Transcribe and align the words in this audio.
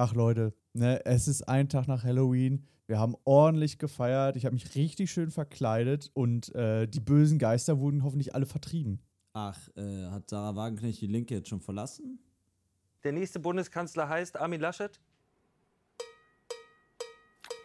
Ach 0.00 0.14
Leute, 0.14 0.54
ne, 0.74 1.04
es 1.06 1.26
ist 1.26 1.48
ein 1.48 1.68
Tag 1.68 1.88
nach 1.88 2.04
Halloween. 2.04 2.64
Wir 2.86 3.00
haben 3.00 3.16
ordentlich 3.24 3.78
gefeiert. 3.78 4.36
Ich 4.36 4.44
habe 4.44 4.54
mich 4.54 4.76
richtig 4.76 5.10
schön 5.10 5.32
verkleidet 5.32 6.12
und 6.14 6.54
äh, 6.54 6.86
die 6.86 7.00
bösen 7.00 7.40
Geister 7.40 7.80
wurden 7.80 8.04
hoffentlich 8.04 8.32
alle 8.32 8.46
vertrieben. 8.46 9.00
Ach, 9.32 9.58
äh, 9.74 10.06
hat 10.06 10.30
Sarah 10.30 10.54
Wagenknecht 10.54 11.00
die 11.00 11.08
Linke 11.08 11.34
jetzt 11.34 11.48
schon 11.48 11.60
verlassen? 11.60 12.20
Der 13.02 13.10
nächste 13.10 13.40
Bundeskanzler 13.40 14.08
heißt 14.08 14.38
Armin 14.38 14.60
Laschet? 14.60 15.00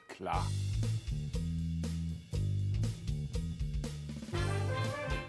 Klar. 0.07 0.47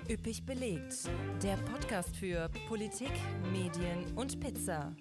Üppig 0.08 0.46
belegt. 0.46 1.10
Der 1.42 1.56
Podcast 1.56 2.16
für 2.16 2.48
Politik, 2.66 3.12
Medien 3.52 4.06
und 4.16 4.40
Pizza. 4.40 4.96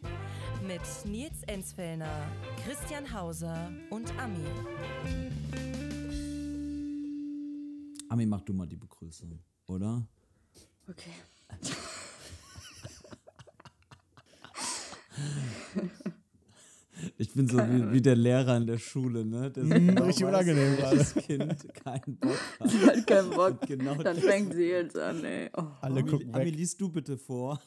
Mit 0.68 0.82
Nils 1.06 1.44
Enzfellner, 1.48 2.26
Christian 2.66 3.12
Hauser 3.14 3.72
und 3.90 4.10
Ami. 4.20 4.46
Ami, 8.10 8.26
mach 8.26 8.42
du 8.42 8.54
mal 8.54 8.68
die 8.68 8.76
Begrüßung, 8.78 9.40
oder? 9.68 10.06
Okay. 10.90 11.12
Ich 17.18 17.34
bin 17.34 17.48
so 17.48 17.58
wie, 17.58 17.92
wie 17.92 18.02
der 18.02 18.16
Lehrer 18.16 18.56
in 18.58 18.66
der 18.68 18.78
Schule, 18.78 19.26
ne? 19.26 19.52
Der 19.52 19.64
so 19.64 19.70
genau 19.70 20.04
richtig 20.06 20.26
unangenehm 20.26 20.78
welches 20.78 21.14
Kind 21.16 21.74
keinen 21.84 22.18
Bock 22.18 22.38
hat. 22.60 22.70
Sie 22.70 22.86
hat 22.86 23.08
keinen 23.08 23.30
Bock. 23.32 23.62
Genau 23.68 23.96
Dann 23.96 24.16
das- 24.16 24.24
fängt 24.24 24.54
sie 24.54 24.70
jetzt 24.70 24.98
an, 24.98 25.24
ey. 25.26 25.50
Oh, 25.58 25.64
Alle 25.82 26.00
Ami, 26.02 26.10
gucken 26.10 26.34
Ami, 26.34 26.46
weg. 26.46 26.56
liest 26.56 26.80
du 26.80 26.90
bitte 26.90 27.18
vor. 27.18 27.62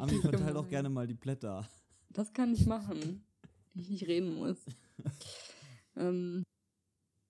Ami, 0.00 0.20
verteil 0.20 0.54
doch 0.54 0.68
gerne 0.68 0.88
mal 0.88 1.06
die 1.06 1.14
Blätter. 1.14 1.68
Das 2.10 2.32
kann 2.32 2.52
ich 2.52 2.66
machen, 2.66 3.24
wenn 3.72 3.82
ich 3.82 3.90
nicht 3.90 4.06
reden 4.06 4.34
muss. 4.34 4.58
ähm, 5.96 6.44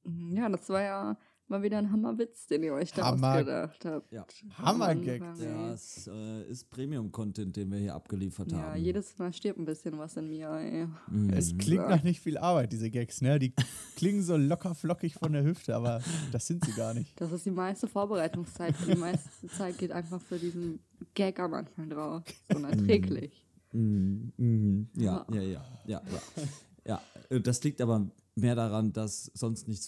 ja, 0.04 0.48
das 0.48 0.68
war 0.68 0.82
ja 0.82 1.18
mal 1.52 1.62
wieder 1.62 1.78
ein 1.78 1.92
Hammerwitz, 1.92 2.46
den 2.48 2.62
ihr 2.64 2.72
euch 2.74 2.92
da 2.92 3.04
Hammer- 3.04 3.34
ausgedacht 3.34 3.84
habt. 3.84 4.12
Ja. 4.12 4.26
Hammergag. 4.58 5.20
Ja, 5.38 5.72
es 5.72 6.08
äh, 6.08 6.42
ist 6.50 6.68
Premium-Content, 6.70 7.54
den 7.56 7.70
wir 7.70 7.78
hier 7.78 7.94
abgeliefert 7.94 8.50
Ja, 8.50 8.58
haben. 8.58 8.80
jedes 8.82 9.16
Mal 9.18 9.32
stirbt 9.32 9.58
ein 9.60 9.64
bisschen 9.64 9.96
was 9.98 10.16
in 10.16 10.28
mir, 10.28 10.50
ey. 10.50 10.86
Mhm. 11.08 11.30
Es 11.30 11.56
klingt 11.56 11.88
nach 11.88 12.02
nicht 12.02 12.20
viel 12.20 12.38
Arbeit, 12.38 12.72
diese 12.72 12.90
Gags, 12.90 13.20
ne? 13.20 13.38
Die 13.38 13.52
klingen 13.96 14.22
so 14.22 14.36
locker 14.36 14.74
flockig 14.74 15.14
von 15.14 15.32
der 15.32 15.44
Hüfte, 15.44 15.76
aber 15.76 16.00
das 16.32 16.46
sind 16.46 16.64
sie 16.64 16.72
gar 16.72 16.94
nicht. 16.94 17.20
Das 17.20 17.30
ist 17.30 17.46
die 17.46 17.50
meiste 17.50 17.86
Vorbereitungszeit. 17.86 18.74
Die 18.88 18.96
meiste 18.96 19.46
Zeit 19.56 19.78
geht 19.78 19.92
einfach 19.92 20.20
für 20.20 20.38
diesen 20.38 20.80
Gag 21.14 21.38
am 21.38 21.54
Anfang 21.54 21.88
drauf. 21.90 22.22
So 22.50 22.56
unerträglich. 22.56 23.44
Mhm, 23.72 24.32
mhm. 24.36 24.88
Ja, 24.96 25.24
ja, 25.32 25.40
ja, 25.42 25.64
ja, 25.86 26.02
ja. 26.10 26.42
Ja, 26.84 27.02
äh, 27.30 27.40
das 27.40 27.62
liegt 27.62 27.80
aber 27.80 28.10
mehr 28.34 28.54
daran, 28.54 28.92
dass 28.92 29.30
sonst 29.34 29.68
nichts 29.68 29.86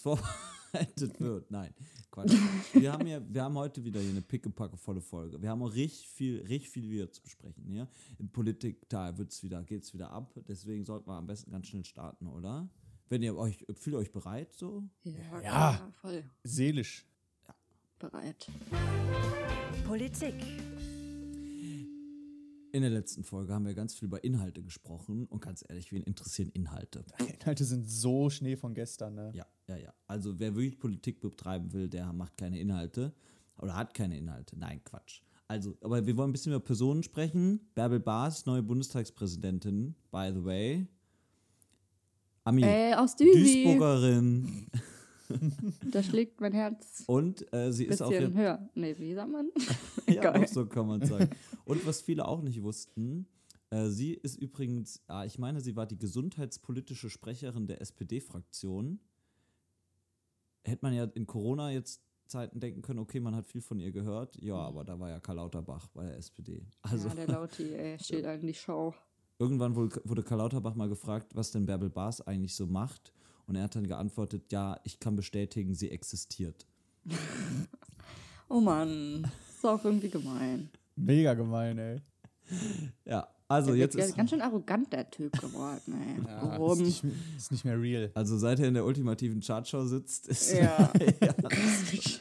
vorbereitet 0.75 1.19
wird. 1.19 1.51
Nein, 1.51 1.73
Quatsch. 2.11 2.33
Wir 2.73 2.91
haben 2.93 3.07
ja, 3.07 3.21
wir 3.27 3.43
haben 3.43 3.55
heute 3.55 3.83
wieder 3.83 3.99
hier 3.99 4.11
eine 4.11 4.21
pickepackevolle 4.21 5.01
Folge. 5.01 5.41
Wir 5.41 5.49
haben 5.49 5.61
auch 5.61 5.73
richtig 5.73 6.07
viel, 6.09 6.41
richtig 6.41 6.69
viel 6.71 6.89
wieder 6.89 7.11
zu 7.11 7.21
besprechen. 7.21 7.63
Hier. 7.67 7.87
In 8.19 8.29
Politik, 8.29 8.87
da 8.89 9.17
wird's 9.17 9.43
wieder, 9.43 9.63
geht's 9.63 9.93
wieder 9.93 10.11
ab. 10.11 10.33
Deswegen 10.47 10.85
sollten 10.85 11.07
wir 11.09 11.13
am 11.15 11.27
besten 11.27 11.51
ganz 11.51 11.67
schnell 11.67 11.85
starten, 11.85 12.27
oder? 12.27 12.69
Wenn 13.09 13.21
ihr 13.21 13.35
euch, 13.37 13.65
fühlt 13.75 13.95
ihr 13.95 13.99
euch 13.99 14.11
bereit 14.11 14.53
so? 14.53 14.83
Ja, 15.03 15.41
Ja. 15.43 15.91
voll 16.01 16.23
Seelisch. 16.43 17.05
bereit. 17.99 18.47
Politik. 19.85 20.35
In 22.75 22.81
der 22.81 22.91
letzten 22.91 23.23
Folge 23.23 23.53
haben 23.53 23.65
wir 23.65 23.73
ganz 23.73 23.95
viel 23.95 24.07
über 24.07 24.21
Inhalte 24.25 24.61
gesprochen 24.61 25.27
und 25.27 25.39
ganz 25.39 25.63
ehrlich, 25.65 25.93
wen 25.93 26.03
interessieren 26.03 26.49
Inhalte? 26.49 27.05
Inhalte 27.39 27.63
sind 27.63 27.89
so 27.89 28.29
Schnee 28.29 28.57
von 28.57 28.73
gestern, 28.73 29.15
ne? 29.15 29.31
Ja, 29.33 29.45
ja, 29.67 29.77
ja. 29.77 29.93
Also 30.07 30.37
wer 30.39 30.55
wirklich 30.55 30.77
Politik 30.77 31.21
betreiben 31.21 31.71
will, 31.71 31.87
der 31.87 32.11
macht 32.11 32.35
keine 32.35 32.59
Inhalte 32.59 33.13
oder 33.59 33.77
hat 33.77 33.93
keine 33.93 34.17
Inhalte. 34.17 34.59
Nein, 34.59 34.83
Quatsch. 34.83 35.21
Also, 35.47 35.77
aber 35.79 36.05
wir 36.05 36.17
wollen 36.17 36.31
ein 36.31 36.33
bisschen 36.33 36.51
über 36.51 36.59
Personen 36.59 37.01
sprechen. 37.01 37.61
Bärbel 37.75 38.01
Baas, 38.01 38.45
neue 38.45 38.61
Bundestagspräsidentin, 38.61 39.95
by 40.11 40.31
the 40.33 40.43
way. 40.43 40.85
Ami, 42.43 42.63
Ey, 42.63 42.93
aus 42.95 43.15
Düsi. 43.15 43.63
Duisburgerin. 43.63 44.67
Da 45.91 46.03
schlägt 46.03 46.41
mein 46.41 46.53
Herz 46.53 47.03
Und 47.07 47.51
äh, 47.53 47.71
sie 47.71 47.85
ist 47.85 48.01
auch 48.01 48.11
höher. 48.11 48.69
Nee, 48.75 48.95
wie 48.97 49.13
sagt 49.13 49.31
man? 49.31 49.49
ja, 50.07 50.33
auch 50.33 50.47
so 50.47 50.65
kann 50.65 50.87
man 50.87 51.05
sagen. 51.05 51.29
Und 51.65 51.85
was 51.85 52.01
viele 52.01 52.27
auch 52.27 52.41
nicht 52.41 52.61
wussten, 52.61 53.27
äh, 53.69 53.87
sie 53.89 54.13
ist 54.13 54.35
übrigens, 54.37 55.01
ah, 55.07 55.25
ich 55.25 55.39
meine, 55.39 55.61
sie 55.61 55.75
war 55.75 55.85
die 55.85 55.97
gesundheitspolitische 55.97 57.09
Sprecherin 57.09 57.67
der 57.67 57.81
SPD-Fraktion. 57.81 58.99
Hätte 60.63 60.79
man 60.81 60.93
ja 60.93 61.03
in 61.05 61.27
Corona 61.27 61.71
jetzt 61.71 62.01
Zeiten 62.27 62.59
denken 62.59 62.81
können, 62.81 62.99
okay, 62.99 63.19
man 63.19 63.35
hat 63.35 63.45
viel 63.45 63.61
von 63.61 63.79
ihr 63.79 63.91
gehört. 63.91 64.35
Ja, 64.41 64.55
aber 64.55 64.83
da 64.83 64.99
war 64.99 65.09
ja 65.09 65.19
Karl 65.19 65.37
Lauterbach 65.37 65.87
bei 65.89 66.05
der 66.05 66.17
SPD. 66.17 66.65
Also 66.81 67.07
Ja, 67.09 67.15
der 67.15 67.27
Lauti, 67.27 67.73
ey, 67.73 67.99
steht 67.99 68.25
halt 68.25 68.41
in 68.41 68.47
die 68.47 68.53
Show. 68.53 68.93
irgendwann 69.37 69.75
wurde, 69.75 70.01
wurde 70.05 70.23
Karl 70.23 70.39
Lauterbach 70.39 70.75
mal 70.75 70.89
gefragt, 70.89 71.35
was 71.35 71.51
denn 71.51 71.65
Bärbel 71.65 71.89
Baas 71.89 72.21
eigentlich 72.21 72.55
so 72.55 72.65
macht. 72.65 73.13
Und 73.47 73.55
er 73.55 73.63
hat 73.63 73.75
dann 73.75 73.87
geantwortet, 73.87 74.51
ja, 74.51 74.79
ich 74.83 74.99
kann 74.99 75.15
bestätigen, 75.15 75.73
sie 75.75 75.91
existiert. 75.91 76.65
Oh 78.47 78.59
Mann, 78.61 79.27
ist 79.49 79.65
auch 79.65 79.83
irgendwie 79.83 80.07
gemein. 80.07 80.69
Mega 80.95 81.33
gemein, 81.33 81.79
ey. 81.79 81.99
Ja, 83.05 83.27
also 83.47 83.71
Der 83.71 83.79
jetzt 83.79 83.95
wird 83.95 84.05
ist, 84.05 84.15
ganz 84.15 84.29
schön 84.29 84.41
arrogant, 84.41 84.93
der 84.93 85.09
Typ 85.09 85.31
geworden, 85.41 85.93
ey. 85.99 86.23
Ja, 86.23 86.41
Warum? 86.43 86.79
ist, 86.79 87.03
nicht, 87.03 87.15
ist 87.37 87.51
nicht 87.51 87.65
mehr 87.65 87.81
real. 87.81 88.11
also 88.13 88.37
seit 88.37 88.59
er 88.59 88.67
in 88.67 88.75
der 88.75 88.85
ultimativen 88.85 89.41
Chartshow 89.41 89.83
sitzt, 89.85 90.27
ist 90.27 90.53
Ja. 90.53 90.91
ja, 91.21 91.33
Scheiße. 91.49 92.19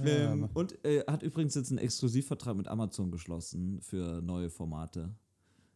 Ähm, 0.00 0.48
und 0.54 0.84
äh, 0.84 1.02
hat 1.06 1.22
übrigens 1.22 1.54
jetzt 1.54 1.70
einen 1.70 1.78
Exklusivvertrag 1.78 2.56
mit 2.56 2.68
Amazon 2.68 3.10
geschlossen 3.10 3.80
für 3.80 4.20
neue 4.22 4.48
Formate. 4.50 5.10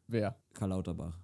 Wer? 0.06 0.36
Karl 0.52 0.70
Lauterbach. 0.70 1.18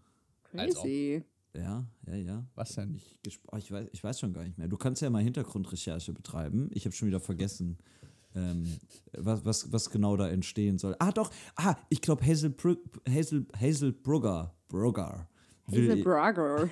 Crazy. 0.44 1.22
Ja, 1.54 1.86
ja, 2.06 2.14
ja. 2.14 2.46
Was 2.54 2.74
denn? 2.74 3.00
Ich, 3.26 3.40
oh, 3.50 3.56
ich, 3.56 3.70
weiß, 3.70 3.88
ich 3.92 4.04
weiß 4.04 4.20
schon 4.20 4.32
gar 4.32 4.44
nicht 4.44 4.58
mehr. 4.58 4.68
Du 4.68 4.76
kannst 4.76 5.02
ja 5.02 5.10
mal 5.10 5.22
Hintergrundrecherche 5.22 6.12
betreiben. 6.12 6.68
Ich 6.72 6.84
habe 6.84 6.94
schon 6.94 7.08
wieder 7.08 7.20
vergessen, 7.20 7.78
ähm, 8.34 8.66
was, 9.12 9.44
was, 9.44 9.72
was 9.72 9.90
genau 9.90 10.16
da 10.16 10.28
entstehen 10.28 10.78
soll. 10.78 10.94
Ah, 10.98 11.12
doch. 11.12 11.30
Ah, 11.56 11.76
ich 11.88 12.00
glaube, 12.00 12.24
Hazel, 12.26 12.54
Hazel, 13.08 13.46
Hazel 13.58 13.92
Brugger, 13.92 14.54
Brugger 14.68 15.28
will, 15.70 15.90
Hazel 15.90 16.02
Brugger. 16.02 16.70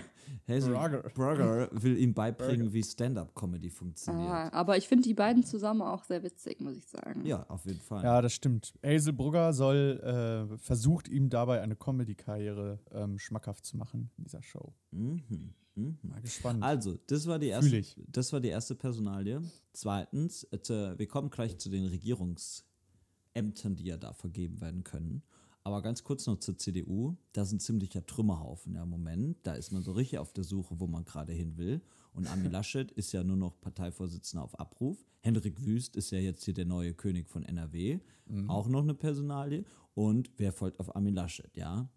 Hazel 0.48 0.72
Brugger. 0.74 1.02
Brugger 1.14 1.68
will 1.72 1.98
ihm 1.98 2.14
beibringen, 2.14 2.72
wie 2.72 2.82
Stand-Up-Comedy 2.82 3.70
funktioniert. 3.70 4.28
Ah, 4.30 4.48
aber 4.52 4.76
ich 4.76 4.88
finde 4.88 5.04
die 5.04 5.14
beiden 5.14 5.44
zusammen 5.44 5.82
auch 5.82 6.04
sehr 6.04 6.22
witzig, 6.22 6.60
muss 6.60 6.76
ich 6.76 6.86
sagen. 6.86 7.24
Ja, 7.24 7.44
auf 7.48 7.64
jeden 7.66 7.80
Fall. 7.80 8.02
Ja, 8.02 8.20
das 8.22 8.32
stimmt. 8.32 8.74
Hazel 8.84 9.12
Brugger 9.12 9.52
soll, 9.52 10.48
äh, 10.52 10.58
versucht 10.58 11.08
ihm 11.08 11.30
dabei 11.30 11.60
eine 11.60 11.76
Comedy-Karriere 11.76 12.78
ähm, 12.92 13.18
schmackhaft 13.18 13.64
zu 13.64 13.76
machen 13.76 14.10
in 14.18 14.24
dieser 14.24 14.42
Show. 14.42 14.72
Mhm. 14.90 15.54
Mhm. 15.76 15.98
Mal 16.02 16.20
gespannt. 16.22 16.62
Also, 16.62 16.98
das 17.06 17.26
war 17.26 17.38
die 17.38 17.48
erste, 17.48 17.82
das 18.08 18.32
war 18.32 18.40
die 18.40 18.48
erste 18.48 18.74
Personalie. 18.74 19.42
Zweitens, 19.72 20.44
äh, 20.44 20.98
wir 20.98 21.06
kommen 21.06 21.30
gleich 21.30 21.58
zu 21.58 21.68
den 21.68 21.84
Regierungsämtern, 21.86 23.76
die 23.76 23.84
ja 23.84 23.98
da 23.98 24.14
vergeben 24.14 24.60
werden 24.60 24.84
können. 24.84 25.22
Aber 25.66 25.82
ganz 25.82 26.04
kurz 26.04 26.26
noch 26.26 26.38
zur 26.38 26.56
CDU. 26.56 27.16
Da 27.32 27.42
ist 27.42 27.50
ein 27.50 27.58
ziemlicher 27.58 28.06
Trümmerhaufen 28.06 28.76
ja, 28.76 28.84
im 28.84 28.88
Moment. 28.88 29.38
Da 29.42 29.54
ist 29.54 29.72
man 29.72 29.82
so 29.82 29.90
richtig 29.90 30.20
auf 30.20 30.32
der 30.32 30.44
Suche, 30.44 30.78
wo 30.78 30.86
man 30.86 31.04
gerade 31.04 31.32
hin 31.32 31.56
will. 31.56 31.80
Und 32.12 32.28
Armin 32.28 32.52
Laschet 32.52 32.92
ist 32.92 33.10
ja 33.10 33.24
nur 33.24 33.36
noch 33.36 33.60
Parteivorsitzender 33.60 34.44
auf 34.44 34.56
Abruf. 34.60 34.96
Hendrik 35.22 35.60
Wüst 35.66 35.96
ist 35.96 36.12
ja 36.12 36.20
jetzt 36.20 36.44
hier 36.44 36.54
der 36.54 36.66
neue 36.66 36.94
König 36.94 37.28
von 37.28 37.42
NRW. 37.42 37.98
Auch 38.46 38.68
noch 38.68 38.82
eine 38.82 38.94
Personalie. 38.94 39.64
Und 39.94 40.30
wer 40.36 40.52
folgt 40.52 40.78
auf 40.78 40.94
Armin 40.94 41.14
Laschet, 41.14 41.50
ja? 41.56 41.88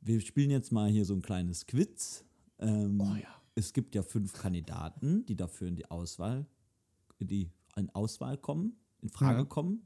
Wir 0.00 0.20
spielen 0.20 0.50
jetzt 0.50 0.70
mal 0.70 0.88
hier 0.88 1.04
so 1.04 1.14
ein 1.14 1.22
kleines 1.22 1.66
Quiz. 1.66 2.24
Ähm, 2.60 3.02
Es 3.56 3.72
gibt 3.72 3.96
ja 3.96 4.04
fünf 4.04 4.34
Kandidaten, 4.34 5.26
die 5.26 5.34
dafür 5.34 5.66
in 5.66 5.74
die 5.74 5.90
Auswahl, 5.90 6.46
die 7.18 7.50
in 7.74 7.90
Auswahl 7.90 8.38
kommen, 8.38 8.76
in 9.02 9.08
Frage 9.08 9.38
Ja. 9.40 9.44
kommen. 9.46 9.82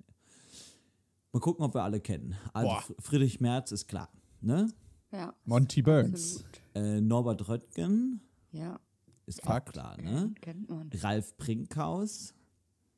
Mal 1.32 1.41
gucken, 1.41 1.65
ob 1.65 1.75
wir 1.75 1.82
alle 1.82 2.00
kennen. 2.00 2.37
Also 2.53 2.69
Boah. 2.71 2.81
Fr- 2.82 3.00
Friedrich 3.00 3.41
Merz 3.41 3.71
ist 3.73 3.87
klar, 3.87 4.09
ne? 4.41 4.69
Ja. 5.12 5.35
Monty 5.44 5.82
Burns. 5.82 6.44
Äh, 6.75 7.00
Norbert 7.00 7.49
Röttgen 7.49 8.21
Ja, 8.53 8.79
ist 9.27 9.43
Fakt. 9.43 9.69
auch 9.69 9.73
klar, 9.73 9.97
ne? 10.00 10.32
kennt 10.41 10.69
man. 10.69 10.91
Ralf 11.00 11.37
Brinkhaus, 11.37 12.35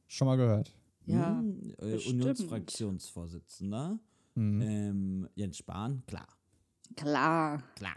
Schon 0.08 0.26
mal 0.26 0.36
gehört. 0.36 0.74
Ja, 1.06 1.38
hm, 1.38 1.74
äh. 1.78 1.96
Unionsfraktionsvorsitzender. 2.08 3.98
Ähm, 4.36 5.28
Jens 5.34 5.58
Spahn, 5.58 6.02
klar, 6.06 6.26
klar. 6.96 7.62
klar. 7.76 7.96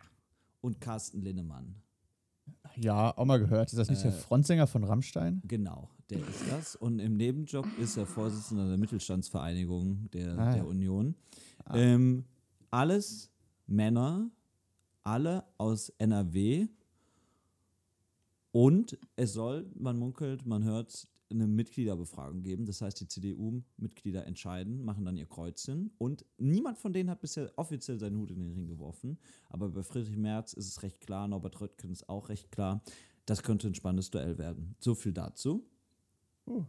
Und 0.61 0.81
Carsten 0.81 1.21
Linnemann, 1.21 1.75
Ja, 2.75 3.15
auch 3.17 3.25
mal 3.25 3.37
gehört. 3.39 3.69
Ist 3.71 3.77
das 3.77 3.89
nicht 3.89 4.03
der 4.03 4.11
Frontsänger 4.11 4.67
von 4.67 4.83
Rammstein? 4.83 5.41
genau, 5.45 5.89
der 6.09 6.19
ist 6.19 6.43
das. 6.51 6.75
Und 6.75 6.99
im 6.99 7.17
Nebenjob 7.17 7.65
ist 7.79 7.97
er 7.97 8.05
Vorsitzender 8.05 8.67
der 8.67 8.77
Mittelstandsvereinigung 8.77 10.09
der, 10.11 10.37
Ah, 10.37 10.45
ja. 10.49 10.53
der 10.55 10.67
Union. 10.67 11.15
Ähm, 11.73 12.25
alles 12.71 13.31
Männer, 13.67 14.29
alle 15.03 15.43
aus 15.57 15.89
NRW. 15.97 16.67
Und 18.51 18.97
es 19.15 19.33
soll, 19.33 19.69
man 19.75 19.97
munkelt, 19.97 20.45
man 20.45 20.63
hört, 20.63 21.07
eine 21.31 21.47
Mitgliederbefragung 21.47 22.43
geben. 22.43 22.65
Das 22.65 22.81
heißt, 22.81 22.99
die 23.01 23.07
CDU-Mitglieder 23.07 24.25
entscheiden, 24.27 24.85
machen 24.85 25.05
dann 25.05 25.17
ihr 25.17 25.25
Kreuzchen. 25.25 25.91
Und 25.97 26.23
niemand 26.37 26.77
von 26.77 26.93
denen 26.93 27.09
hat 27.09 27.19
bisher 27.19 27.51
offiziell 27.57 27.97
seinen 27.99 28.17
Hut 28.17 28.29
in 28.31 28.39
den 28.39 28.51
Ring 28.53 28.67
geworfen. 28.67 29.17
Aber 29.49 29.69
bei 29.69 29.81
Friedrich 29.83 30.15
Merz 30.17 30.53
ist 30.53 30.67
es 30.67 30.83
recht 30.83 31.01
klar, 31.01 31.27
Norbert 31.27 31.59
Röttgen 31.59 31.91
ist 31.91 32.07
auch 32.07 32.29
recht 32.29 32.51
klar. 32.51 32.81
Das 33.25 33.41
könnte 33.41 33.67
ein 33.67 33.73
spannendes 33.75 34.11
Duell 34.11 34.37
werden. 34.37 34.75
So 34.79 34.93
viel 34.93 35.13
dazu. 35.13 35.65
Oh. 36.45 36.65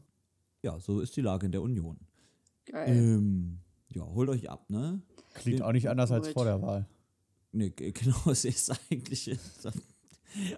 Ja, 0.62 0.78
so 0.81 1.00
ist 1.00 1.17
die 1.17 1.20
Lage 1.20 1.46
in 1.46 1.52
der 1.52 1.62
Union. 1.62 1.99
Geil. 2.67 2.96
Ähm, 2.96 3.61
ja, 3.88 4.02
holt 4.02 4.28
euch 4.28 4.50
ab, 4.50 4.69
ne? 4.69 5.00
Klingt 5.34 5.62
auch 5.62 5.73
nicht 5.73 5.88
anders 5.88 6.11
als 6.11 6.28
vor 6.28 6.44
der 6.44 6.61
Wahl. 6.62 6.88
Nee, 7.52 7.70
genau, 7.76 8.31
es 8.31 8.44
ist 8.44 8.73
eigentlich. 8.90 9.38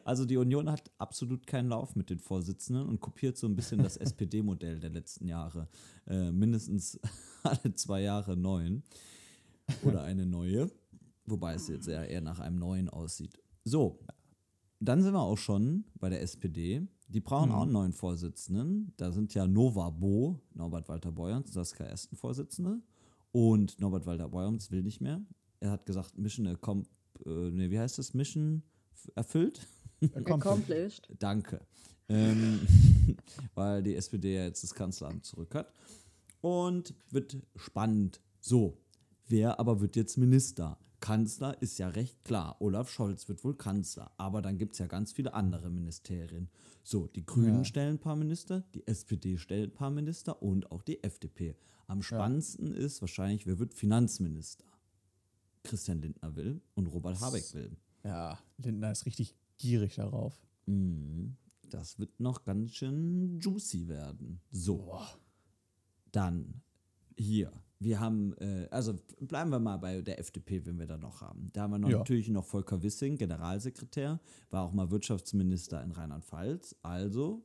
Also 0.04 0.24
die 0.24 0.36
Union 0.36 0.70
hat 0.70 0.90
absolut 0.98 1.46
keinen 1.46 1.68
Lauf 1.68 1.94
mit 1.94 2.10
den 2.10 2.18
Vorsitzenden 2.18 2.86
und 2.86 3.00
kopiert 3.00 3.36
so 3.36 3.46
ein 3.46 3.54
bisschen 3.54 3.82
das 3.82 3.96
SPD-Modell 3.98 4.80
der 4.80 4.90
letzten 4.90 5.28
Jahre. 5.28 5.68
Äh, 6.06 6.32
mindestens 6.32 6.98
alle 7.42 7.74
zwei 7.74 8.02
Jahre 8.02 8.36
neuen. 8.36 8.82
Oder 9.84 10.02
eine 10.02 10.26
neue. 10.26 10.70
Wobei 11.26 11.54
es 11.54 11.68
jetzt 11.68 11.88
eher, 11.88 12.08
eher 12.08 12.22
nach 12.22 12.40
einem 12.40 12.58
neuen 12.58 12.88
aussieht. 12.88 13.38
So, 13.64 13.98
dann 14.80 15.02
sind 15.02 15.12
wir 15.12 15.20
auch 15.20 15.36
schon 15.36 15.84
bei 15.94 16.08
der 16.08 16.22
SPD. 16.22 16.88
Die 17.08 17.20
brauchen 17.20 17.50
auch 17.52 17.62
einen 17.62 17.72
neuen 17.72 17.93
Vorsitzenden. 17.93 18.93
Da 18.99 19.12
sind 19.12 19.32
ja 19.34 19.46
Nova 19.46 19.88
Bo, 19.90 20.40
Norbert 20.55 20.88
Walter 20.88 21.10
Beuerns, 21.10 21.52
Saskia 21.52 21.87
Esten 21.87 22.16
Vorsitzende. 22.16 22.81
Und 23.32 23.81
Norbert 23.81 24.06
Walter 24.06 24.28
Beuerns 24.28 24.70
will 24.70 24.82
nicht 24.82 25.00
mehr. 25.00 25.20
Er 25.60 25.70
hat 25.70 25.87
gesagt, 25.87 26.19
Mission 26.19 26.46
accom- 26.46 26.87
äh, 27.25 27.50
nee, 27.50 27.70
wie 27.70 27.78
heißt 27.78 27.99
das? 27.99 28.14
Mission 28.14 28.62
erfüllt? 29.14 29.66
Accomplished. 30.14 31.08
Danke. 31.19 31.60
Ähm, 32.08 32.60
weil 33.54 33.82
die 33.82 33.94
SPD 33.96 34.34
ja 34.37 34.44
jetzt 34.44 34.62
das 34.62 34.75
Kanzleramt 34.75 35.25
zurück 35.25 35.54
hat. 35.54 35.72
Und 36.40 36.94
wird 37.11 37.37
spannend. 37.56 38.20
So, 38.40 38.78
wer 39.26 39.58
aber 39.58 39.81
wird 39.81 39.96
jetzt 39.96 40.16
Minister? 40.19 40.78
Kanzler 41.00 41.60
ist 41.62 41.78
ja 41.78 41.88
recht 41.88 42.24
klar. 42.24 42.56
Olaf 42.60 42.90
Scholz 42.90 43.28
wird 43.28 43.44
wohl 43.44 43.56
Kanzler. 43.56 44.12
Aber 44.16 44.42
dann 44.42 44.58
gibt 44.58 44.72
es 44.72 44.78
ja 44.78 44.86
ganz 44.86 45.12
viele 45.12 45.32
andere 45.34 45.70
Ministerien. 45.70 46.48
So, 46.82 47.06
die 47.06 47.24
Grünen 47.24 47.58
Ja. 47.58 47.64
stellen 47.64 47.94
ein 47.96 48.00
paar 48.00 48.16
Minister, 48.16 48.62
die 48.74 48.86
SPD 48.86 49.38
stellt 49.38 49.72
ein 49.72 49.74
paar 49.74 49.90
Minister 49.90 50.42
und 50.42 50.70
auch 50.72 50.82
die 50.82 51.02
FDP. 51.02 51.56
Am 51.86 52.02
spannendsten 52.02 52.74
ist 52.74 53.00
wahrscheinlich, 53.00 53.46
wer 53.46 53.58
wird 53.58 53.74
Finanzminister? 53.74 54.64
Christian 55.62 56.00
Lindner 56.00 56.34
will 56.36 56.60
und 56.74 56.86
Robert 56.86 57.20
Habeck 57.20 57.52
will. 57.54 57.76
Ja, 58.04 58.38
Lindner 58.58 58.92
ist 58.92 59.06
richtig 59.06 59.34
gierig 59.58 59.96
darauf. 59.96 60.34
Mhm. 60.66 61.36
Das 61.70 61.98
wird 61.98 62.18
noch 62.20 62.44
ganz 62.44 62.72
schön 62.72 63.38
juicy 63.40 63.88
werden. 63.88 64.40
So. 64.50 64.98
Dann 66.12 66.62
hier. 67.16 67.52
Wir 67.80 68.00
haben, 68.00 68.34
äh, 68.38 68.66
also 68.70 68.94
bleiben 69.20 69.50
wir 69.50 69.60
mal 69.60 69.76
bei 69.76 70.00
der 70.02 70.19
FDP, 70.19 70.66
wenn 70.66 70.78
wir 70.78 70.86
da 70.86 70.96
noch 70.98 71.20
haben. 71.20 71.50
Da 71.52 71.62
haben 71.62 71.70
wir 71.72 71.78
noch 71.78 71.88
Ja. 71.88 71.98
natürlich 71.98 72.28
noch 72.28 72.44
Volker 72.44 72.82
Wissing, 72.82 73.16
Generalsekretär, 73.16 74.19
war 74.50 74.64
auch 74.64 74.72
mal 74.72 74.90
Wirtschaftsminister 74.90 75.82
in 75.84 75.92
Rheinland-Pfalz. 75.92 76.75
Also 76.82 77.44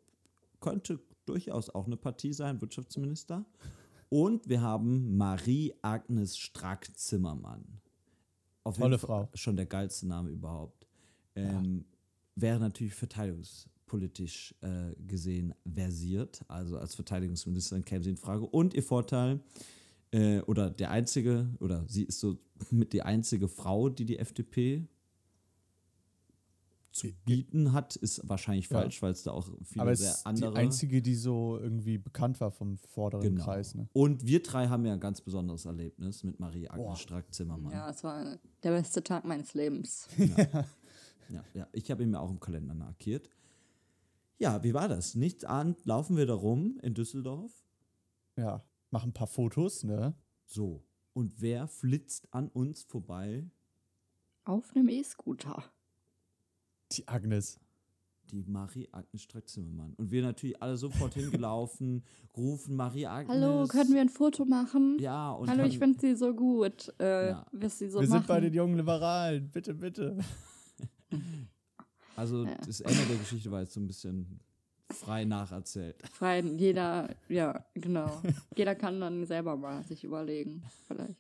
könnte 0.59 1.00
durchaus 1.25 1.69
auch 1.69 1.85
eine 1.85 1.97
Partie 1.97 2.33
sein, 2.33 2.59
Wirtschaftsminister. 2.62 3.45
Und 4.09 4.47
wir 4.50 4.62
haben 4.62 5.18
Marie-Agnes 5.18 6.38
Strack-Zimmermann. 6.38 7.63
Auf 8.63 8.77
Tolle 8.77 8.97
Frau. 8.97 9.30
Schon 9.33 9.56
der 9.56 9.65
geilste 9.65 10.07
Name 10.07 10.30
überhaupt. 10.30 10.88
Ähm, 11.35 11.85
Wäre 12.35 12.59
natürlich 12.59 12.94
verteidigungspolitisch 12.95 14.56
äh, 14.62 14.95
gesehen 15.06 15.53
versiert. 15.71 16.44
Also 16.47 16.77
als 16.77 16.95
Verteidigungsministerin 16.95 17.83
käme 17.85 18.03
sie 18.03 18.12
in 18.12 18.18
Frage. 18.18 18.45
Und 18.45 18.74
ihr 18.74 18.83
Vorteil, 18.83 19.39
äh, 20.13 20.39
oder 20.42 20.69
der 20.69 20.92
einzige, 20.92 21.50
oder 21.60 21.83
sie 21.88 22.04
ist 22.04 22.19
so 22.19 22.38
mit 22.71 22.94
die 22.94 23.01
einzige 23.01 23.48
Frau, 23.50 23.89
die 23.89 24.06
die 24.06 24.19
FDP 24.19 24.88
zu 26.92 27.07
bieten 27.25 27.74
hat, 27.74 27.95
ist 27.95 28.21
wahrscheinlich 28.30 28.69
Ja. 28.69 28.80
falsch, 28.80 29.01
weil 29.01 29.12
es 29.12 29.24
da 29.24 29.31
auch 29.31 29.50
viele 29.63 29.81
Aber 29.81 29.92
es 29.94 30.00
sehr 30.01 30.12
ist 30.12 30.25
andere 30.27 30.51
die 30.51 30.57
einzige, 30.57 31.01
die 31.01 31.15
so 31.15 31.57
irgendwie 31.60 31.98
bekannt 31.98 32.39
war 32.39 32.51
vom 32.51 32.77
vorderen 32.77 33.24
Genau. 33.24 33.44
Kreis. 33.45 33.74
Ne? 33.74 33.89
Und 33.94 34.27
wir 34.27 34.44
drei 34.44 34.68
haben 34.68 34.86
ja 34.86 34.94
ein 34.94 35.00
ganz 35.00 35.19
besonderes 35.19 35.65
Erlebnis 35.65 36.24
mit 36.24 36.39
Marie 36.39 36.69
Agnes. 36.69 37.00
Strack-Zimmermann. 37.00 37.71
Ja, 37.74 37.89
es 37.89 38.04
war 38.04 38.38
der 38.62 38.71
beste 38.71 39.04
Tag 39.04 39.25
meines 39.25 39.54
Lebens. 39.54 40.07
Ja, 41.30 41.44
ja, 41.54 41.68
ich 41.71 41.89
habe 41.89 42.04
ihn 42.04 42.12
mir 42.12 42.19
auch 42.19 42.30
im 42.30 42.39
Kalender 42.39 42.75
markiert. 42.75 43.30
Ja, 44.39 44.62
wie 44.62 44.74
war 44.74 44.89
das? 44.89 45.16
Nichts 45.16 45.45
an, 45.45 45.75
laufen 45.86 46.18
wir 46.18 46.25
da 46.27 46.33
rum 46.33 46.77
in 46.83 46.94
Düsseldorf. 46.94 47.51
Ja, 48.36 48.62
mach 48.94 49.04
ein 49.04 49.12
paar 49.12 49.28
Fotos, 49.28 49.84
ne? 49.84 50.13
So. 50.45 50.84
Und 51.13 51.42
wer 51.42 51.68
flitzt 51.68 52.28
an 52.31 52.48
uns 52.50 52.84
vorbei? 52.84 53.50
Auf 54.45 54.75
einem 54.75 54.88
E-Scooter. 54.88 55.63
Die 56.92 57.07
Agnes. 57.07 57.60
Die 58.31 58.44
Marie-Agnes 58.44 59.22
Strack-Zimmermann. 59.24 59.94
Und 59.95 60.12
wir 60.12 60.22
natürlich 60.22 60.62
alle 60.62 60.78
sofort 60.78 61.13
hingelaufen, 61.16 62.04
rufen 62.38 62.75
Marie-Agnes. 62.75 63.30
Hallo, 63.36 63.68
können 63.68 63.94
wir 63.94 64.01
ein 64.01 64.10
Foto 64.10 64.45
machen? 64.45 64.98
Ja, 65.00 65.31
und 65.31 65.50
Hallo, 65.50 65.63
ich 65.63 65.80
finde 65.80 66.00
sie 66.00 66.16
so 66.16 66.34
gut. 66.36 66.94
Äh, 67.00 67.30
Ja. 67.30 67.45
Was 67.51 67.80
sie 67.80 67.90
so 67.90 68.00
Wir 68.00 68.07
machen. 68.07 68.19
sind 68.19 68.28
bei 68.28 68.40
den 68.42 68.54
jungen 68.54 68.78
Liberalen. 68.78 69.50
Bitte, 69.51 69.74
bitte. 69.74 70.18
Also 72.16 72.45
Ja. 72.45 72.56
das 72.63 72.80
Ende 72.81 73.06
der 73.07 73.18
Geschichte 73.18 73.50
war 73.50 73.62
jetzt 73.62 73.74
so 73.74 73.80
ein 73.80 73.88
bisschen 73.88 74.40
frei 74.91 75.25
nacherzählt. 75.25 75.95
Frei, 76.09 76.41
jeder, 76.41 77.09
ja, 77.30 77.65
genau. 77.74 78.21
jeder 78.56 78.75
kann 78.75 79.00
dann 79.00 79.25
selber 79.25 79.56
mal 79.56 79.83
sich 79.83 80.03
überlegen. 80.03 80.63
Vielleicht. 80.88 81.18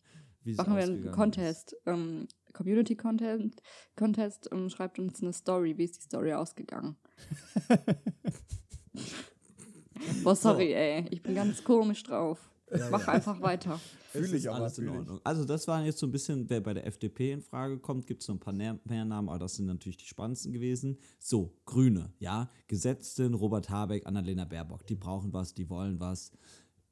Machen 0.57 0.75
wir 0.75 0.83
einen 0.83 1.11
Contest. 1.11 1.75
Ähm, 1.85 2.27
Community 2.53 2.95
Contest. 2.95 3.61
Contest 3.95 4.49
ähm, 4.51 4.69
schreibt 4.69 4.99
uns 4.99 5.21
eine 5.21 5.33
Story. 5.33 5.77
Wie 5.77 5.85
ist 5.85 5.97
die 5.97 6.01
Story 6.01 6.33
ausgegangen? 6.33 6.97
Boah, 10.23 10.35
sorry, 10.35 10.73
ey. 10.73 11.05
Ich 11.09 11.23
bin 11.23 11.33
ganz 11.35 11.63
komisch 11.63 12.03
drauf. 12.03 12.52
Mach 12.91 13.07
einfach 13.07 13.41
weiter. 13.41 13.79
Es 14.13 14.27
Fühl 14.27 14.35
ich 14.35 14.49
alles 14.49 14.77
in. 14.77 14.89
Ordnung. 14.89 15.19
Also 15.23 15.45
das 15.45 15.67
waren 15.67 15.85
jetzt 15.85 15.99
so 15.99 16.05
ein 16.05 16.11
bisschen, 16.11 16.49
wer 16.49 16.61
bei 16.61 16.73
der 16.73 16.85
FDP 16.85 17.31
in 17.31 17.41
Frage 17.41 17.79
kommt, 17.79 18.05
gibt 18.05 18.21
es 18.21 18.27
noch 18.27 18.35
ein 18.35 18.39
paar 18.39 18.53
mehr 18.53 19.05
Namen, 19.05 19.29
aber 19.29 19.39
das 19.39 19.55
sind 19.55 19.65
natürlich 19.65 19.97
die 19.97 20.05
spannendsten 20.05 20.53
gewesen. 20.53 20.97
So, 21.19 21.53
Grüne, 21.65 22.13
ja, 22.19 22.49
Gesetzten, 22.67 23.33
Robert 23.33 23.69
Habeck, 23.69 24.05
Annalena 24.05 24.45
Baerbock, 24.45 24.85
die 24.85 24.95
brauchen 24.95 25.33
was, 25.33 25.53
die 25.53 25.69
wollen 25.69 25.99
was. 25.99 26.31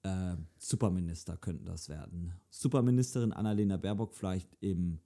Äh, 0.03 0.35
Superminister 0.57 1.37
könnten 1.37 1.65
das 1.65 1.89
werden. 1.89 2.33
Superministerin 2.49 3.33
Annalena 3.33 3.77
Baerbock 3.77 4.15
vielleicht 4.15 4.49
im 4.59 4.99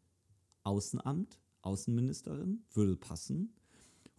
Außenamt, 0.64 1.40
Außenministerin, 1.62 2.64
würde 2.74 2.96
passen. 2.96 3.54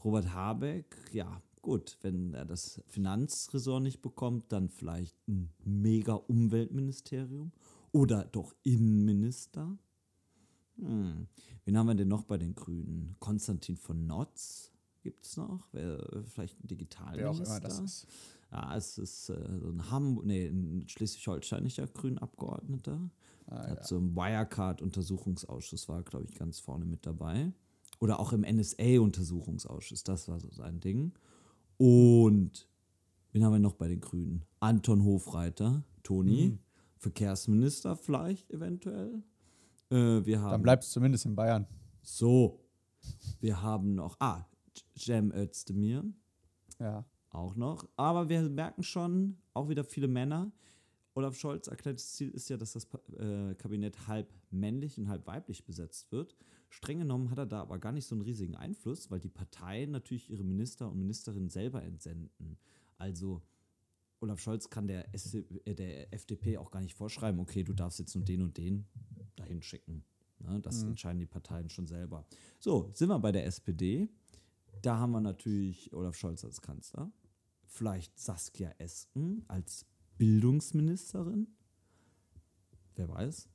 Robert 0.04 0.32
Habeck, 0.34 0.96
ja, 1.12 1.42
gut, 1.66 1.98
wenn 2.02 2.32
er 2.32 2.44
das 2.44 2.80
Finanzressort 2.86 3.82
nicht 3.82 4.00
bekommt, 4.00 4.52
dann 4.52 4.68
vielleicht 4.68 5.16
ein 5.26 5.50
mega 5.64 6.14
Umweltministerium 6.14 7.50
oder 7.90 8.24
doch 8.24 8.54
Innenminister. 8.62 9.76
Hm. 10.78 11.26
Wen 11.64 11.76
haben 11.76 11.88
wir 11.88 11.96
denn 11.96 12.06
noch 12.06 12.22
bei 12.22 12.38
den 12.38 12.54
Grünen? 12.54 13.16
Konstantin 13.18 13.76
von 13.76 14.06
Notz 14.06 14.70
gibt 15.02 15.26
es 15.26 15.36
noch? 15.36 15.66
Wäre 15.72 16.22
vielleicht 16.28 16.54
ein 16.54 16.62
Wer 16.62 16.68
auch 16.68 16.68
Digitalminister? 16.68 17.56
immer 17.56 17.60
das 17.60 17.80
ist. 17.80 18.06
Ja, 18.52 18.76
es 18.76 18.98
ist 18.98 19.30
äh, 19.30 19.58
so 19.58 19.68
ein 19.68 19.90
Hamburg, 19.90 20.24
nee, 20.24 20.46
ein 20.46 20.84
schleswig-holsteinischer 20.86 21.88
Grünabgeordneter. 21.88 23.10
Ah, 23.48 23.70
hat 23.70 23.78
ja. 23.78 23.84
so 23.84 23.96
im 23.96 24.14
Wirecard-Untersuchungsausschuss 24.14 25.88
war, 25.88 26.04
glaube 26.04 26.26
ich, 26.26 26.34
ganz 26.36 26.60
vorne 26.60 26.84
mit 26.84 27.04
dabei. 27.04 27.52
Oder 27.98 28.20
auch 28.20 28.32
im 28.32 28.42
NSA-Untersuchungsausschuss, 28.42 30.04
das 30.04 30.28
war 30.28 30.38
so 30.38 30.52
sein 30.52 30.78
Ding. 30.78 31.12
Und 31.78 32.68
wen 33.32 33.44
haben 33.44 33.52
wir 33.52 33.58
noch 33.58 33.74
bei 33.74 33.88
den 33.88 34.00
Grünen? 34.00 34.44
Anton 34.60 35.04
Hofreiter, 35.04 35.82
Toni, 36.02 36.48
Mhm. 36.48 36.58
Verkehrsminister 36.98 37.94
vielleicht 37.96 38.50
eventuell. 38.50 39.22
Äh, 39.90 40.24
wir 40.24 40.40
haben 40.40 40.50
Dann 40.52 40.62
bleibst 40.62 40.90
du 40.90 40.94
zumindest 40.94 41.26
in 41.26 41.36
Bayern. 41.36 41.66
so, 42.02 42.60
wir 43.40 43.62
haben 43.62 43.94
noch, 43.94 44.16
ah, 44.20 44.44
Cem 44.98 45.30
Özdemir, 45.32 46.04
Ja. 46.80 47.04
auch 47.30 47.54
noch. 47.54 47.86
Aber 47.96 48.28
wir 48.28 48.42
merken 48.48 48.82
schon, 48.82 49.36
auch 49.52 49.68
wieder 49.68 49.84
viele 49.84 50.08
Männer. 50.08 50.50
Olaf 51.14 51.36
Scholz 51.36 51.66
erklärtes 51.68 52.14
Ziel 52.14 52.30
ist 52.30 52.48
ja, 52.48 52.56
dass 52.56 52.72
das 52.72 52.86
äh, 53.18 53.54
Kabinett 53.54 54.06
halb 54.08 54.28
männlich 54.50 54.98
und 54.98 55.08
halb 55.08 55.26
weiblich 55.26 55.64
besetzt 55.64 56.10
wird. 56.12 56.34
Streng 56.68 56.98
genommen 56.98 57.30
hat 57.30 57.38
er 57.38 57.46
da 57.46 57.60
aber 57.62 57.78
gar 57.78 57.92
nicht 57.92 58.06
so 58.06 58.14
einen 58.14 58.22
riesigen 58.22 58.56
Einfluss, 58.56 59.10
weil 59.10 59.20
die 59.20 59.28
Parteien 59.28 59.90
natürlich 59.90 60.30
ihre 60.30 60.44
Minister 60.44 60.90
und 60.90 60.98
Ministerinnen 60.98 61.48
selber 61.48 61.82
entsenden. 61.82 62.58
Also 62.98 63.42
Olaf 64.20 64.40
Scholz 64.40 64.70
kann 64.70 64.86
der, 64.86 65.06
äh, 65.14 65.74
der 65.74 66.12
FDP 66.12 66.58
auch 66.58 66.70
gar 66.70 66.80
nicht 66.80 66.94
vorschreiben, 66.94 67.40
okay, 67.40 67.62
du 67.62 67.72
darfst 67.72 67.98
jetzt 67.98 68.14
nur 68.14 68.24
den 68.24 68.42
und 68.42 68.56
den 68.56 68.86
dahin 69.36 69.62
schicken. 69.62 70.04
Ne, 70.38 70.60
das 70.60 70.82
entscheiden 70.82 71.18
die 71.18 71.26
Parteien 71.26 71.70
schon 71.70 71.86
selber. 71.86 72.26
So, 72.58 72.90
sind 72.92 73.08
wir 73.08 73.18
bei 73.18 73.32
der 73.32 73.46
SPD. 73.46 74.08
Da 74.82 74.98
haben 74.98 75.12
wir 75.12 75.20
natürlich 75.20 75.92
Olaf 75.94 76.16
Scholz 76.16 76.44
als 76.44 76.60
Kanzler. 76.60 77.10
Vielleicht 77.64 78.18
Saskia 78.18 78.70
Esken 78.78 79.44
als 79.48 79.86
Bildungsministerin. 80.18 81.48
Wer 82.94 83.08
weiß. 83.08 83.48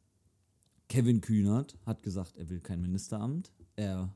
Kevin 0.92 1.22
Kühnert 1.22 1.78
hat 1.86 2.04
gesagt, 2.04 2.36
er 2.36 2.50
will 2.50 2.60
kein 2.60 2.82
Ministeramt. 2.82 3.54
Er 3.78 4.14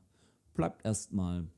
bleibt 0.52 0.84
erstmal 0.84 1.48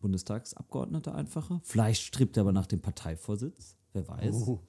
Bundestagsabgeordneter 0.00 1.14
einfacher. 1.14 1.60
Vielleicht 1.62 2.00
strebt 2.00 2.38
er 2.38 2.40
aber 2.40 2.52
nach 2.52 2.66
dem 2.66 2.80
Parteivorsitz. 2.80 3.76
Wer 3.92 4.08
weiß. 4.08 4.34
Oh. 4.34 4.62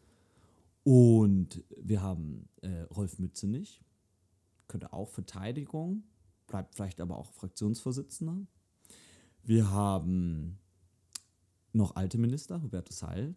Und 0.83 1.63
wir 1.77 2.01
haben 2.01 2.49
äh, 2.61 2.81
Rolf 2.93 3.17
Mützenich, 3.17 3.81
könnte 4.67 4.91
auch 4.91 5.07
Verteidigung, 5.07 6.03
bleibt 6.47 6.75
vielleicht 6.75 6.99
aber 6.99 7.17
auch 7.17 7.31
Fraktionsvorsitzender. 7.31 8.45
Wir 9.41 9.71
haben 9.71 10.59
noch 11.71 11.95
alte 11.95 12.17
Minister, 12.17 12.61
Hubertus 12.61 13.03
Heil, 13.03 13.35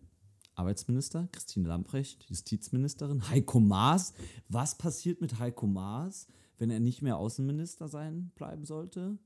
Arbeitsminister, 0.56 1.28
Christine 1.32 1.68
Lamprecht, 1.68 2.24
Justizministerin, 2.28 3.28
Heiko 3.28 3.60
Maas. 3.60 4.14
Was 4.48 4.76
passiert 4.78 5.20
mit 5.20 5.38
Heiko 5.38 5.66
Maas, 5.66 6.26
wenn 6.58 6.70
er 6.70 6.80
nicht 6.80 7.02
mehr 7.02 7.16
Außenminister 7.16 7.88
sein 7.88 8.30
bleiben 8.36 8.64
sollte? 8.64 9.18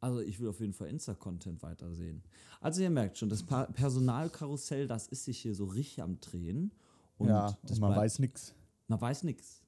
Also 0.00 0.20
ich 0.20 0.38
will 0.38 0.48
auf 0.48 0.60
jeden 0.60 0.74
Fall 0.74 0.88
Insta-Content 0.88 1.62
weitersehen. 1.62 2.22
Also 2.60 2.82
ihr 2.82 2.90
merkt 2.90 3.18
schon, 3.18 3.28
das 3.28 3.42
Pa- 3.42 3.66
Personalkarussell, 3.66 4.86
das 4.86 5.08
ist 5.08 5.24
sich 5.24 5.38
hier 5.38 5.54
so 5.54 5.64
richtig 5.64 6.02
am 6.02 6.20
Drehen. 6.20 6.72
Und 7.16 7.28
ja, 7.28 7.56
und 7.68 7.80
man 7.80 7.96
weiß 7.96 8.20
nichts. 8.20 8.54
man 8.86 9.00
weiß 9.00 9.24
nichts. 9.24 9.62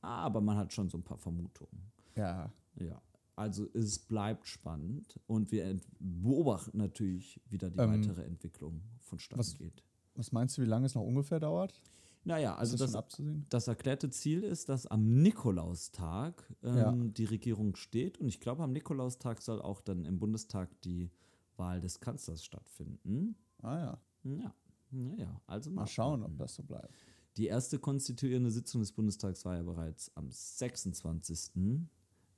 Aber 0.00 0.40
man 0.40 0.56
hat 0.56 0.72
schon 0.72 0.88
so 0.88 0.96
ein 0.98 1.02
paar 1.04 1.18
Vermutungen. 1.18 1.92
Ja. 2.16 2.50
Ja. 2.76 3.00
Also 3.36 3.66
es 3.74 3.98
bleibt 3.98 4.46
spannend 4.46 5.18
und 5.26 5.52
wir 5.52 5.78
beobachten 5.98 6.78
natürlich 6.78 7.40
wieder 7.50 7.70
die 7.70 7.78
Ähm, 7.78 7.90
weitere 7.90 8.22
Entwicklung 8.24 8.80
vonstatten 9.00 9.40
was- 9.40 9.56
geht. 9.56 9.82
Was 10.14 10.32
meinst 10.32 10.56
du, 10.58 10.62
wie 10.62 10.66
lange 10.66 10.86
es 10.86 10.94
noch 10.94 11.02
ungefähr 11.02 11.40
dauert? 11.40 11.80
Naja, 12.24 12.54
also 12.54 12.74
ist 12.74 12.80
das 12.80 12.92
das, 12.92 13.22
das 13.48 13.68
erklärte 13.68 14.08
Ziel 14.10 14.44
ist, 14.44 14.68
dass 14.68 14.86
am 14.86 15.22
Nikolaustag 15.22 16.44
ähm, 16.62 16.76
Ja. 16.76 16.92
die 16.92 17.24
Regierung 17.24 17.74
steht 17.74 18.18
und 18.18 18.28
ich 18.28 18.38
glaube, 18.40 18.62
am 18.62 18.72
Nikolaustag 18.72 19.42
soll 19.42 19.60
auch 19.60 19.80
dann 19.80 20.04
im 20.04 20.18
Bundestag 20.20 20.68
die 20.82 21.10
Wahl 21.56 21.80
des 21.80 21.98
Kanzlers 22.00 22.44
stattfinden. 22.44 23.34
Ah 23.62 23.78
ja. 23.78 23.98
Ja, 24.24 24.54
naja, 24.90 25.40
also 25.46 25.70
Mal 25.70 25.86
schauen, 25.88 26.20
abwarten. 26.20 26.34
ob 26.34 26.38
das 26.38 26.54
so 26.54 26.62
bleibt. 26.62 26.94
Die 27.36 27.46
erste 27.46 27.78
konstituierende 27.80 28.50
Sitzung 28.50 28.82
des 28.82 28.92
Bundestags 28.92 29.44
war 29.44 29.56
ja 29.56 29.62
bereits 29.62 30.14
am 30.16 30.30
26. 30.30 31.52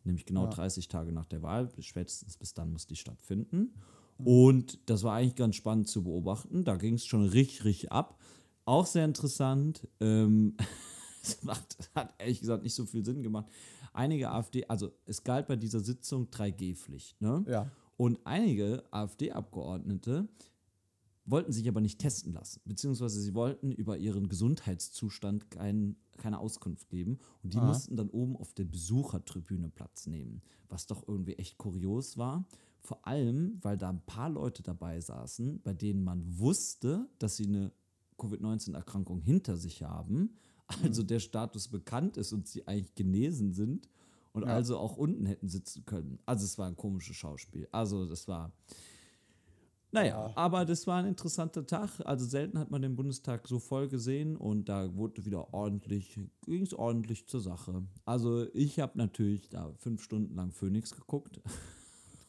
Nämlich 0.05 0.25
genau 0.25 0.45
Ja. 0.45 0.51
30 0.51 0.89
Tage 0.89 1.13
nach 1.13 1.27
der 1.27 1.43
Wahl. 1.43 1.71
Spätestens 1.81 2.37
bis 2.39 2.55
dann 2.55 2.71
muss 2.73 2.87
die 2.87 2.97
stattfinden. 2.97 3.75
Und 4.19 4.79
das 4.87 5.03
war 5.03 5.15
eigentlich 5.15 5.37
ganz 5.37 5.57
spannend 5.57 5.89
zu 5.89 6.05
beobachten. 6.05 6.65
Da 6.65 6.77
ging 6.77 6.95
es 6.95 7.07
schon 7.07 7.25
richtig, 7.27 7.65
richtig 7.65 7.93
ab. 7.93 8.19
Auch 8.65 8.87
sehr 8.87 9.05
interessant. 9.05 9.87
Ähm, 10.01 10.57
es 11.23 11.43
macht, 11.43 11.91
hat 11.95 12.15
ehrlich 12.19 12.41
gesagt 12.41 12.63
nicht 12.63 12.75
so 12.75 12.87
viel 12.87 13.05
Sinn 13.05 13.23
gemacht. 13.23 13.47
Einige 13.93 14.31
AfD, 14.31 14.67
also 14.67 14.93
es 15.07 15.23
galt 15.25 15.47
bei 15.47 15.57
dieser 15.57 15.81
Sitzung 15.81 16.27
3G-Pflicht. 16.27 17.21
Ne? 17.21 17.45
Ja. 17.49 17.71
Und 17.97 18.19
einige 18.25 18.85
AfD-Abgeordnete 18.91 20.29
wollten 21.27 21.53
sich 21.53 21.69
aber 21.69 21.81
nicht 21.81 22.01
testen 22.01 22.33
lassen, 22.33 22.61
beziehungsweise 22.65 23.21
sie 23.21 23.35
wollten 23.35 23.73
über 23.73 23.97
ihren 23.97 24.29
Gesundheitszustand 24.29 25.51
kein, 25.51 25.97
keine 26.19 26.39
Auskunft 26.39 26.91
geben 26.91 27.19
und 27.43 27.55
die 27.55 27.59
Aha. 27.59 27.67
mussten 27.67 27.97
dann 27.97 28.11
oben 28.11 28.37
auf 28.37 28.53
der 28.53 28.65
Besuchertribüne 28.65 29.71
Platz 29.71 30.07
nehmen, 30.07 30.43
was 30.69 30.87
doch 30.87 31.07
irgendwie 31.09 31.35
echt 31.35 31.57
kurios 31.57 32.19
war. 32.19 32.47
Vor 32.85 33.07
allem, 33.07 33.59
weil 33.63 33.79
da 33.79 33.89
ein 33.89 34.05
paar 34.05 34.29
Leute 34.29 34.63
dabei 34.63 35.01
saßen, 35.01 35.63
bei 35.63 35.73
denen 35.73 36.05
man 36.05 36.39
wusste, 36.39 37.09
dass 37.19 37.37
sie 37.37 37.47
eine 37.47 37.73
Covid-19-Erkrankung 38.19 39.21
hinter 39.23 39.57
sich 39.57 39.83
haben, 39.83 40.37
also 40.83 41.03
der 41.03 41.19
Status 41.19 41.69
bekannt 41.69 42.17
ist 42.19 42.33
und 42.35 42.47
sie 42.47 42.67
eigentlich 42.69 42.95
genesen 42.95 43.53
sind 43.55 43.89
und 44.35 44.43
Ja. 44.43 44.49
also 44.49 44.77
auch 44.79 44.97
unten 44.99 45.25
hätten 45.25 45.49
sitzen 45.49 45.85
können. 45.87 46.19
Also 46.27 46.45
es 46.45 46.59
war 46.59 46.67
ein 46.69 46.77
komisches 46.77 47.17
Schauspiel. 47.17 47.67
Also 47.73 48.05
das 48.07 48.29
war. 48.29 48.53
Naja, 49.91 50.29
Ja. 50.29 50.33
aber 50.37 50.65
das 50.65 50.87
war 50.87 50.99
ein 50.99 51.07
interessanter 51.07 51.67
Tag. 51.67 52.01
Also 52.05 52.27
selten 52.27 52.59
hat 52.59 52.71
man 52.71 52.83
den 52.83 52.97
Bundestag 52.97 53.47
so 53.49 53.59
voll 53.61 53.89
gesehen 53.89 54.37
und 54.37 54.69
da 54.69 54.95
wurde 54.95 55.25
wieder 55.25 55.55
ordentlich, 55.55 56.19
ging 56.45 56.63
es 56.63 56.75
ordentlich 56.75 57.29
zur 57.29 57.41
Sache. 57.41 57.83
Also 58.05 58.47
ich 58.55 58.81
habe 58.81 58.99
natürlich 58.99 59.49
da 59.49 59.73
fünf 59.79 60.03
Stunden 60.03 60.35
lang 60.35 60.51
Phoenix 60.53 60.95
geguckt. 60.95 61.41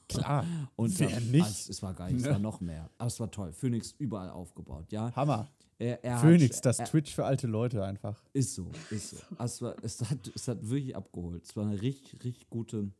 Klar. 0.07 0.45
Und 0.75 0.99
Wer 0.99 1.09
da- 1.09 1.19
nicht? 1.19 1.43
Also, 1.45 1.71
es 1.71 1.81
war 1.83 1.93
gar 1.93 2.07
nicht, 2.07 2.17
es 2.17 2.23
Ne? 2.23 2.31
war 2.31 2.39
noch 2.39 2.61
mehr. 2.61 2.89
Aber 2.97 3.07
es 3.07 3.19
war 3.19 3.29
toll. 3.31 3.51
Phoenix 3.53 3.93
überall 3.97 4.29
aufgebaut, 4.29 4.91
ja. 4.91 5.15
Hammer. 5.15 5.47
Er, 5.77 6.01
er 6.05 6.19
Phoenix, 6.19 6.57
hat, 6.57 6.65
das 6.67 6.79
er, 6.79 6.85
Twitch 6.85 7.13
für 7.13 7.25
alte 7.25 7.47
Leute 7.47 7.83
einfach. 7.83 8.21
Ist 8.33 8.53
so, 8.55 8.71
ist 8.91 9.09
so. 9.11 9.17
Also 9.37 9.73
es, 9.81 9.99
hat, 10.09 10.31
es 10.33 10.47
hat 10.47 10.67
wirklich 10.69 10.95
abgeholt. 10.95 11.43
Es 11.43 11.55
war 11.57 11.65
eine 11.65 11.81
richtig, 11.81 12.23
richtig 12.23 12.49
gute 12.49 12.91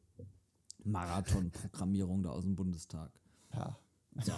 Marathon-Programmierung 0.83 2.23
da 2.23 2.31
aus 2.31 2.43
dem 2.43 2.55
Bundestag. 2.55 3.11
Ja. 3.53 3.77
So. 4.23 4.33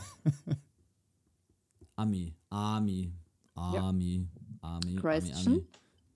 Ami, 1.95 2.35
Ami, 2.49 3.11
Ami, 3.55 3.77
Ami, 3.77 4.27
Ami, 4.61 4.95
Christian? 4.97 5.47
Ami. 5.53 5.67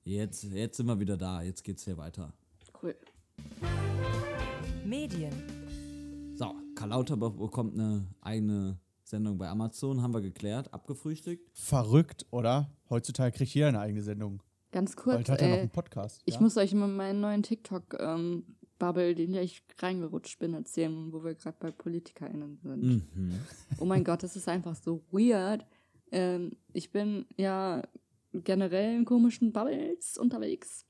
Jetzt, 0.03 0.43
jetzt 0.43 0.77
sind 0.77 0.85
wir 0.85 0.99
wieder 0.99 1.17
da. 1.17 1.41
Jetzt 1.41 1.63
geht's 1.63 1.83
hier 1.85 1.97
weiter. 1.97 2.33
Cool. 2.81 2.95
Medien, 4.85 5.33
Karl 6.81 6.89
Lauterbach 6.89 7.29
bekommt 7.33 7.75
eine 7.75 8.07
eigene 8.21 8.79
Sendung 9.03 9.37
bei 9.37 9.47
Amazon, 9.47 10.01
haben 10.01 10.15
wir 10.15 10.21
geklärt, 10.21 10.73
abgefrühstückt. 10.73 11.47
Verrückt, 11.53 12.25
oder? 12.31 12.71
Heutzutage 12.89 13.37
kriegt 13.37 13.53
jeder 13.53 13.67
eine 13.67 13.81
eigene 13.81 14.01
Sendung. 14.01 14.41
Ganz 14.71 14.95
Bald 14.95 15.03
kurz, 15.03 15.29
hat 15.29 15.41
er 15.41 15.47
noch 15.49 15.55
ey. 15.57 15.61
einen 15.61 15.69
Podcast. 15.69 16.23
Ich 16.25 16.35
ja? 16.35 16.41
muss 16.41 16.57
euch 16.57 16.73
mal 16.73 16.87
meinen 16.87 17.21
neuen 17.21 17.43
TikTok-Bubble, 17.43 19.13
den 19.13 19.35
ich 19.35 19.61
reingerutscht 19.77 20.39
bin, 20.39 20.55
erzählen, 20.55 21.13
wo 21.13 21.23
wir 21.23 21.35
gerade 21.35 21.55
bei 21.59 21.69
PolitikerInnen 21.69 22.57
sind. 22.63 22.83
Mhm. 22.83 23.39
Oh 23.77 23.85
mein 23.85 24.03
Gott, 24.03 24.23
das 24.23 24.35
ist 24.35 24.47
einfach 24.47 24.73
so 24.73 25.03
weird. 25.11 25.63
Ähm, 26.11 26.53
ich 26.73 26.91
bin 26.91 27.27
ja 27.37 27.83
generell 28.33 28.95
in 28.95 29.05
komischen 29.05 29.51
Bubbles 29.51 30.17
unterwegs. 30.17 30.87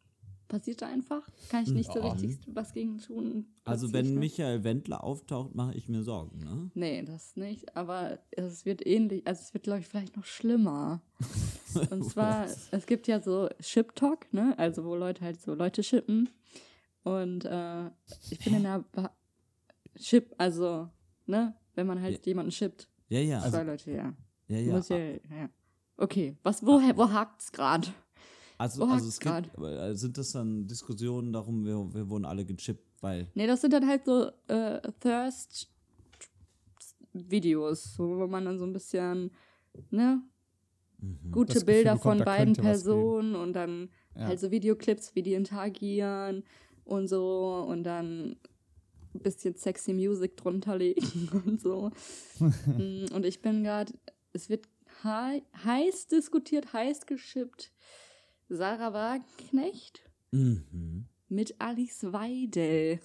Passiert 0.51 0.81
da 0.81 0.87
einfach. 0.87 1.21
Kann 1.49 1.63
ich 1.63 1.69
nicht 1.69 1.93
so 1.93 1.99
Ja. 1.99 2.11
richtig 2.11 2.39
was 2.53 2.73
gegen 2.73 2.97
tun. 2.97 3.45
Also 3.63 3.93
wenn? 3.93 4.15
Michael 4.15 4.65
Wendler 4.65 5.01
auftaucht, 5.01 5.55
mache 5.55 5.73
ich 5.75 5.87
mir 5.87 6.03
Sorgen, 6.03 6.39
ne? 6.39 6.69
Nee, 6.73 7.03
das 7.03 7.37
nicht. 7.37 7.77
Aber 7.77 8.19
es 8.31 8.65
wird 8.65 8.85
ähnlich, 8.85 9.25
also 9.25 9.41
es 9.41 9.53
wird, 9.53 9.63
glaube 9.63 9.79
ich, 9.79 9.87
vielleicht 9.87 10.17
noch 10.17 10.25
schlimmer. 10.25 11.01
Und 11.89 12.03
zwar, 12.03 12.47
es 12.71 12.85
gibt 12.85 13.07
ja 13.07 13.21
so 13.21 13.47
Ship-Talk, 13.61 14.33
ne? 14.33 14.53
Also 14.59 14.83
wo 14.83 14.93
Leute 14.95 15.23
halt 15.23 15.39
so 15.39 15.53
Leute 15.53 15.83
shippen. 15.83 16.27
Und 17.03 17.45
äh, 17.45 17.85
ich 18.29 18.39
bin 18.43 18.55
in 18.55 18.63
der 18.63 18.83
ba 18.91 19.15
Ship, 19.95 20.33
also, 20.37 20.89
ne? 21.27 21.55
Wenn 21.75 21.87
man 21.87 22.01
halt 22.01 22.25
jemanden 22.25 22.51
shippt. 22.51 22.89
Ja, 23.07 23.19
ja. 23.19 23.39
Zwei 23.49 23.63
Leute, 23.63 23.91
ja. 23.91 24.13
ja, 24.49 24.57
ja. 24.57 24.79
Ja, 24.89 24.97
ja. 24.97 25.49
Okay, 25.95 26.35
was, 26.43 26.65
wo, 26.65 26.81
wo 26.97 27.09
hakt's 27.09 27.53
gerade? 27.53 27.87
Also, 28.61 28.81
Wo 28.81 28.85
also 28.85 29.07
es 29.07 29.19
gibt, 29.19 29.57
äh, 29.57 29.95
sind 29.95 30.19
das 30.19 30.33
dann 30.33 30.67
Diskussionen 30.67 31.33
darum, 31.33 31.65
wir, 31.65 31.91
wir 31.95 32.07
wurden 32.11 32.25
alle 32.25 32.45
gechippt, 32.45 33.01
weil. 33.01 33.27
Nee, 33.33 33.47
das 33.47 33.61
sind 33.61 33.73
dann 33.73 33.87
halt 33.87 34.05
so 34.05 34.29
äh, 34.49 34.79
Thirst-Videos, 34.99 37.97
wo 37.97 38.27
man 38.27 38.45
dann 38.45 38.59
so 38.59 38.65
ein 38.65 38.73
bisschen, 38.73 39.31
ne, 39.89 40.21
Mhm. 40.99 41.31
gute 41.31 41.55
Das 41.55 41.65
Bilder 41.65 41.95
bekommt, 41.95 42.17
von 42.17 42.25
beiden 42.25 42.53
Personen 42.53 43.33
und 43.33 43.53
dann 43.53 43.89
Ja. 44.15 44.27
halt 44.27 44.39
so 44.39 44.51
Videoclips, 44.51 45.15
wie 45.15 45.23
die 45.23 45.33
interagieren 45.33 46.43
und 46.83 47.07
so 47.07 47.65
und 47.67 47.81
dann 47.83 48.35
ein 49.15 49.21
bisschen 49.23 49.55
sexy 49.55 49.91
Music 49.93 50.37
drunter 50.37 50.77
legen 50.77 51.01
und 51.47 51.59
so. 51.59 51.89
Mm, 52.67 53.05
und 53.11 53.25
ich 53.25 53.41
bin 53.41 53.63
gerade, 53.63 53.91
es 54.33 54.49
wird 54.49 54.67
hei 55.03 55.41
heiß 55.63 56.09
diskutiert, 56.09 56.73
heiß 56.73 57.07
geschippt. 57.07 57.71
Sarah 58.53 58.91
Wagenknecht 58.93 60.01
Mhm. 60.31 61.05
mit 61.29 61.55
Alice 61.61 62.03
Weidel. 62.11 62.99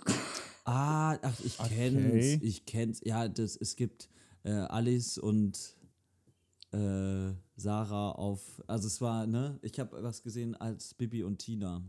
Ah, 0.65 1.17
ach, 1.23 1.39
ich 1.45 1.57
kenn's. 1.59 2.05
Okay. 2.05 2.39
Ich 2.43 2.67
kenn's. 2.67 3.01
Ja, 3.05 3.29
das, 3.29 3.57
es 3.57 3.77
gibt 3.77 4.09
äh, 4.43 4.51
Alice 4.51 5.19
und 5.19 5.77
äh, 6.73 7.33
Sarah 7.57 8.11
auf. 8.13 8.61
Also 8.67 8.89
es 8.89 9.01
war, 9.01 9.27
ne? 9.29 9.59
Ich 9.63 9.79
habe 9.79 10.03
was 10.03 10.23
gesehen 10.25 10.57
als 10.57 10.95
Bibi 10.95 11.23
und 11.23 11.39
Tina. 11.39 11.83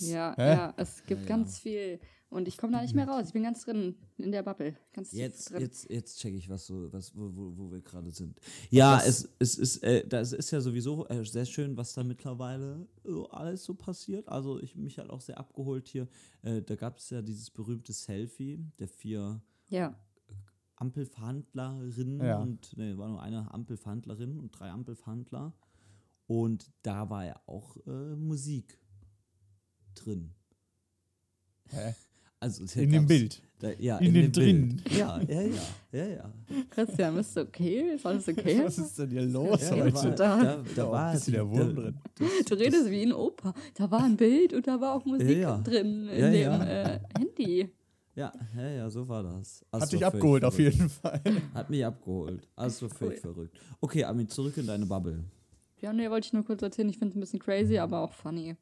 Ja, 0.00 0.34
Hä? 0.36 0.50
ja, 0.52 0.74
es 0.76 1.04
gibt 1.06 1.22
Ja, 1.22 1.26
ja. 1.28 1.36
ganz 1.36 1.58
viel. 1.60 2.00
Und 2.28 2.48
ich 2.48 2.58
komme 2.58 2.72
da 2.72 2.82
nicht 2.82 2.94
mehr 2.94 3.06
raus. 3.08 3.28
Ich 3.28 3.32
bin 3.32 3.44
ganz 3.44 3.64
drin 3.64 3.94
in 4.18 4.32
der 4.32 4.42
Bubble. 4.42 4.76
Ganz 4.92 5.10
tief 5.10 5.18
Jetzt, 5.20 5.50
drin. 5.50 5.60
jetzt, 5.60 5.88
jetzt 5.88 6.18
check 6.18 6.34
ich, 6.34 6.50
was 6.50 6.66
so, 6.66 6.92
was, 6.92 7.14
wo, 7.16 7.30
wo, 7.34 7.56
wo 7.56 7.70
wir 7.70 7.80
gerade 7.80 8.10
sind. 8.10 8.40
Ja, 8.68 8.96
das- 8.96 9.06
es, 9.06 9.28
es 9.38 9.58
ist, 9.58 9.82
äh, 9.84 10.06
das 10.06 10.32
ist 10.32 10.50
ja 10.50 10.60
sowieso 10.60 11.06
äh, 11.06 11.24
sehr 11.24 11.44
schön, 11.46 11.76
was 11.76 11.94
da 11.94 12.02
mittlerweile 12.02 12.88
so 13.04 13.28
alles 13.30 13.62
so 13.64 13.74
passiert. 13.74 14.28
Also 14.28 14.60
ich 14.60 14.74
mich 14.74 14.98
hat 14.98 15.08
auch 15.08 15.20
sehr 15.20 15.38
abgeholt 15.38 15.86
hier. 15.88 16.08
Äh, 16.42 16.62
da 16.62 16.74
gab 16.74 16.98
es 16.98 17.10
ja 17.10 17.22
dieses 17.22 17.48
berühmte 17.50 17.92
Selfie 17.92 18.58
der 18.80 18.88
vier 18.88 19.40
ja. 19.68 19.96
Ampelverhandlerinnen 20.74 22.20
Ja. 22.24 22.38
und 22.40 22.76
ne, 22.76 22.98
war 22.98 23.08
nur 23.08 23.22
eine 23.22 23.52
Ampelverhandlerin 23.54 24.38
und 24.38 24.50
drei 24.50 24.70
Ampelverhandler. 24.70 25.54
Und 26.26 26.72
da 26.82 27.08
war 27.08 27.24
ja 27.24 27.40
auch 27.46 27.76
äh, 27.86 28.16
Musik 28.16 28.78
drin. 29.94 30.34
Hä? 31.68 31.94
Also 32.38 32.64
In 32.80 32.92
dem 32.92 33.06
Bild. 33.06 33.42
Da, 33.58 33.70
ja, 33.78 33.96
In 33.98 34.14
in, 34.14 34.14
den 34.14 34.32
dem. 34.32 34.76
Bild. 34.76 34.92
Ja, 34.92 35.18
ja, 35.22 35.40
ja, 35.42 35.50
ja, 35.92 36.04
ja. 36.06 36.32
Christian, 36.68 37.14
bist 37.14 37.34
du 37.36 37.40
okay? 37.40 37.94
Ist 37.94 38.04
alles 38.04 38.28
okay? 38.28 38.60
Was 38.64 38.76
ist 38.78 38.98
denn 38.98 39.08
hier 39.10 39.22
los 39.22 39.62
ja, 39.62 39.70
da 39.76 39.82
heute? 39.84 39.94
war, 39.94 40.10
da- 40.10 40.42
da, 40.42 40.62
da 40.76 40.90
war 40.90 41.10
ein 41.12 41.20
der 41.26 41.48
Wurm 41.48 41.74
da- 41.74 41.82
drin. 41.82 41.98
Du 42.46 42.54
redest 42.54 42.90
wie 42.90 43.02
ein 43.02 43.12
Opa. 43.14 43.54
Da 43.74 43.90
war 43.90 44.04
ein 44.04 44.16
Bild 44.16 44.52
und 44.52 44.66
da 44.66 44.78
war 44.78 44.94
auch 44.94 45.04
Musik 45.06 45.28
Ja, 45.30 45.56
ja. 45.56 45.58
drin 45.58 46.08
in 46.08 46.20
Ja, 46.34 46.58
dem. 46.58 46.68
Äh, 46.68 47.00
Handy. 47.18 47.68
Ja, 48.14 48.32
ja, 48.56 48.68
ja, 48.70 48.90
so 48.90 49.08
war 49.08 49.22
das. 49.22 49.64
Also 49.70 49.84
Hat 49.86 49.92
dich 49.92 50.04
abgeholt, 50.06 50.44
auf 50.44 50.54
verrückt. 50.54 50.74
jeden 50.76 50.88
Fall. 50.90 51.20
Hat 51.54 51.70
mich 51.70 51.84
abgeholt. 51.84 52.46
Also 52.56 52.88
völlig 52.90 53.24
Cool. 53.24 53.32
verrückt. 53.34 53.58
Okay, 53.80 54.04
Armin, 54.04 54.28
zurück 54.28 54.56
in 54.58 54.66
deine 54.66 54.84
Bubble. 54.86 55.24
Ja, 55.80 55.92
nee, 55.94 56.08
wollte 56.10 56.26
ich 56.26 56.32
nur 56.34 56.44
kurz 56.44 56.60
erzählen. 56.62 56.88
Ich 56.90 56.98
finde 56.98 57.12
es 57.12 57.16
ein 57.16 57.20
bisschen 57.20 57.38
crazy, 57.40 57.78
aber 57.78 58.00
auch 58.00 58.12
funny. 58.12 58.56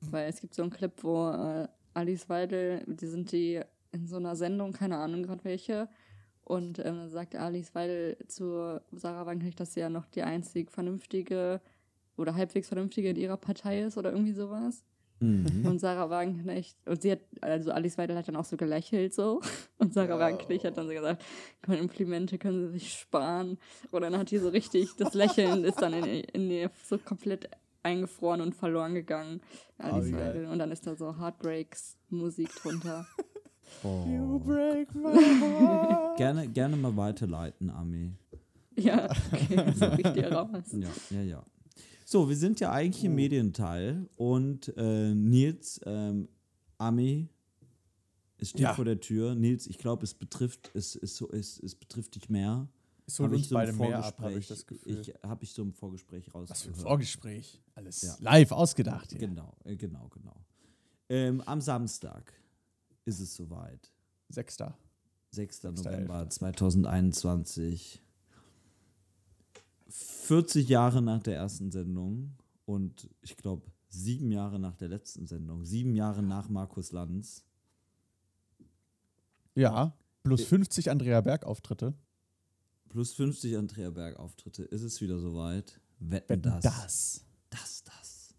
Weil 0.00 0.28
es 0.28 0.40
gibt 0.40 0.54
so 0.54 0.62
einen 0.62 0.70
Clip, 0.70 0.92
wo 1.02 1.30
äh, 1.30 1.68
Alice 1.94 2.28
Weidel, 2.28 2.82
die 2.86 3.06
sind 3.06 3.32
die 3.32 3.60
in 3.92 4.06
so 4.06 4.16
einer 4.16 4.36
Sendung, 4.36 4.72
keine 4.72 4.98
Ahnung 4.98 5.22
gerade 5.22 5.44
welche, 5.44 5.88
und 6.44 6.80
ähm, 6.80 6.96
dann 6.98 7.10
sagt 7.10 7.36
Alice 7.36 7.74
Weidel 7.74 8.16
zu 8.26 8.80
Sarah 8.92 9.26
Wagenknecht, 9.26 9.60
dass 9.60 9.74
sie 9.74 9.80
ja 9.80 9.88
noch 9.88 10.06
die 10.06 10.22
einzig 10.22 10.70
vernünftige 10.70 11.60
oder 12.16 12.34
halbwegs 12.34 12.68
vernünftige 12.68 13.10
in 13.10 13.16
ihrer 13.16 13.36
Partei 13.36 13.82
ist 13.82 13.96
oder 13.96 14.10
irgendwie 14.10 14.32
sowas. 14.32 14.82
Mhm. 15.20 15.64
Und 15.64 15.78
Sarah 15.78 16.10
Wagenknecht, 16.10 16.76
und 16.84 17.00
sie 17.00 17.12
hat, 17.12 17.20
also 17.40 17.70
Alice 17.70 17.96
Weidel 17.96 18.16
hat 18.16 18.26
dann 18.26 18.34
auch 18.34 18.44
so 18.44 18.56
gelächelt 18.56 19.14
so. 19.14 19.40
Und 19.78 19.94
Sarah 19.94 20.18
Wagenknecht 20.18 20.64
hat 20.64 20.76
dann 20.76 20.88
so 20.88 20.92
gesagt, 20.92 21.24
Komplimente 21.64 22.38
können 22.38 22.66
sie 22.66 22.78
sich 22.78 22.92
sparen. 22.92 23.56
Und 23.92 24.02
dann 24.02 24.18
hat 24.18 24.32
die 24.32 24.38
so 24.38 24.48
richtig, 24.48 24.90
das 24.96 25.14
Lächeln 25.14 25.64
ist 25.64 25.80
dann 25.80 25.92
in, 25.92 26.04
in 26.04 26.50
ihr 26.50 26.70
so 26.84 26.98
komplett 26.98 27.48
eingefroren 27.82 28.40
und 28.40 28.54
verloren 28.54 28.94
gegangen. 28.94 29.40
Alice. 29.78 30.12
Weidel. 30.12 30.46
Und 30.46 30.58
dann 30.58 30.70
ist 30.70 30.86
da 30.86 30.94
so 30.94 31.18
Heartbreaks 31.18 31.96
Musik 32.08 32.50
drunter. 32.62 33.06
You 33.82 34.34
Oh. 34.34 34.38
break 34.38 34.94
my 34.94 35.12
heart. 35.40 36.18
Gerne, 36.18 36.46
gerne 36.48 36.76
mal 36.76 36.94
weiterleiten, 36.94 37.70
Ami. 37.70 38.12
ja, 38.76 39.08
okay, 39.32 39.72
so 39.74 39.86
ich 39.96 40.08
dir 40.12 40.30
raus. 40.30 40.48
Ja, 40.74 40.88
ja, 41.10 41.22
ja. 41.22 41.44
So, 42.04 42.28
wir 42.28 42.36
sind 42.36 42.60
ja 42.60 42.70
eigentlich 42.70 43.02
im 43.04 43.14
Medienteil 43.14 44.06
und 44.16 44.74
äh, 44.76 45.14
Nils, 45.14 45.80
ähm, 45.86 46.28
Ami, 46.76 47.28
es 48.36 48.50
steht 48.50 48.60
Ja. 48.60 48.74
vor 48.74 48.84
der 48.84 49.00
Tür. 49.00 49.34
Nils, 49.34 49.66
ich 49.66 49.78
glaube, 49.78 50.04
es 50.04 50.12
betrifft, 50.12 50.70
es, 50.74 50.94
es, 50.94 51.16
so- 51.16 51.30
es, 51.32 51.58
es 51.58 51.74
betrifft 51.74 52.14
dich 52.16 52.28
mehr. 52.28 52.68
Holt 53.18 53.30
Hab 53.30 53.36
uns 53.36 53.48
so 53.48 53.54
beide 53.54 53.72
mehr 53.72 54.04
ab, 54.04 54.18
habe 54.20 54.38
ich 54.38 54.46
Vorgespräch- 54.46 54.48
das 54.48 54.66
Gefühl. 54.66 55.00
Ich, 55.00 55.14
habe 55.22 55.44
ich 55.44 55.52
so 55.52 55.62
im 55.62 55.72
Vorgespräch 55.72 56.30
Was 56.32 56.62
für 56.62 56.70
ein. 56.70 56.74
Vorgespräch. 56.74 57.60
Alles 57.74 58.02
Ja. 58.02 58.16
live 58.20 58.52
ausgedacht 58.52 59.10
hier. 59.10 59.18
Genau, 59.18 59.56
äh, 59.64 59.76
genau, 59.76 60.08
genau. 60.08 60.36
Ähm, 61.08 61.40
am 61.42 61.60
Samstag 61.60 62.32
ist 63.04 63.20
es 63.20 63.34
soweit. 63.34 63.90
Sechster. 64.28 64.78
6. 65.32 65.62
6.11.. 65.64 65.84
November 65.84 66.28
2021. 66.30 68.00
40 69.88 70.68
Jahre 70.68 71.02
nach 71.02 71.22
der 71.22 71.36
ersten 71.36 71.70
Sendung 71.70 72.34
und 72.64 73.10
ich 73.20 73.36
glaube 73.36 73.66
sieben 73.88 74.30
Jahre 74.30 74.58
nach 74.58 74.76
der 74.76 74.88
letzten 74.88 75.26
Sendung, 75.26 75.64
sieben 75.64 75.94
Jahre 75.96 76.22
nach 76.22 76.48
Markus 76.48 76.92
Lanz. 76.92 77.44
Ja, 79.54 79.94
plus 80.22 80.44
50 80.44 80.90
Andrea 80.90 81.20
Berg-Auftritte. 81.20 81.92
Plus 82.92 83.14
50 83.14 83.56
Andrea 83.56 83.88
Berg 83.88 84.18
Auftritte. 84.18 84.64
Ist 84.64 84.82
es 84.82 85.00
wieder 85.00 85.18
soweit? 85.18 85.80
Wetten, 85.98 86.28
Wetten 86.28 86.42
das. 86.42 86.62
das. 86.62 87.24
Das, 87.48 87.84
das. 87.84 88.34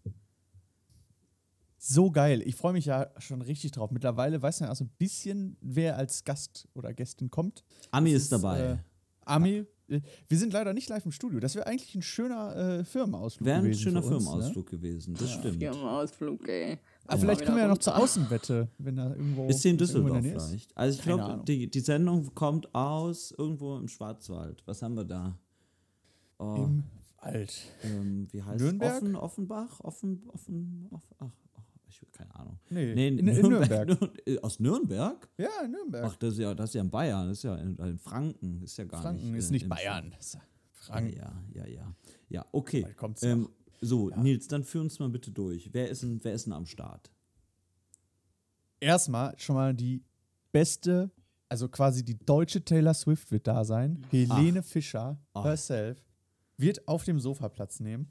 So 1.76 2.12
geil. 2.12 2.40
Ich 2.46 2.54
freue 2.54 2.72
mich 2.72 2.84
ja 2.84 3.10
schon 3.18 3.42
richtig 3.42 3.72
drauf. 3.72 3.90
Mittlerweile 3.90 4.40
weiß 4.40 4.60
man 4.60 4.70
auch 4.70 4.76
so 4.76 4.84
ein 4.84 4.92
bisschen, 4.96 5.56
wer 5.60 5.96
als 5.96 6.22
Gast 6.22 6.68
oder 6.74 6.94
Gästin 6.94 7.30
kommt. 7.30 7.64
Ami 7.90 8.12
Das 8.12 8.22
ist 8.22 8.32
dabei. 8.32 8.60
Äh, 8.60 8.76
Ami, 9.24 9.64
äh, 9.88 10.00
wir 10.28 10.38
sind 10.38 10.52
leider 10.52 10.72
nicht 10.72 10.88
live 10.88 11.04
im 11.04 11.10
Studio. 11.12 11.40
Das 11.40 11.56
wäre 11.56 11.66
eigentlich 11.66 11.96
ein 11.96 12.02
schöner 12.02 12.54
äh, 12.54 12.84
Firmenausflug 12.84 13.46
Wäre 13.46 13.58
ein 13.58 13.64
gewesen. 13.64 13.80
schöner 13.82 14.02
für 14.04 14.14
uns, 14.14 14.24
Firmenausflug 14.24 14.70
gewesen, 14.70 15.14
das 15.14 15.32
stimmt. 15.32 15.64
Ausflug, 15.64 16.48
ey. 16.48 16.78
Aber 17.06 17.18
vielleicht 17.20 17.40
Mal 17.40 17.46
kommen 17.46 17.56
wir 17.58 17.62
ja 17.64 17.68
noch 17.68 17.78
zur 17.78 17.96
Außenwette, 17.96 18.68
wenn 18.78 18.96
da 18.96 19.10
irgendwo. 19.10 19.46
Ist 19.48 19.60
sie 19.62 19.70
in 19.70 19.78
Düsseldorf 19.78 20.24
ist. 20.24 20.46
vielleicht? 20.48 20.76
Also 20.76 20.98
ich 20.98 21.04
glaube, 21.04 21.42
die, 21.46 21.70
die 21.70 21.80
Sendung 21.80 22.34
kommt 22.34 22.74
aus 22.74 23.32
irgendwo 23.36 23.76
im 23.76 23.88
Schwarzwald. 23.88 24.62
Was 24.66 24.80
haben 24.82 24.94
wir 24.96 25.04
da? 25.04 25.38
Oh, 26.38 26.54
Im 26.64 26.84
Wald. 27.20 27.62
ähm, 27.82 28.26
wie 28.30 28.42
heißt 28.42 28.60
Nürnberg? 28.60 28.94
Offen, 28.96 29.16
Offenbach? 29.16 29.80
Offen, 29.80 30.22
offen, 30.32 30.88
off, 30.90 31.02
ach, 31.20 31.30
ach, 31.56 31.62
ich 31.88 32.00
keine 32.12 32.34
Ahnung. 32.34 32.58
Nee, 32.70 32.94
Nee, 32.94 33.08
in, 33.08 33.18
in 33.18 33.36
Nürnberg. 33.48 33.88
Nür- 33.90 34.10
äh, 34.26 34.38
aus 34.40 34.58
Nürnberg? 34.58 35.28
Ja, 35.38 35.48
in 35.64 35.70
Nürnberg. 35.70 36.04
Ach, 36.06 36.16
das 36.16 36.32
ist 36.32 36.38
ja, 36.40 36.54
das 36.54 36.70
ist 36.70 36.74
ja 36.74 36.80
in 36.80 36.90
Bayern, 36.90 37.28
das 37.28 37.38
ist 37.38 37.42
ja 37.44 37.54
in, 37.56 37.76
in 37.76 37.98
Franken, 37.98 38.62
ist 38.62 38.76
ja 38.78 38.84
gar 38.84 39.02
Franken 39.02 39.30
nicht. 39.30 39.38
ist 39.38 39.50
äh, 39.50 39.52
nicht 39.52 39.62
in 39.64 39.68
Bayern. 39.68 40.14
Franken. 40.72 41.16
ja, 41.16 41.32
ja, 41.54 41.66
ja. 41.66 41.94
Ja, 42.28 42.46
okay. 42.52 42.82
Bald 42.82 42.96
kommt's 42.96 43.22
Ähm, 43.22 43.48
so, 43.84 44.10
Nils, 44.10 44.48
dann 44.48 44.64
führ 44.64 44.80
uns 44.80 44.98
mal 44.98 45.08
bitte 45.08 45.30
durch. 45.30 45.70
Wer 45.72 45.88
ist 45.88 46.02
denn, 46.02 46.22
wer 46.22 46.34
ist 46.34 46.46
denn 46.46 46.52
am 46.52 46.66
Start? 46.66 47.10
Erstmal 48.80 49.38
schon 49.38 49.56
mal 49.56 49.74
die 49.74 50.02
beste, 50.52 51.10
also 51.48 51.68
quasi 51.68 52.04
die 52.04 52.18
deutsche 52.18 52.64
Taylor 52.64 52.94
Swift 52.94 53.30
wird 53.30 53.46
da 53.46 53.64
sein. 53.64 54.04
Helene 54.10 54.62
Fischer 54.62 55.18
Ach. 55.32 55.44
herself 55.44 55.98
wird 56.56 56.86
auf 56.86 57.04
dem 57.04 57.18
Sofa 57.18 57.48
Platz 57.48 57.80
nehmen. 57.80 58.08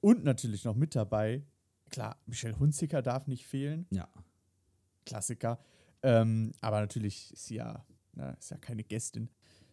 Und 0.00 0.24
natürlich 0.24 0.64
noch 0.64 0.76
mit 0.76 0.94
dabei, 0.94 1.42
klar, 1.90 2.18
Michelle 2.26 2.58
Hunziker 2.58 3.02
darf 3.02 3.26
nicht 3.26 3.46
fehlen. 3.46 3.86
Ja. 3.90 4.08
Klassiker. 5.06 5.58
Ähm, 6.02 6.52
aber 6.60 6.80
natürlich 6.80 7.32
ist 7.32 7.46
sie 7.46 7.56
ja, 7.56 7.84
na, 8.12 8.30
ist 8.32 8.50
ja 8.50 8.58
keine 8.58 8.84
Gästin. 8.84 9.30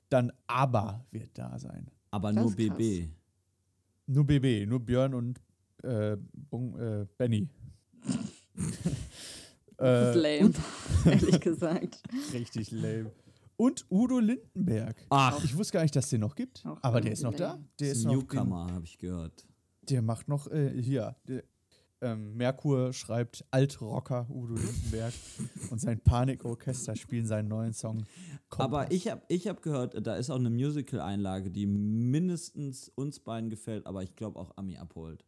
Dann 0.09 0.31
Aber 0.47 1.05
wird 1.11 1.37
da 1.37 1.57
sein. 1.59 1.89
Aber 2.11 2.33
Das 2.33 2.43
nur 2.43 2.51
ist 2.51 2.57
krass. 2.57 2.77
Nur 4.11 4.25
BB, 4.25 4.67
nur 4.67 4.79
Björn 4.81 5.13
und 5.13 5.39
äh, 5.83 6.17
Bung, 6.49 6.77
äh, 6.79 7.05
Benny. 7.17 7.47
Das 9.77 10.15
ist 10.15 10.23
Äh, 10.23 10.39
lame, 10.41 10.53
ehrlich 11.05 11.39
gesagt. 11.39 12.03
Richtig 12.33 12.69
lame. 12.71 13.11
Und 13.57 13.85
Udo 13.89 14.19
Lindenberg. 14.19 14.95
Ach, 15.09 15.43
Ich 15.43 15.55
wusste 15.57 15.73
gar 15.73 15.81
nicht, 15.81 15.95
dass 15.95 16.03
es 16.05 16.09
den 16.11 16.21
noch 16.21 16.35
gibt. 16.35 16.63
Auch 16.67 16.77
aber 16.83 17.01
der 17.01 17.13
ist 17.13 17.23
noch 17.23 17.31
irgendwie 17.31 17.43
da. 17.43 17.51
lame. 17.53 17.65
Der 17.79 17.91
ist 17.91 17.97
ist 17.99 18.05
Newcomer, 18.05 18.67
habe 18.71 18.85
ich 18.85 18.97
gehört. 18.99 19.45
Der 19.89 20.01
macht 20.03 20.27
noch 20.27 20.47
äh, 20.51 20.69
hier. 20.79 21.15
Der, 21.27 21.43
ähm, 22.01 22.35
Merkur 22.35 22.93
schreibt 22.93 23.45
Altrocker 23.51 24.27
Udo 24.29 24.55
Lindenberg 24.55 25.13
und 25.69 25.79
sein 25.79 25.99
Panikorchester 25.99 26.95
spielen 26.95 27.25
seinen 27.25 27.47
neuen 27.47 27.73
Song. 27.73 28.05
Kompass. 28.49 28.65
Aber 28.65 28.91
ich 28.91 29.07
habe 29.07 29.21
ich 29.27 29.47
hab 29.47 29.61
gehört, 29.61 29.95
da 30.05 30.15
ist 30.15 30.29
auch 30.29 30.35
eine 30.35 30.49
Musical-Einlage, 30.49 31.51
die 31.51 31.65
mindestens 31.65 32.89
uns 32.89 33.19
beiden 33.19 33.49
gefällt, 33.49 33.85
aber 33.85 34.03
ich 34.03 34.15
glaube 34.15 34.39
auch 34.39 34.57
Ami 34.57 34.77
abholt. 34.77 35.23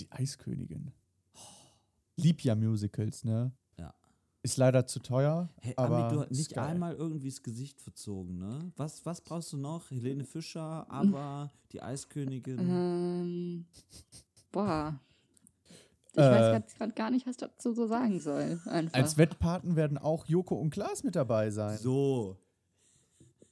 Die 0.00 0.10
Eiskönigin. 0.10 0.92
Lieb 2.16 2.42
ja 2.42 2.54
Musicals, 2.54 3.24
ne? 3.24 3.52
Ja. 3.78 3.94
Ist 4.42 4.56
leider 4.56 4.86
zu 4.86 5.00
teuer. 5.00 5.50
Hey, 5.60 5.74
aber 5.76 6.06
Ami, 6.06 6.14
du 6.14 6.20
hast 6.22 6.30
nicht 6.30 6.54
geil. 6.54 6.64
einmal 6.64 6.94
irgendwie 6.94 7.28
das 7.28 7.42
Gesicht 7.42 7.80
verzogen, 7.80 8.38
ne? 8.38 8.72
Was, 8.76 9.04
was 9.04 9.20
brauchst 9.20 9.52
du 9.52 9.56
noch? 9.56 9.90
Helene 9.90 10.24
Fischer, 10.24 10.90
aber 10.90 11.52
die 11.72 11.82
Eiskönigin. 11.82 12.58
Ähm, 12.58 13.66
boah. 14.50 14.98
Ich 16.16 16.22
Äh, 16.22 16.30
weiß 16.62 16.74
gerade 16.76 16.92
gar 16.94 17.10
nicht, 17.10 17.26
was 17.26 17.32
ich 17.32 17.40
dazu 17.40 17.72
so 17.72 17.86
sagen 17.86 18.20
soll. 18.20 18.60
Einfach. 18.66 18.94
Als 18.98 19.16
Wettpaten 19.18 19.76
werden 19.76 19.98
auch 19.98 20.26
Joko 20.26 20.54
und 20.54 20.70
Klaas 20.70 21.02
mit 21.04 21.16
dabei 21.16 21.50
sein. 21.50 21.76
So. 21.78 22.36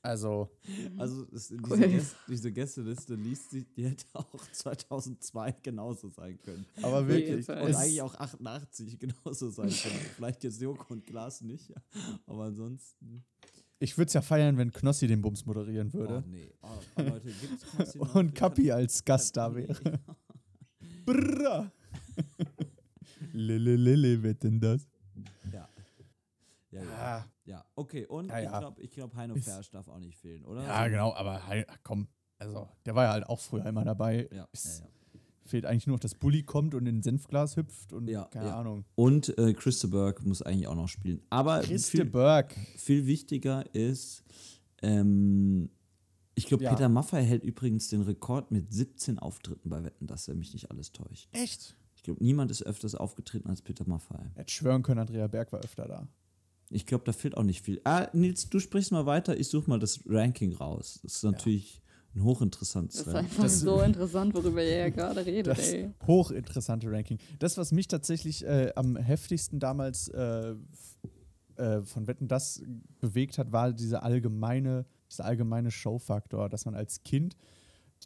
Also, 0.05 0.51
Also 0.98 1.27
es, 1.33 1.46
diese, 1.48 1.62
Cool. 1.62 1.79
Gäste, 1.79 2.16
diese 2.29 2.53
Gästeliste 2.53 3.14
liest 3.14 3.51
sich, 3.53 3.72
die 3.75 3.85
hätte 3.88 4.05
auch 4.14 4.35
2002 4.53 5.53
genauso 5.62 6.09
sein 6.09 6.40
können. 6.42 6.66
aber 6.83 7.07
wirklich. 7.07 7.46
Fall. 7.46 7.62
Und 7.62 7.75
eigentlich 7.77 8.03
auch 8.03 8.14
88 8.16 8.98
genauso 8.98 9.51
sein 9.51 9.68
können. 9.70 10.01
Vielleicht 10.16 10.42
jetzt 10.42 10.61
Joko 10.61 10.92
und 10.92 11.07
Klaas 11.07 11.40
nicht, 11.42 11.72
aber 12.27 12.44
ansonsten. 12.44 13.25
Ich 13.79 13.96
würde 13.96 14.09
es 14.09 14.14
ja 14.14 14.22
feiern, 14.22 14.57
wenn 14.59 14.72
Knossi 14.72 15.07
den 15.07 15.22
Bums 15.22 15.46
moderieren 15.46 15.90
Oh 15.94 15.98
würde. 15.98 16.25
nee. 16.29 16.53
Oh, 16.62 16.66
oh, 16.96 17.03
Leute, 17.03 17.29
gibt's 17.40 17.64
Knossi 17.70 17.98
noch? 17.98 18.14
Und 18.16 18.35
können- 18.35 18.70
als 18.72 19.05
Gast 19.05 19.37
da 19.37 19.55
wäre. 19.55 20.01
Brrra. 21.05 21.70
Lille, 23.33 23.77
Lille, 23.77 24.23
wer 24.23 24.35
denn 24.35 24.61
das? 24.61 24.87
Ja. 25.53 25.68
Ja, 26.71 26.83
ja. 26.83 26.88
Ja, 26.90 27.27
ja. 27.45 27.64
okay. 27.75 28.07
Und 28.07 28.29
Ja, 28.29 28.38
ich 28.38 28.45
ja. 28.45 28.59
glaube, 28.59 28.81
ich 28.83 28.90
glaub, 28.90 29.14
Heino 29.14 29.35
Fersch 29.37 29.71
darf 29.71 29.88
auch 29.88 29.99
nicht 29.99 30.16
fehlen, 30.16 30.45
oder? 30.45 30.62
ja 30.62 30.88
genau, 30.88 31.12
aber 31.14 31.42
ach, 31.47 31.79
komm. 31.83 32.09
Also, 32.38 32.68
der 32.87 32.95
war 32.95 33.05
ja 33.05 33.12
halt 33.12 33.27
auch 33.27 33.38
früher 33.40 33.66
immer 33.66 33.85
dabei. 33.85 34.29
Ja, 34.33 34.49
Ist- 34.53 34.81
ja, 34.81 34.87
ja. 34.87 34.90
Fehlt 35.45 35.66
eigentlich 35.66 35.87
nur 35.88 35.97
noch, 35.97 36.01
dass 36.01 36.14
Bully 36.14 36.45
kommt 36.45 36.73
und 36.75 36.87
in 36.87 36.99
ein 36.99 37.03
Senfglas 37.03 37.57
hüpft 37.57 37.92
und 37.92 38.09
Ja, 38.09 38.25
keine 38.27 38.47
ja. 38.47 38.61
Ahnung. 38.61 38.85
Und 38.95 39.37
äh, 39.38 39.53
Christa 39.55 39.88
Burke 39.88 40.23
muss 40.27 40.40
eigentlich 40.40 40.68
auch 40.68 40.77
noch 40.77 40.88
spielen. 40.88 41.21
Aber 41.31 41.61
Christe 41.61 41.90
viel, 41.90 42.05
Burke. 42.05 42.55
viel 42.77 43.07
wichtiger 43.07 43.64
ist, 43.75 44.23
ähm, 44.83 45.68
ich 46.37 46.47
glaube, 46.47 46.62
Ja. 46.64 46.71
Peter 46.71 46.88
Maffay 46.88 47.25
hält 47.25 47.42
übrigens 47.45 47.88
den 47.88 48.03
Rekord 48.03 48.51
mit 48.53 48.73
17 48.73 49.18
Auftritten 49.18 49.68
bei 49.68 49.83
Wetten, 49.85 50.07
dass 50.07 50.29
er 50.29 50.35
mich 50.35 50.53
nicht 50.53 50.71
alles 50.71 50.92
täuscht. 50.92 51.29
Echt? 51.33 51.77
Ich 52.03 52.07
glaube, 52.07 52.25
niemand 52.25 52.51
ist 52.51 52.65
öfters 52.65 52.97
aufgetreten 52.97 53.49
als 53.49 53.62
Peter 53.62 53.85
Maffay. 53.87 54.19
Hätte 54.35 54.53
schwören 54.53 54.83
können, 54.83 54.99
Andrea 54.99 55.29
Berg 55.29 55.53
war 55.53 55.61
öfter 55.61 55.87
da. 55.87 56.09
Ich 56.69 56.85
glaube, 56.85 57.05
da 57.05 57.12
fehlt 57.12 57.37
auch 57.37 57.45
nicht 57.45 57.62
viel. 57.62 57.81
Ah, 57.85 58.09
Nils, 58.12 58.49
du 58.51 58.59
sprichst 58.59 58.91
mal 58.91 59.07
weiter. 59.07 59.38
Ich 59.38 59.47
suche 59.47 59.71
mal 59.71 59.79
das 59.79 60.01
Ranking 60.07 60.53
raus. 60.53 60.99
Das 61.05 61.15
ist 61.15 61.23
natürlich 61.23 61.81
ein 62.17 62.25
hochinteressantes 62.25 62.99
Das 62.99 63.07
ist 63.07 63.15
Ranking. 63.15 63.31
einfach 63.38 63.49
so 63.49 63.81
interessant, 63.83 64.35
worüber 64.35 64.65
ihr 64.65 64.79
ja 64.79 64.88
gerade 64.91 65.25
redet, 65.25 65.47
Das 65.57 65.73
ey. 65.73 65.91
hochinteressante 66.05 66.91
Ranking. 66.91 67.19
Das, 67.38 67.57
was 67.57 67.71
mich 67.71 67.87
tatsächlich 67.87 68.45
äh, 68.45 68.73
am 68.75 68.97
heftigsten 68.97 69.61
damals 69.61 70.09
äh, 70.09 70.57
äh, 71.55 71.83
von 71.83 72.09
Wetten 72.09 72.27
das 72.27 72.62
bewegt 73.01 73.38
hat, 73.38 73.53
war 73.53 73.73
dieser 73.73 74.03
allgemeine, 74.03 74.87
dieser 75.09 75.25
allgemeine 75.27 75.71
Showfaktor, 75.71 76.49
dass 76.49 76.65
man 76.65 76.75
als 76.75 77.05
Kind 77.05 77.37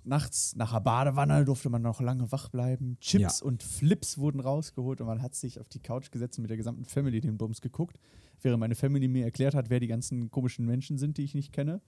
nachts 0.05 0.55
nach 0.57 0.73
der 0.73 0.81
Badewanne 0.81 1.45
durfte 1.45 1.71
man 1.71 1.83
noch 1.83 2.01
lange 2.01 2.31
wach 2.33 2.49
bleiben. 2.49 2.97
Chips 3.01 3.41
Ja. 3.41 3.47
und 3.47 3.63
Flips 3.63 4.19
wurden 4.19 4.41
rausgeholt 4.41 5.01
und 5.01 5.07
man 5.07 5.23
hat 5.23 5.35
sich 5.35 5.61
auf 5.61 5.69
die 5.69 5.81
Couch 5.81 6.11
gesetzt 6.11 6.39
und 6.39 6.43
mit 6.43 6.51
der 6.51 6.57
gesamten 6.57 6.85
Family 6.85 7.21
den 7.21 7.39
Bums 7.39 7.61
geguckt, 7.61 7.99
während 8.43 8.61
meine 8.61 8.75
Family 8.75 9.09
mir 9.09 9.25
erklärt 9.25 9.55
hat, 9.55 9.71
wer 9.71 9.81
die 9.81 9.87
ganzen 9.87 10.31
komischen 10.31 10.67
Menschen 10.67 10.99
sind, 10.99 11.17
die 11.19 11.23
ich 11.25 11.35
nicht 11.35 11.53
kenne. 11.53 11.81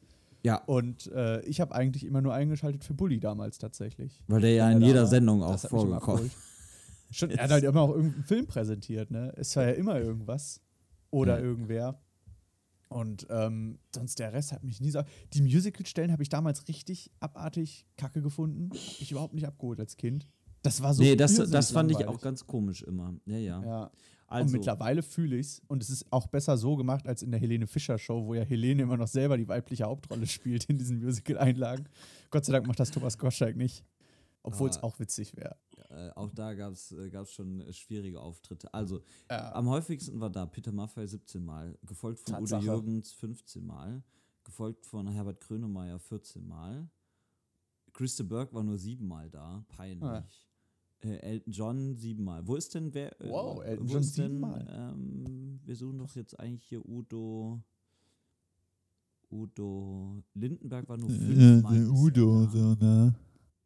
Ja, 0.44 0.62
Und 0.66 1.08
äh, 1.12 1.40
ich 1.42 1.60
habe 1.60 1.74
eigentlich 1.74 2.04
immer 2.04 2.22
nur 2.22 2.32
eingeschaltet 2.32 2.84
für 2.84 2.94
Bully 2.94 3.18
damals 3.18 3.58
tatsächlich. 3.58 4.22
weil 4.28 4.40
der 4.40 4.52
ja 4.52 4.70
in 4.70 4.80
er 4.80 4.86
jeder 4.86 5.06
Sendung 5.06 5.42
auch 5.42 5.58
vorgekommen. 5.58 6.30
Schon, 7.10 7.30
er 7.30 7.42
hat 7.44 7.50
halt 7.50 7.64
immer 7.64 7.80
auch 7.82 7.90
irgendeinen 7.94 8.24
Film 8.24 8.46
präsentiert, 8.46 9.10
ne? 9.10 9.32
Es 9.36 9.56
war 9.56 9.64
ja 9.64 9.70
immer 9.72 9.98
irgendwas. 9.98 10.60
Oder 11.10 11.38
Ja. 11.40 11.44
irgendwer. 11.44 12.00
Und 12.88 13.26
ähm, 13.30 13.78
sonst 13.94 14.18
der 14.18 14.32
Rest 14.32 14.52
hat 14.52 14.64
mich 14.64 14.80
nie 14.80 14.90
so. 14.90 15.02
Die 15.34 15.42
Musical-Stellen 15.42 16.10
habe 16.10 16.22
ich 16.22 16.28
damals 16.28 16.68
richtig 16.68 17.10
abartig 17.20 17.86
kacke 17.96 18.22
gefunden. 18.22 18.70
Hab 18.70 19.00
ich 19.00 19.10
überhaupt 19.10 19.34
nicht 19.34 19.46
abgeholt 19.46 19.78
als 19.80 19.96
Kind. 19.96 20.26
Das 20.62 20.82
war 20.82 20.94
so. 20.94 21.02
nee, 21.02 21.14
das, 21.16 21.36
das 21.36 21.70
fand 21.70 21.90
ich 21.90 22.04
auch 22.06 22.20
ganz 22.20 22.46
komisch 22.46 22.82
immer. 22.82 23.14
Ja, 23.26 23.36
ja. 23.36 23.62
Ja. 23.62 23.82
und 23.84 23.92
Also, 24.26 24.56
mittlerweile 24.56 25.02
fühle 25.02 25.36
ich 25.36 25.46
es. 25.46 25.62
Und 25.68 25.82
es 25.82 25.90
ist 25.90 26.10
auch 26.10 26.26
besser 26.26 26.56
so 26.56 26.76
gemacht 26.76 27.06
als 27.06 27.22
in 27.22 27.30
der 27.30 27.40
Helene 27.40 27.66
Fischer 27.66 27.98
Show, 27.98 28.26
wo 28.26 28.34
ja 28.34 28.42
Helene 28.42 28.82
immer 28.82 28.96
noch 28.96 29.08
selber 29.08 29.36
die 29.36 29.48
weibliche 29.48 29.84
Hauptrolle 29.84 30.26
spielt 30.26 30.64
in 30.64 30.78
diesen 30.78 30.98
Musical-Einlagen. 31.00 31.88
Gott 32.30 32.44
sei 32.44 32.52
Dank 32.52 32.66
macht 32.66 32.80
das 32.80 32.90
Thomas 32.90 33.18
Gottschalk 33.18 33.56
nicht. 33.56 33.84
Obwohl 34.42 34.70
es 34.70 34.82
auch 34.82 34.98
witzig 34.98 35.36
wäre. 35.36 35.56
äh, 35.90 36.10
auch 36.10 36.30
da 36.32 36.54
gab 36.54 36.72
es 36.72 36.92
äh, 36.92 37.10
gab's 37.10 37.32
schon 37.32 37.60
äh, 37.60 37.72
schwierige 37.72 38.20
Auftritte. 38.20 38.72
Also, 38.72 39.00
Ja. 39.30 39.52
am 39.52 39.68
häufigsten 39.68 40.20
war 40.20 40.30
da 40.30 40.46
Peter 40.46 40.72
Maffay 40.72 41.06
17 41.06 41.44
Mal, 41.44 41.78
gefolgt 41.84 42.20
von 42.20 42.34
Tatsache. 42.34 42.62
Udo 42.62 42.72
Jürgens 42.72 43.12
15 43.12 43.66
Mal, 43.66 44.02
gefolgt 44.44 44.86
von 44.86 45.06
Herbert 45.08 45.40
Grönemeyer 45.40 45.98
14 45.98 46.46
Mal. 46.46 46.88
Christa 47.92 48.22
Burke 48.24 48.54
war 48.54 48.62
nur 48.62 48.78
7 48.78 49.06
Mal 49.06 49.28
da, 49.30 49.64
peinlich. 49.68 50.02
Ah. 50.04 50.24
Äh, 51.00 51.16
Elton 51.18 51.52
John 51.52 51.96
7 51.96 52.22
Mal. 52.24 52.46
Wo 52.46 52.56
ist 52.56 52.74
denn 52.74 52.92
wer? 52.94 53.20
äh, 53.20 53.28
Wow, 53.30 53.62
Elton 53.64 53.88
wo 53.88 53.92
John 53.92 54.00
ist 54.02 54.18
denn, 54.18 54.32
siebenmal. 54.32 54.66
Ähm, 54.70 55.60
wir 55.64 55.76
suchen 55.76 55.98
doch 55.98 56.14
jetzt 56.16 56.38
eigentlich 56.40 56.64
hier 56.64 56.84
Udo. 56.88 57.60
Udo 59.30 60.22
Lindenberg 60.34 60.88
war 60.88 60.96
nur 60.96 61.10
5 61.10 61.62
Mal. 61.62 61.72
bisher 61.72 62.76
da. 62.76 62.84
ne? 62.84 63.14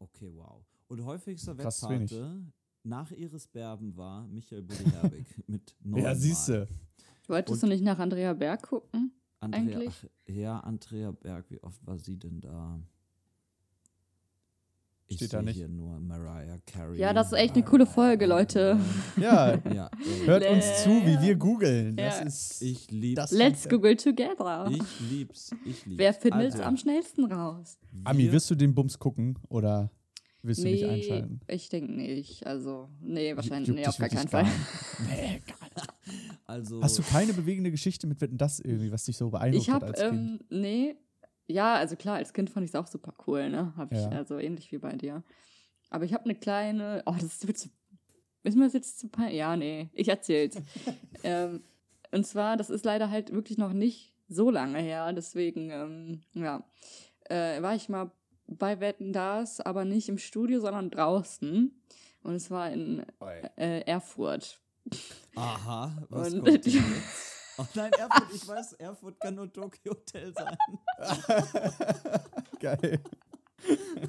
Okay, 0.02 0.32
wow. 0.34 0.64
Und 0.88 1.04
häufigster 1.04 1.54
Krass 1.54 1.82
Webpate 1.82 2.42
nach 2.82 3.10
Iris 3.12 3.46
Berben 3.46 3.96
war 3.96 4.26
Michael 4.26 4.62
Bulli-Herbig 4.62 5.24
mit 5.46 5.76
neun 5.80 6.02
Ja, 6.02 6.14
siehst 6.14 6.48
Mal. 6.48 6.66
du. 6.66 7.28
Wolltest 7.28 7.62
du 7.62 7.66
nicht 7.68 7.84
nach 7.84 7.98
Andrea 7.98 8.32
Berg 8.32 8.62
gucken? 8.62 9.12
Andrea, 9.38 9.60
eigentlich? 9.78 9.94
ach, 10.04 10.28
ja, 10.28 10.58
Andrea 10.60 11.12
Berg, 11.12 11.50
wie 11.50 11.62
oft 11.62 11.86
war 11.86 11.98
sie 11.98 12.18
denn 12.18 12.40
da? 12.40 12.80
Ich 15.12 15.16
Steht 15.18 15.32
da 15.32 15.38
sehe 15.38 15.44
nicht. 15.46 15.56
hier 15.56 15.68
nur 15.68 15.98
Mariah 16.00 16.58
Carey. 16.66 16.98
Ja, 16.98 17.12
das 17.12 17.28
ist 17.32 17.38
echt 17.38 17.54
eine 17.54 17.64
coole 17.64 17.86
Folge, 17.86 18.26
Leute. 18.26 18.78
Ja, 19.16 19.58
Ja, 19.74 19.90
hört 20.24 20.46
uns 20.48 20.82
zu, 20.82 20.90
wie 20.90 21.20
wir 21.20 21.36
googeln. 21.36 21.96
Das 21.96 22.18
Ja. 22.20 22.24
ist. 22.26 22.62
ich 22.62 22.90
lieb's. 22.90 23.16
Das- 23.16 23.30
Let's 23.32 23.68
Google 23.68 23.96
together. 23.96 24.70
ich 24.70 25.10
lieb's. 25.10 25.50
Ich 25.64 25.84
lieb's. 25.86 25.98
Wer 25.98 26.14
findet 26.14 26.48
es 26.48 26.54
Also, 26.54 26.64
am 26.64 26.76
schnellsten 26.76 27.24
raus? 27.30 27.78
Ami, 28.04 28.24
wir- 28.24 28.32
wirst 28.32 28.50
du 28.50 28.54
den 28.54 28.74
Bums 28.74 28.98
gucken 28.98 29.38
oder 29.48 29.90
willst 30.42 30.62
du 30.62 30.68
nicht 30.68 30.84
einschalten? 30.84 31.40
ich 31.46 31.68
denke 31.68 31.92
nicht. 31.92 32.46
Also, 32.46 32.88
nee, 33.00 33.36
wahrscheinlich, 33.36 33.68
Juckt 33.68 33.80
nee, 33.80 33.86
auf 33.86 33.98
gar 33.98 34.08
keinen 34.08 34.28
Fall. 34.28 34.44
gar. 34.44 34.52
Nee, 35.08 35.42
gar 35.46 35.68
nicht. 35.68 35.88
Also, 36.46 36.82
Hast 36.82 36.98
du 36.98 37.02
keine 37.02 37.32
bewegende 37.32 37.70
Geschichte 37.70 38.06
mit 38.06 38.20
Wetten 38.20 38.36
das 38.36 38.60
irgendwie, 38.60 38.90
was 38.92 39.04
dich 39.04 39.16
so 39.16 39.30
beeindruckt 39.30 39.62
Ich 39.62 39.70
hat 39.72 39.82
habe, 39.82 39.86
als 39.86 40.00
Kind? 40.00 40.12
ähm, 40.50 40.60
nee, 40.60 40.96
ja, 41.52 41.74
also 41.74 41.96
klar, 41.96 42.16
als 42.16 42.32
Kind 42.32 42.50
fand 42.50 42.64
ich 42.64 42.70
es 42.70 42.74
auch 42.74 42.86
super 42.86 43.14
cool, 43.26 43.48
ne? 43.50 43.72
Hab 43.76 43.92
ich, 43.92 44.00
Ja. 44.00 44.08
also 44.10 44.38
ähnlich 44.38 44.72
wie 44.72 44.78
bei 44.78 44.92
dir. 44.96 45.22
Aber 45.90 46.04
ich 46.04 46.12
habe 46.14 46.24
eine 46.24 46.34
kleine, 46.34 47.02
oh, 47.06 47.14
das 47.20 47.46
wird 47.46 47.58
zu, 47.58 47.68
ist 48.44 48.56
mir 48.56 48.64
das 48.64 48.72
jetzt 48.72 48.98
zu 48.98 49.08
peinlich? 49.08 49.36
Ja, 49.38 49.56
nee, 49.56 49.90
ich 49.92 50.08
erzähl's. 50.08 50.56
ähm, 51.22 51.62
und 52.10 52.26
zwar, 52.26 52.56
das 52.56 52.70
ist 52.70 52.84
leider 52.84 53.10
halt 53.10 53.32
wirklich 53.32 53.58
noch 53.58 53.72
nicht 53.72 54.12
so 54.28 54.50
lange 54.50 54.78
her, 54.80 55.12
deswegen, 55.12 55.70
ähm, 55.70 56.20
ja, 56.34 56.64
äh, 57.28 57.60
war 57.62 57.74
ich 57.74 57.88
mal 57.88 58.10
bei 58.46 58.80
Wetten 58.80 59.12
das, 59.12 59.60
aber 59.60 59.84
nicht 59.84 60.08
im 60.08 60.18
Studio, 60.18 60.60
sondern 60.60 60.90
draußen. 60.90 61.70
Und 62.22 62.34
es 62.34 62.50
war 62.50 62.70
in 62.70 63.04
äh, 63.56 63.80
Erfurt. 63.80 64.60
Aha, 65.36 66.06
was 66.08 66.32
Und- 66.34 66.44
kommt 66.44 66.66
jetzt? 66.66 67.31
Oh 67.58 67.66
nein, 67.74 67.92
Erfurt, 67.92 68.34
ich 68.34 68.48
weiß, 68.48 68.72
Erfurt 68.74 69.20
kann 69.20 69.34
nur 69.34 69.52
Tokyo 69.52 69.92
Hotel 69.92 70.32
sein. 70.34 70.56
Geil. 72.60 73.00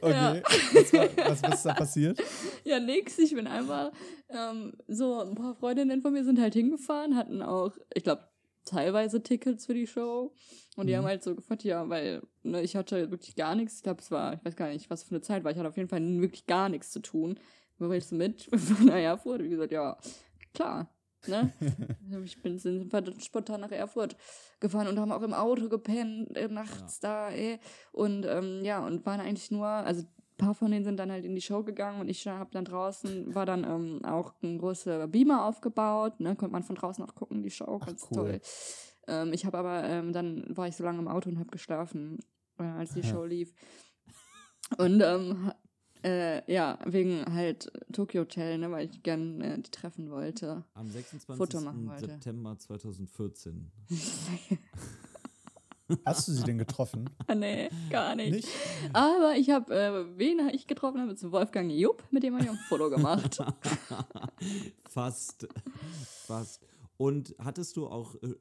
Okay, 0.00 0.42
was, 0.72 0.92
war, 0.94 1.28
was, 1.28 1.42
was 1.42 1.54
ist 1.56 1.66
da 1.66 1.74
passiert? 1.74 2.18
Ja, 2.64 2.80
nix. 2.80 3.18
Ich 3.18 3.34
bin 3.34 3.46
einfach 3.46 3.92
ähm, 4.30 4.72
so, 4.88 5.20
ein 5.20 5.34
paar 5.34 5.54
Freundinnen 5.54 6.00
von 6.00 6.12
mir 6.14 6.24
sind 6.24 6.40
halt 6.40 6.54
hingefahren, 6.54 7.16
hatten 7.16 7.42
auch, 7.42 7.76
ich 7.94 8.02
glaube, 8.02 8.26
teilweise 8.64 9.22
Tickets 9.22 9.66
für 9.66 9.74
die 9.74 9.86
Show. 9.86 10.34
Und 10.76 10.86
die 10.86 10.94
Mhm. 10.94 10.98
haben 10.98 11.04
halt 11.04 11.22
so 11.22 11.34
gefragt, 11.34 11.64
ja, 11.64 11.86
weil 11.88 12.22
ne, 12.42 12.62
ich 12.62 12.74
hatte 12.76 13.10
wirklich 13.10 13.36
gar 13.36 13.54
nichts. 13.54 13.76
Ich 13.76 13.82
glaube, 13.82 14.00
es 14.00 14.10
war, 14.10 14.32
ich 14.34 14.44
weiß 14.44 14.56
gar 14.56 14.68
nicht, 14.68 14.88
was 14.88 15.02
für 15.04 15.10
eine 15.10 15.20
Zeit 15.20 15.44
war. 15.44 15.50
Ich 15.52 15.58
hatte 15.58 15.68
auf 15.68 15.76
jeden 15.76 15.90
Fall 15.90 16.00
wirklich 16.20 16.46
gar 16.46 16.70
nichts 16.70 16.90
zu 16.90 17.00
tun. 17.00 17.38
Wo 17.78 17.90
willst 17.90 18.10
du 18.12 18.14
mit? 18.16 18.44
Von 18.56 18.88
Erfurt. 18.88 19.42
Wie 19.42 19.50
gesagt, 19.50 19.72
ja, 19.72 19.98
klar. 20.54 20.88
Ne? 21.28 21.52
ich 22.24 22.42
bin 22.42 22.58
sind 22.58 22.92
spontan 23.22 23.60
nach 23.60 23.70
Erfurt 23.70 24.16
gefahren 24.60 24.88
und 24.88 24.98
haben 24.98 25.12
auch 25.12 25.22
im 25.22 25.34
Auto 25.34 25.68
gepennt, 25.68 26.36
äh, 26.36 26.48
nachts 26.48 27.00
da, 27.00 27.30
ey. 27.30 27.58
Und 27.92 28.26
ähm, 28.26 28.64
ja, 28.64 28.84
und 28.84 29.04
waren 29.06 29.20
eigentlich 29.20 29.50
nur, 29.50 29.66
also 29.66 30.02
ein 30.02 30.36
paar 30.36 30.54
von 30.54 30.70
denen 30.70 30.84
sind 30.84 30.96
dann 30.98 31.10
halt 31.10 31.24
in 31.24 31.34
die 31.34 31.40
Show 31.40 31.62
gegangen 31.62 32.00
und 32.00 32.08
ich 32.08 32.26
habe 32.26 32.50
dann 32.52 32.64
draußen, 32.64 33.34
war 33.34 33.46
dann 33.46 33.64
ähm, 33.64 34.04
auch 34.04 34.34
ein 34.42 34.58
großer 34.58 35.08
Beamer 35.08 35.44
aufgebaut, 35.44 36.20
ne, 36.20 36.34
konnte 36.36 36.52
man 36.52 36.62
von 36.62 36.76
draußen 36.76 37.04
auch 37.04 37.14
gucken, 37.14 37.42
die 37.42 37.50
Show, 37.50 37.78
ganz 37.78 38.06
cool. 38.10 38.16
toll. 38.16 38.40
Ähm, 39.08 39.32
ich 39.32 39.44
habe 39.46 39.58
aber, 39.58 39.84
ähm, 39.84 40.12
dann 40.12 40.44
war 40.56 40.68
ich 40.68 40.76
so 40.76 40.84
lange 40.84 40.98
im 40.98 41.08
Auto 41.08 41.28
und 41.28 41.38
habe 41.38 41.50
geschlafen, 41.50 42.18
äh, 42.58 42.62
als 42.62 42.94
die 42.94 43.02
Show 43.02 43.24
lief. 43.24 43.52
Und 44.78 45.00
ähm, 45.02 45.52
äh, 46.04 46.52
ja, 46.52 46.78
wegen 46.84 47.24
halt 47.32 47.70
Tokyo 47.92 48.22
Hotel, 48.22 48.58
ne, 48.58 48.70
weil 48.70 48.88
ich 48.90 49.02
gern 49.02 49.40
äh, 49.40 49.58
die 49.58 49.70
treffen 49.70 50.10
wollte. 50.10 50.64
Am 50.74 50.90
26. 50.90 51.36
Foto 51.36 51.60
machen 51.60 51.88
wollte. 51.88 52.06
September 52.06 52.58
2014. 52.58 53.70
Hast 56.06 56.28
du 56.28 56.32
sie 56.32 56.44
denn 56.44 56.58
getroffen? 56.58 57.10
Ah, 57.26 57.34
nee, 57.34 57.68
gar 57.90 58.14
nicht. 58.14 58.32
Nicht? 58.32 58.48
Aber 58.92 59.34
ich 59.36 59.50
habe, 59.50 59.74
äh, 59.74 60.18
wen 60.18 60.48
ich 60.52 60.66
getroffen 60.66 61.00
habe, 61.00 61.12
ist 61.12 61.30
Wolfgang 61.30 61.70
Jupp, 61.70 62.02
mit 62.10 62.22
dem 62.22 62.34
habe 62.34 62.44
ich 62.44 62.50
ein 62.50 62.58
Foto 62.68 62.88
gemacht. 62.88 63.38
Fast. 64.88 65.46
Fast. 66.26 66.66
Und 67.02 67.34
hattest 67.38 67.76
du 67.76 67.88
auch 67.88 68.14
äh, 68.22 68.34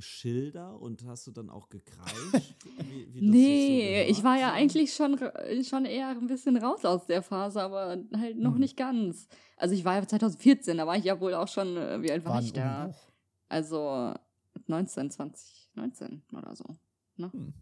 Schilder 0.00 0.80
und 0.80 1.04
hast 1.06 1.26
du 1.28 1.30
dann 1.30 1.50
auch 1.50 1.68
gekreischt? 1.68 2.56
Wie, 2.90 3.14
wie 3.14 3.22
nee, 3.22 4.04
so 4.06 4.10
ich 4.10 4.24
war 4.24 4.36
ja 4.38 4.52
eigentlich 4.52 4.92
schon, 4.94 5.14
ra- 5.14 5.32
schon 5.62 5.84
eher 5.84 6.08
ein 6.08 6.26
bisschen 6.26 6.56
raus 6.56 6.84
aus 6.84 7.06
der 7.06 7.22
Phase, 7.22 7.62
aber 7.62 7.96
halt 8.16 8.36
noch 8.38 8.54
Mhm. 8.54 8.60
nicht 8.60 8.76
ganz. 8.76 9.28
Also 9.56 9.74
ich 9.76 9.84
war 9.84 9.94
ja 9.96 10.06
2014, 10.06 10.76
da 10.78 10.86
war 10.86 10.96
ich 10.96 11.04
ja 11.04 11.20
wohl 11.20 11.34
auch 11.34 11.46
schon, 11.48 11.76
äh, 11.76 12.02
wie 12.02 12.10
alt 12.10 12.24
war 12.24 12.32
War 12.32 12.38
ein 12.40 12.44
ich 12.44 12.52
da? 12.52 12.92
Also 13.48 14.12
19, 14.66 15.10
20, 15.12 15.68
19 15.74 16.22
oder 16.36 16.56
so. 16.56 16.64
Ne? 17.16 17.30
Hm. 17.32 17.52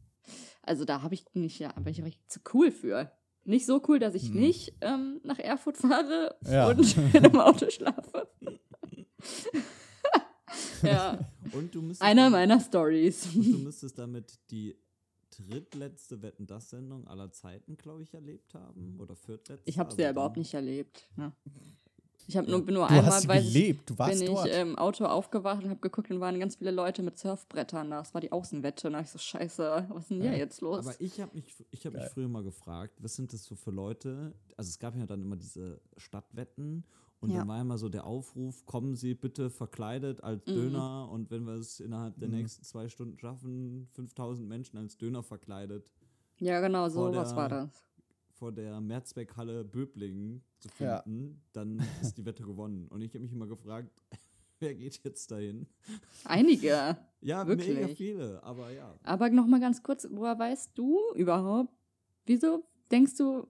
Also 0.62 0.85
da 0.87 1.03
habe 1.03 1.12
ich 1.14 1.25
nicht, 1.35 1.59
ja, 1.59 1.75
war 1.77 1.87
ich 1.88 2.03
richtig 2.03 2.27
zu 2.29 2.40
cool 2.55 2.71
für. 2.71 3.12
nicht 3.45 3.66
so 3.66 3.83
cool, 3.88 3.99
dass 3.99 4.14
ich 4.14 4.33
nicht 4.33 4.73
ähm, 4.81 5.21
nach 5.23 5.38
Erfurt 5.38 5.77
fahre 5.77 6.35
Hm. 6.45 6.53
Ja. 6.53 6.69
und 6.71 6.97
in 7.14 7.25
einem 7.27 7.40
Auto 7.40 7.69
schlafe. 7.69 8.29
ja, 10.87 11.18
Und 11.53 11.75
du 11.75 11.83
müsstest 11.83 12.03
einer 12.03 12.31
meiner 12.31 12.61
Stories. 12.61 13.35
Und 13.35 13.44
du 13.44 13.59
müsstest 13.59 13.99
damit 13.99 14.38
die 14.51 14.77
drittletzte 15.31 16.22
Wetten 16.22 16.46
das 16.46 16.70
Sendung 16.70 17.07
aller 17.07 17.31
Zeiten, 17.31 17.77
glaube 17.77 18.03
ich, 18.03 18.14
erlebt 18.14 18.55
haben 18.55 18.99
oder 19.01 19.16
viertletzte. 19.16 19.68
Ich 19.68 19.79
habe 19.79 19.90
sie 19.90 19.96
also 19.96 20.03
ja 20.03 20.11
überhaupt 20.11 20.37
nicht 20.37 20.55
erlebt. 20.55 21.11
Ne? 21.16 21.33
Ich 22.29 22.37
habe 22.37 22.51
nur, 22.51 22.65
bin 22.65 22.75
nur 22.75 22.87
Du 22.89 22.93
einmal, 22.95 23.12
hast 23.12 23.23
sie 23.23 23.29
weiß 23.29 23.45
ich, 23.47 23.53
gelebt, 23.53 23.91
du 23.91 23.99
warst 23.99 24.19
bin 24.19 24.27
dort. 24.27 24.49
ich 24.49 24.55
im 24.55 24.77
Auto 24.77 25.05
aufgewacht 25.05 25.62
und 25.62 25.71
habe 25.71 25.81
geguckt 25.81 26.11
und 26.11 26.21
waren 26.21 26.41
ganz 26.41 26.57
viele 26.57 26.73
Leute 26.73 27.03
mit 27.03 27.17
Surfbrettern 27.19 27.91
da. 27.91 27.99
Das 27.99 28.15
war 28.15 28.21
die 28.21 28.33
Außenwette. 28.33 28.89
Und 28.89 28.95
da 28.95 28.99
hab 28.99 29.05
ich 29.05 29.11
so, 29.12 29.19
scheiße, 29.19 29.87
was 29.91 30.03
ist 30.05 30.11
denn 30.11 30.23
hier 30.23 30.37
jetzt 30.37 30.61
los? 30.61 30.87
Aber 30.87 31.01
ich 31.01 31.21
habe 31.21 31.35
mich, 31.35 31.55
ich 31.71 31.87
hab 31.87 31.95
mich 31.95 32.05
früher 32.05 32.29
mal 32.29 32.43
gefragt, 32.43 32.95
was 33.01 33.15
sind 33.15 33.33
das 33.33 33.45
so 33.45 33.55
für 33.55 33.71
Leute? 33.71 34.35
Also 34.57 34.69
es 34.71 34.79
gab 34.79 34.97
ja 34.97 35.07
dann 35.07 35.23
immer 35.23 35.37
diese 35.37 35.81
Stadtwetten 35.97 36.85
und 37.21 37.31
Ja. 37.31 37.39
dann 37.39 37.49
war 37.49 37.61
immer 37.61 37.79
so 37.79 37.89
der 37.89 38.05
Aufruf, 38.05 38.67
kommen 38.67 38.97
Sie 38.97 39.15
bitte 39.15 39.49
verkleidet 39.49 40.23
als 40.23 40.47
Mhm. 40.47 40.53
Döner 40.55 41.09
und 41.11 41.31
wenn 41.31 41.45
wir 41.47 41.55
es 41.55 41.81
innerhalb 41.81 42.17
Mhm. 42.17 42.21
der 42.21 42.29
nächsten 42.31 42.65
zwei 42.65 42.89
Stunden 42.89 43.17
schaffen, 43.19 43.89
5000 43.93 44.49
Menschen 44.49 44.77
als 44.79 44.97
Döner 44.99 45.23
verkleidet 45.23 45.93
ja, 46.39 46.61
genau, 46.61 46.89
so 46.91 47.11
was 47.15 47.35
war 47.35 47.49
das. 47.49 47.71
Vor 48.38 48.53
der 48.53 48.81
Mehrzweckhalle 48.81 49.64
Böblingen 49.64 50.42
zu 50.59 50.68
Ja. 50.79 51.03
finden, 51.03 51.42
dann 51.53 51.83
ist 52.01 52.16
die 52.18 52.25
Wette 52.25 52.42
gewonnen. 52.42 52.87
Und 52.88 53.01
ich 53.03 53.11
habe 53.11 53.20
mich 53.20 53.33
immer 53.33 53.46
gefragt, 53.46 53.90
wer 54.61 54.75
geht 54.75 55.01
jetzt 55.05 55.31
dahin? 55.31 55.66
Einige. 56.25 56.96
Ja, 57.22 57.44
Wirklich? 57.44 57.75
mega 57.75 57.88
viele, 57.88 58.40
aber 58.44 58.70
ja. 58.70 58.94
Aber 59.03 59.29
noch 59.31 59.46
mal 59.49 59.59
ganz 59.59 59.83
kurz, 59.83 60.07
woher 60.12 60.38
weißt 60.38 60.79
du 60.79 61.01
überhaupt, 61.16 61.72
wieso 62.25 62.62
denkst 62.92 63.16
du, 63.16 63.49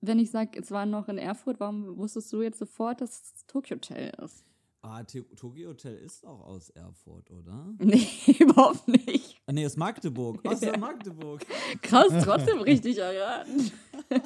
wenn 0.00 0.20
ich 0.20 0.30
sage, 0.30 0.56
es 0.60 0.70
war 0.70 0.86
noch 0.86 1.08
in 1.08 1.18
Erfurt, 1.18 1.58
warum 1.58 1.96
wusstest 1.96 2.32
du 2.32 2.42
jetzt 2.42 2.60
sofort, 2.60 3.00
dass 3.00 3.10
es 3.34 3.46
Tokyo 3.46 3.76
Hotel 3.76 4.12
ist? 4.24 4.44
Ah, 4.80 5.02
Tokyo 5.02 5.70
Hotel 5.70 5.96
ist 5.96 6.24
auch 6.24 6.40
aus 6.46 6.70
Erfurt, 6.70 7.30
oder? 7.30 7.74
Nee, 7.78 8.06
überhaupt 8.38 8.86
nicht. 8.86 9.40
Ah, 9.46 9.52
nee, 9.52 9.66
aus 9.66 9.76
Magdeburg. 9.76 10.44
Aus 10.46 10.60
der 10.60 10.78
Magdeburg. 10.78 11.44
Krass, 11.82 12.12
trotzdem 12.24 12.60
richtig 12.60 12.98
erraten. 12.98 13.70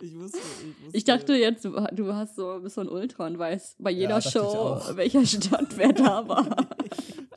Ich 0.00 0.14
wusste, 0.14 0.38
ich 0.38 0.84
wusste. 0.84 0.96
Ich 0.96 1.04
dachte 1.04 1.34
jetzt, 1.34 1.64
du, 1.64 1.72
du 1.92 2.14
hast 2.14 2.36
so, 2.36 2.60
bist 2.62 2.76
so 2.76 2.82
ein 2.82 2.88
Ultra 2.88 3.26
und 3.26 3.36
weißt 3.36 3.82
bei 3.82 3.90
jeder 3.90 4.18
ich 4.18 4.30
Show, 4.30 4.80
welcher 4.92 5.26
Stadt 5.26 5.76
wer 5.76 5.92
da 5.92 6.28
war. 6.28 6.68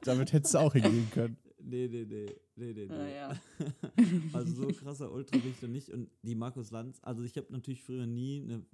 Damit 0.04 0.32
hättest 0.32 0.54
du 0.54 0.60
auch 0.60 0.74
hingehen 0.74 1.10
können. 1.12 1.38
Nee, 1.72 1.88
nee, 1.88 2.06
nee. 2.06 2.26
Nee, 2.56 2.74
nee, 2.74 2.86
nee. 2.86 2.86
Naja. 2.88 3.34
Also 4.34 4.64
so 4.64 4.68
krasser 4.68 5.12
Ultra 5.12 5.38
bin 5.38 5.52
ich 5.52 5.62
noch 5.62 5.70
nicht. 5.70 5.90
Und 5.90 6.10
die 6.22 6.36
Markus 6.36 6.72
Lanz, 6.72 7.00
also 7.02 7.24
ich 7.24 7.38
habe 7.38 7.48
natürlich 7.52 7.82
früher 7.84 8.06
nie 8.06 8.42
eine 8.44 8.66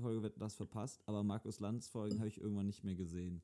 Folge 0.00 0.22
Wetten 0.22 0.40
das 0.40 0.54
verpasst, 0.54 1.02
aber 1.06 1.22
Markus 1.22 1.60
Lanz 1.60 1.88
Folgen 1.88 2.18
habe 2.18 2.28
ich 2.28 2.40
irgendwann 2.40 2.66
nicht 2.66 2.82
mehr 2.84 2.94
gesehen. 2.94 3.42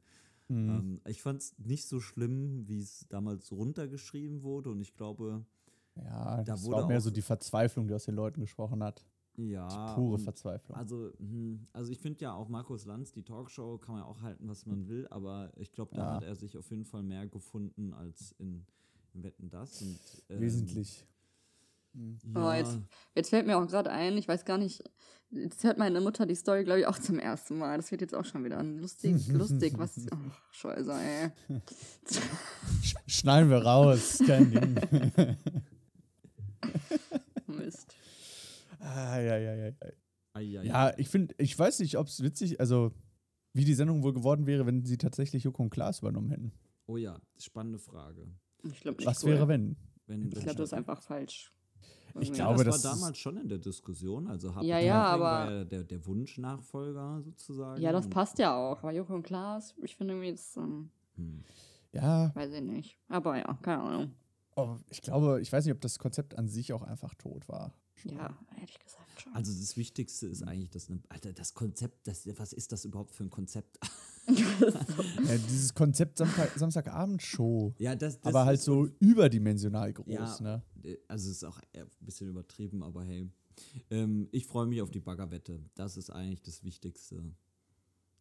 Mhm. 0.48 0.68
Ähm, 0.68 1.00
ich 1.06 1.20
fand 1.22 1.40
es 1.42 1.54
nicht 1.58 1.86
so 1.86 2.00
schlimm, 2.00 2.66
wie 2.68 2.78
es 2.78 3.06
damals 3.08 3.52
runtergeschrieben 3.52 4.42
wurde. 4.42 4.70
Und 4.70 4.80
ich 4.80 4.94
glaube, 4.94 5.44
Ja, 5.96 6.42
das 6.44 6.64
wurde 6.64 6.76
war 6.76 6.84
auch 6.84 6.88
mehr 6.88 6.98
auch- 6.98 7.02
so 7.02 7.10
die 7.10 7.22
Verzweiflung, 7.22 7.86
die 7.88 7.94
aus 7.94 8.04
den 8.04 8.14
Leuten 8.14 8.40
gesprochen 8.40 8.82
hat. 8.82 9.04
ja. 9.36 9.66
Die 9.68 9.94
pure 10.00 10.18
Verzweiflung. 10.18 10.76
Also, 10.76 11.10
hm, 11.18 11.66
also 11.72 11.90
ich 11.92 11.98
finde 11.98 12.20
ja 12.20 12.34
auch 12.34 12.48
Markus 12.48 12.84
Lanz, 12.86 13.12
die 13.12 13.22
Talkshow 13.22 13.78
kann 13.78 13.94
man 13.94 14.04
ja 14.04 14.08
auch 14.08 14.20
halten, 14.20 14.46
was 14.48 14.66
man 14.66 14.88
will, 14.88 15.06
aber 15.10 15.50
ich 15.56 15.72
glaube, 15.72 15.94
da 15.94 16.02
Ja. 16.02 16.14
hat 16.16 16.22
er 16.24 16.34
sich 16.36 16.56
auf 16.58 16.70
jeden 16.70 16.84
Fall 16.84 17.02
mehr 17.02 17.26
gefunden 17.26 17.92
als 17.94 18.32
in, 18.38 18.46
in 18.48 18.66
Wetten 19.14 19.50
das. 19.50 19.82
Und, 19.82 19.98
ähm, 20.28 20.40
Wesentlich. 20.40 20.98
Ja, 20.98 21.06
Oh, 22.34 22.52
jetzt, 22.52 22.78
jetzt 23.14 23.28
fällt 23.28 23.46
mir 23.46 23.58
auch 23.58 23.66
gerade 23.66 23.90
ein, 23.90 24.16
ich 24.16 24.26
weiß 24.26 24.46
gar 24.46 24.56
nicht, 24.56 24.82
jetzt 25.30 25.62
hört 25.64 25.76
meine 25.76 26.00
Mutter 26.00 26.24
die 26.24 26.34
Story, 26.34 26.64
glaube 26.64 26.80
ich, 26.80 26.86
auch 26.86 26.98
zum 26.98 27.18
ersten 27.18 27.58
Mal. 27.58 27.76
Das 27.76 27.90
wird 27.90 28.00
jetzt 28.00 28.14
auch 28.14 28.24
schon 28.24 28.44
wieder 28.44 28.62
lustig, 28.62 29.28
lustig, 29.28 29.74
was. 29.76 30.06
Ach, 30.10 30.52
scheiße, 30.52 30.92
ey. 30.92 31.30
Sch 32.82 32.94
schneiden 33.06 33.50
wir 33.50 33.58
raus, 33.58 34.20
kein 34.26 34.50
Ding. 34.50 34.74
Mist. 37.46 37.94
ah, 38.78 39.18
ja, 39.18 39.36
ja, 39.36 39.54
ja. 39.54 39.72
ai, 40.32 40.42
Ja, 40.42 40.94
ich 40.96 41.08
finde, 41.08 41.34
ich 41.38 41.58
weiß 41.58 41.80
nicht, 41.80 41.98
ob 41.98 42.06
es 42.06 42.22
witzig, 42.22 42.58
also 42.60 42.92
wie 43.52 43.64
die 43.64 43.74
Sendung 43.74 44.02
wohl 44.02 44.14
geworden 44.14 44.46
wäre, 44.46 44.64
wenn 44.64 44.84
sie 44.84 44.96
tatsächlich 44.96 45.44
Joko 45.44 45.62
und 45.62 45.70
Klaas 45.70 45.98
übernommen 45.98 46.30
hätten. 46.30 46.52
Oh 46.86 46.96
ja, 46.96 47.20
spannende 47.36 47.78
Frage. 47.78 48.26
Ich 48.64 48.80
glaube 48.80 48.98
nicht. 48.98 49.06
Was 49.06 49.24
cool. 49.24 49.30
wäre, 49.30 49.48
wenn? 49.48 49.76
Wenn, 50.06 50.28
Ich 50.28 50.34
glaube, 50.40 50.54
das 50.56 50.68
ist 50.68 50.74
einfach 50.74 51.02
falsch. 51.02 51.52
Ich 52.14 52.28
Also, 52.28 52.32
glaube, 52.34 52.64
das 52.64 52.82
das 52.82 52.84
war 52.84 52.92
damals 52.94 53.18
schon 53.18 53.36
in 53.38 53.48
der 53.48 53.58
Diskussion. 53.58 54.26
Also 54.28 54.50
Ja, 54.60 54.78
ja, 54.78 55.02
aber- 55.04 55.22
war 55.24 55.50
ja 55.52 55.64
der, 55.64 55.82
der 55.84 56.04
Wunschnachfolger 56.06 57.22
sozusagen. 57.22 57.80
Ja, 57.80 57.90
das 57.92 58.08
passt 58.08 58.38
ja 58.38 58.54
auch. 58.54 58.78
Aber 58.82 58.92
Joko 58.92 59.14
und 59.14 59.22
Klaas, 59.22 59.74
ich 59.82 59.96
finde 59.96 60.14
irgendwie, 60.14 60.32
das, 60.32 60.56
ähm, 60.56 60.90
Hm. 61.16 61.42
Ja, 61.92 62.34
weiß 62.34 62.52
ich 62.54 62.62
nicht. 62.62 62.98
Aber 63.08 63.36
ja, 63.38 63.58
keine 63.62 63.82
Ahnung. 63.82 64.14
oh, 64.56 64.76
ich 64.90 65.00
glaube, 65.02 65.40
ich 65.40 65.50
weiß 65.52 65.64
nicht, 65.64 65.74
ob 65.74 65.80
das 65.80 65.98
Konzept 65.98 66.36
an 66.38 66.48
sich 66.48 66.72
auch 66.72 66.82
einfach 66.82 67.14
tot 67.14 67.48
war. 67.48 67.72
Ja, 68.04 68.36
ehrlich 68.58 68.78
gesagt 68.78 69.01
schon. 69.20 69.32
Also 69.34 69.52
das 69.52 69.76
Wichtigste 69.76 70.26
ist 70.26 70.42
eigentlich, 70.42 70.70
dass 70.70 70.88
eine, 70.88 71.00
Alter, 71.08 71.32
das 71.32 71.54
Konzept, 71.54 72.06
das, 72.06 72.26
was 72.38 72.52
ist 72.52 72.72
das 72.72 72.84
überhaupt 72.84 73.12
für 73.14 73.24
ein 73.24 73.30
Konzept? 73.30 73.78
Ja, 74.28 75.36
dieses 75.48 75.74
Konzept 75.74 76.18
Samstag, 76.18 76.52
Samstagabend-Show. 76.56 77.74
ja, 77.78 77.96
das, 77.96 78.20
das 78.20 78.28
Aber 78.32 78.44
halt 78.44 78.60
so 78.60 78.88
überdimensional 79.00 79.92
groß, 79.92 80.06
Ja. 80.14 80.40
ne? 80.40 80.62
Äh, 80.84 80.96
Also 81.08 81.28
es 81.30 81.38
ist 81.38 81.44
auch 81.44 81.58
ein 81.74 81.86
bisschen 82.00 82.28
übertrieben, 82.28 82.84
aber 82.84 83.02
hey. 83.04 83.28
Ähm, 83.90 84.28
ich 84.30 84.46
freue 84.46 84.66
mich 84.66 84.80
auf 84.80 84.90
die 84.90 85.00
Baggerwette. 85.00 85.60
Das 85.74 85.96
ist 85.96 86.10
eigentlich 86.10 86.40
das 86.42 86.62
Wichtigste. 86.62 87.16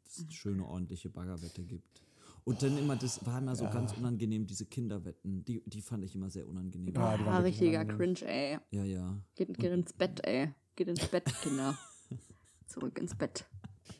Dass 0.03 0.17
es 0.17 0.23
eine 0.23 0.31
schöne, 0.31 0.65
ordentliche 0.65 1.09
Baggerwette 1.09 1.63
gibt. 1.63 2.01
Und 2.43 2.63
dann 2.63 2.77
immer, 2.77 2.95
das 2.95 3.23
war 3.25 3.37
immer 3.37 3.55
so 3.55 3.65
ganz 3.65 3.93
unangenehm, 3.93 4.47
diese 4.47 4.65
Kinderwetten. 4.65 5.45
Die, 5.45 5.61
die 5.67 5.81
fand 5.81 6.03
ich 6.03 6.15
immer 6.15 6.29
sehr 6.31 6.47
unangenehm. 6.47 6.95
Ja, 6.95 7.15
die 7.15 7.23
waren 7.25 7.33
ah, 7.33 7.37
richtiger 7.39 7.81
unangenehm. 7.81 8.15
Cringe, 8.15 8.31
ey. 8.31 8.57
ja. 8.71 8.83
ja. 8.83 9.21
Geht, 9.35 9.55
geht 9.57 9.71
ins 9.71 9.93
Bett, 9.93 10.25
ey. 10.25 10.51
Geht 10.75 10.87
ins 10.87 11.07
Bett, 11.07 11.25
Kinder. 11.41 11.77
Zurück 12.67 12.97
ins 12.99 13.15
Bett. 13.15 13.45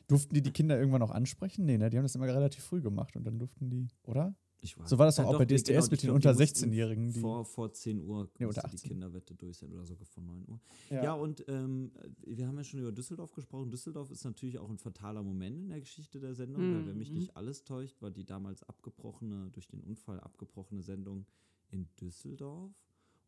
Durften 0.07 0.33
die 0.33 0.41
die 0.41 0.51
Kinder 0.51 0.77
irgendwann 0.77 1.01
auch 1.01 1.11
ansprechen? 1.11 1.65
Nee, 1.65 1.77
ne? 1.77 1.89
Die 1.89 1.97
haben 1.97 2.03
das 2.03 2.15
immer 2.15 2.27
relativ 2.27 2.63
früh 2.63 2.81
gemacht 2.81 3.15
und 3.15 3.23
dann 3.25 3.39
durften 3.39 3.69
die, 3.69 3.87
oder? 4.03 4.35
Ich 4.63 4.77
weiß. 4.77 4.89
So 4.89 4.97
war 4.99 5.07
das 5.07 5.15
doch 5.15 5.23
Ja, 5.23 5.29
auch 5.31 5.37
bei 5.39 5.45
die- 5.45 5.55
DSDS 5.55 5.67
genau, 5.67 5.91
mit 5.91 5.91
den 6.03 6.05
glaub, 6.07 6.15
unter 6.17 6.33
die 6.33 6.39
mussten 6.39 6.65
16-Jährigen, 6.69 7.11
die- 7.11 7.19
Vor, 7.19 7.45
vor 7.45 7.73
10 7.73 7.99
Uhr 8.01 8.29
Nee, 8.37 8.45
unter 8.45 8.61
die 8.61 8.67
18. 8.67 8.89
Kinderwette 8.91 9.33
durch 9.33 9.57
sein 9.57 9.73
oder 9.73 9.85
sogar 9.85 10.05
vor 10.05 10.21
9 10.23 10.45
Uhr. 10.47 10.59
Ja. 10.91 11.03
Ja, 11.03 11.13
und 11.13 11.43
ähm, 11.47 11.91
wir 12.25 12.47
haben 12.47 12.57
ja 12.57 12.63
schon 12.63 12.79
über 12.79 12.91
Düsseldorf 12.91 13.33
gesprochen. 13.33 13.71
Düsseldorf 13.71 14.11
ist 14.11 14.23
natürlich 14.23 14.59
auch 14.59 14.69
ein 14.69 14.77
fataler 14.77 15.23
Moment 15.23 15.57
in 15.63 15.69
der 15.69 15.79
Geschichte 15.79 16.19
der 16.19 16.35
Sendung, 16.35 16.61
weil 16.75 16.85
wenn 16.87 16.97
mich 16.97 17.09
Mhm. 17.09 17.15
nicht 17.15 17.35
alles 17.35 17.63
täuscht, 17.63 18.01
war 18.01 18.11
die 18.11 18.23
damals 18.25 18.61
abgebrochene, 18.63 19.49
durch 19.51 19.67
den 19.67 19.81
Unfall 19.81 20.19
abgebrochene 20.19 20.83
Sendung 20.83 21.25
in 21.69 21.87
Düsseldorf. 21.99 22.71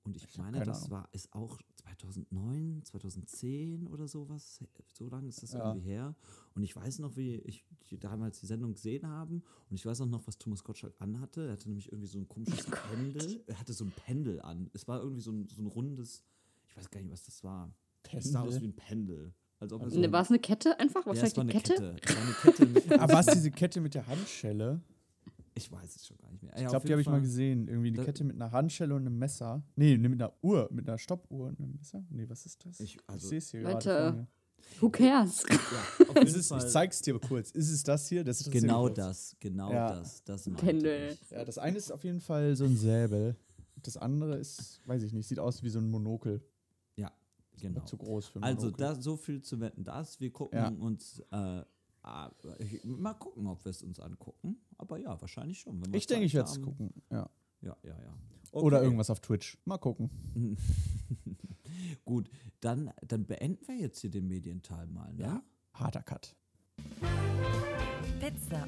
Und 0.05 0.15
ich, 0.17 0.25
Ich 0.25 0.37
meine, 0.37 0.63
das 0.63 0.79
Ahnung. 0.85 0.91
war 0.91 1.09
ist 1.13 1.33
auch 1.33 1.59
2009, 1.75 2.81
2010 2.83 3.87
oder 3.87 4.07
sowas. 4.07 4.59
So 4.91 5.07
lange 5.09 5.29
ist 5.29 5.41
das 5.43 5.53
Ja. 5.53 5.69
irgendwie 5.69 5.87
her. 5.89 6.15
Und 6.55 6.63
ich 6.63 6.75
weiß 6.75 6.99
noch, 6.99 7.15
wie 7.15 7.35
ich 7.37 7.63
die 7.89 7.97
damals 7.99 8.39
die 8.39 8.45
Sendung 8.45 8.73
gesehen 8.73 9.07
haben. 9.07 9.43
Und 9.69 9.75
ich 9.75 9.85
weiß 9.85 10.01
auch 10.01 10.05
noch, 10.05 10.25
was 10.27 10.37
Thomas 10.37 10.63
Gottschalk 10.63 10.93
anhatte. 10.99 11.45
Er 11.45 11.53
hatte 11.53 11.67
nämlich 11.69 11.91
irgendwie 11.91 12.07
so 12.07 12.17
ein 12.19 12.27
komisches 12.27 12.65
Pendel. 12.65 13.43
Er 13.47 13.59
hatte 13.59 13.73
so 13.73 13.85
ein 13.85 13.91
Pendel 13.91 14.41
an. 14.41 14.69
Es 14.73 14.87
war 14.87 14.99
irgendwie 15.01 15.21
so 15.21 15.31
ein, 15.31 15.47
so 15.47 15.61
ein 15.61 15.67
rundes, 15.67 16.23
ich 16.67 16.75
weiß 16.77 16.89
gar 16.89 16.99
nicht, 17.01 17.11
was 17.11 17.23
das 17.23 17.43
war. 17.43 17.73
Es 18.11 18.25
sah 18.31 18.41
aus 18.41 18.59
wie 18.61 18.65
ein 18.67 18.75
Pendel. 18.75 19.33
Als 19.59 19.71
ob 19.71 19.89
so 19.89 19.99
Ne, 19.99 20.07
ein- 20.07 20.11
war 20.11 20.21
es 20.21 20.29
eine 20.29 20.39
Kette 20.39 20.77
einfach? 20.79 21.05
War 21.05 21.15
ja, 21.15 21.23
es 21.23 21.37
war 21.37 21.43
eine 21.43 21.53
Kette? 21.53 21.73
Kette. 21.75 21.95
Es 22.03 22.15
war 22.15 22.21
eine 22.23 22.33
Kette 22.33 22.65
mit, 22.65 22.91
Aber 22.99 23.13
was 23.13 23.27
diese 23.27 23.51
Kette 23.51 23.79
mit 23.79 23.93
der 23.93 24.05
Handschelle? 24.07 24.81
Ich 25.55 25.71
weiß 25.71 25.95
es 25.95 26.05
schon 26.07 26.17
gar 26.17 26.31
nicht 26.31 26.43
mehr. 26.43 26.53
Ich 26.57 26.67
glaube, 26.67 26.85
die 26.85 26.91
habe 26.93 27.01
ich 27.01 27.07
mal 27.07 27.21
gesehen. 27.21 27.67
Irgendwie 27.67 27.89
eine 27.89 28.03
Kette 28.03 28.23
mit 28.23 28.35
einer 28.35 28.51
Handschelle 28.51 28.93
und 28.95 29.01
einem 29.05 29.17
Messer. 29.17 29.63
Nee, 29.75 29.97
nee, 29.97 30.07
mit 30.09 30.21
einer 30.21 30.33
Uhr, 30.41 30.67
mit 30.71 30.87
einer 30.87 30.97
Stoppuhr 30.97 31.47
und 31.47 31.59
einem 31.59 31.73
Messer. 31.75 32.03
Nee, 32.09 32.27
was 32.29 32.45
ist 32.45 32.65
das? 32.65 32.79
Ich- 32.79 32.97
also- 33.07 33.27
sehe 33.27 33.37
es 33.37 33.51
hier 33.51 33.61
Leute, 33.61 33.89
gerade. 33.89 34.27
Who 34.79 34.89
cares? 34.89 35.43
Ja, 36.15 36.21
ist, 36.21 36.51
ich 36.51 36.67
zeig's 36.69 37.01
dir 37.01 37.19
kurz. 37.19 37.51
Ist 37.51 37.69
es 37.69 37.83
das 37.83 38.07
hier? 38.07 38.23
Das 38.23 38.39
interessiert 38.39 38.63
genau 38.63 38.83
mich 38.83 38.89
jetzt. 38.91 38.97
das, 38.97 39.35
genau 39.39 39.71
Ja. 39.71 39.95
das, 39.99 40.23
das 40.23 40.49
Pendel. 40.55 41.11
ich. 41.21 41.29
Ja, 41.31 41.43
das 41.45 41.57
eine 41.57 41.77
ist 41.77 41.91
auf 41.91 42.03
jeden 42.03 42.21
Fall 42.21 42.55
so 42.55 42.63
ein 42.65 42.75
Säbel. 42.77 43.35
Das 43.81 43.97
andere 43.97 44.37
ist, 44.37 44.81
weiß 44.87 45.03
ich 45.03 45.11
nicht, 45.13 45.27
sieht 45.27 45.39
aus 45.39 45.61
wie 45.63 45.69
so 45.69 45.79
ein 45.79 45.89
Monokel. 45.89 46.41
Ja, 46.95 47.11
genau. 47.59 47.81
Zu 47.83 47.97
groß 47.97 48.27
für 48.27 48.39
ein 48.39 48.43
Also 48.45 48.67
Monokel. 48.67 48.85
da, 48.85 48.95
so 49.01 49.17
viel 49.17 49.41
zu 49.41 49.59
wetten, 49.59 49.83
das. 49.83 50.19
Wir 50.21 50.31
gucken 50.31 50.57
Ja. 50.57 50.69
uns, 50.69 51.21
äh, 51.31 51.59
ich, 51.61 51.65
mal 52.83 53.13
gucken, 53.13 53.47
ob 53.47 53.63
wir 53.65 53.69
es 53.69 53.81
uns 53.83 53.99
angucken. 53.99 54.57
Aber 54.77 54.97
ja, 54.97 55.19
wahrscheinlich 55.21 55.59
schon. 55.59 55.81
wenn 55.81 55.91
wir 55.93 55.97
ich 55.97 56.07
denke, 56.07 56.25
ich 56.25 56.33
werde 56.33 56.49
es 56.49 56.61
gucken. 56.61 56.93
Ja. 57.09 57.29
Ja, 57.61 57.77
ja, 57.83 57.97
ja. 58.01 58.13
Oder 58.51 58.77
Okay. 58.77 58.85
irgendwas 58.85 59.09
auf 59.09 59.19
Twitch. 59.21 59.57
Mal 59.65 59.77
gucken. 59.77 60.09
Gut, 62.05 62.29
dann, 62.59 62.91
dann 63.07 63.25
beenden 63.25 63.65
wir 63.67 63.75
jetzt 63.77 63.99
hier 64.01 64.11
den 64.11 64.27
Medienteil 64.27 64.85
mal, 64.87 65.13
ne? 65.13 65.23
Ja. 65.23 65.43
Harter 65.73 66.03
Cut. 66.03 66.35
Pizza. 68.19 68.67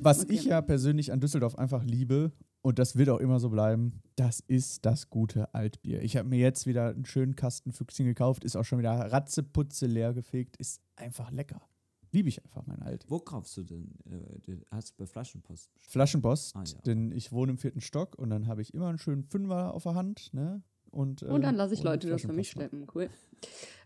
Was 0.00 0.22
Okay. 0.22 0.34
ich 0.34 0.44
ja 0.44 0.60
persönlich 0.62 1.12
an 1.12 1.20
Düsseldorf 1.20 1.56
einfach 1.58 1.82
liebe 1.84 2.32
und 2.62 2.78
das 2.78 2.96
wird 2.96 3.08
auch 3.08 3.18
immer 3.18 3.40
so 3.40 3.50
bleiben, 3.50 4.00
das 4.16 4.40
ist 4.40 4.86
das 4.86 5.10
gute 5.10 5.52
Altbier. 5.54 6.02
Ich 6.02 6.16
habe 6.16 6.28
mir 6.28 6.38
jetzt 6.38 6.66
wieder 6.66 6.90
einen 6.90 7.04
schönen 7.04 7.34
Kasten 7.36 7.72
Füchschen 7.72 8.06
gekauft, 8.06 8.44
ist 8.44 8.56
auch 8.56 8.64
schon 8.64 8.78
wieder 8.78 8.92
ratzeputze 8.92 9.86
leer 9.86 10.14
gefegt, 10.14 10.56
ist 10.56 10.80
einfach 10.96 11.30
lecker. 11.30 11.60
Liebe 12.10 12.28
ich 12.28 12.42
einfach 12.44 12.66
mein 12.66 12.80
Alt. 12.82 13.04
Wo 13.08 13.18
kaufst 13.18 13.56
du 13.56 13.62
denn? 13.64 13.90
Äh, 14.06 14.40
den- 14.40 14.64
hast 14.70 14.90
du 14.90 14.94
bei 14.98 15.06
Flaschenpost? 15.06 15.72
bestellt? 15.74 15.90
Flaschenpost, 15.92 16.56
Ah, 16.56 16.64
ja. 16.66 16.80
denn 16.86 17.12
ich 17.12 17.32
wohne 17.32 17.52
im 17.52 17.58
vierten 17.58 17.80
Stock 17.80 18.18
und 18.18 18.30
dann 18.30 18.46
habe 18.46 18.62
ich 18.62 18.72
immer 18.74 18.88
einen 18.88 18.98
schönen 18.98 19.24
Fünfer 19.24 19.74
auf 19.74 19.82
der 19.82 19.94
Hand, 19.94 20.32
ne? 20.32 20.62
Und, 20.90 21.22
äh, 21.22 21.26
Und 21.26 21.42
dann 21.42 21.54
lasse 21.54 21.74
ich 21.74 21.80
und 21.80 21.86
Leute 21.86 22.08
das 22.08 22.22
für 22.22 22.32
mich 22.32 22.48
schleppen. 22.50 22.86
Cool. 22.94 23.10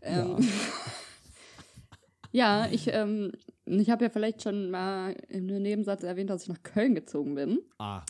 Ja. 0.02 0.36
Ähm, 0.36 0.38
ja, 2.32 2.66
ich, 2.70 2.88
ähm, 2.88 3.32
ich 3.66 3.90
habe 3.90 4.04
ja 4.04 4.10
vielleicht 4.10 4.42
schon 4.42 4.70
mal 4.70 5.16
einem 5.32 5.62
Nebensatz 5.62 6.02
erwähnt, 6.02 6.30
dass 6.30 6.42
ich 6.42 6.48
nach 6.48 6.62
Köln 6.62 6.94
gezogen 6.94 7.34
bin. 7.34 7.58
Ah, 7.78 8.02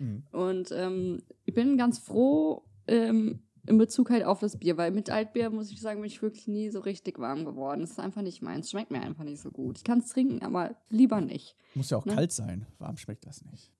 Mhm. 0.00 0.22
Und 0.30 0.70
ähm, 0.70 1.18
ich 1.44 1.54
bin 1.54 1.76
ganz 1.76 1.98
froh 1.98 2.62
ähm, 2.86 3.40
in 3.68 3.78
Bezug 3.78 4.10
halt 4.10 4.24
auf 4.24 4.40
das 4.40 4.56
Bier, 4.58 4.76
weil 4.76 4.90
mit 4.90 5.10
Altbier, 5.10 5.50
muss 5.50 5.70
ich 5.70 5.80
sagen, 5.80 6.00
bin 6.00 6.06
ich 6.08 6.20
wirklich 6.22 6.48
nie 6.48 6.70
so 6.70 6.80
richtig 6.80 7.18
warm 7.18 7.44
geworden. 7.44 7.80
Das 7.82 7.90
ist 7.92 8.00
einfach 8.00 8.22
nicht 8.22 8.42
meins. 8.42 8.70
Schmeckt 8.70 8.90
mir 8.90 9.00
einfach 9.00 9.24
nicht 9.24 9.40
so 9.40 9.50
gut. 9.50 9.78
Ich 9.78 9.84
kann 9.84 9.98
es 10.00 10.08
trinken, 10.08 10.42
aber 10.42 10.74
lieber 10.88 11.20
nicht. 11.20 11.54
Muss 11.74 11.90
ja 11.90 11.98
auch 11.98 12.04
Ne? 12.06 12.14
kalt 12.14 12.32
sein. 12.32 12.66
Warm 12.78 12.96
schmeckt 12.96 13.26
das 13.26 13.44
nicht. 13.44 13.70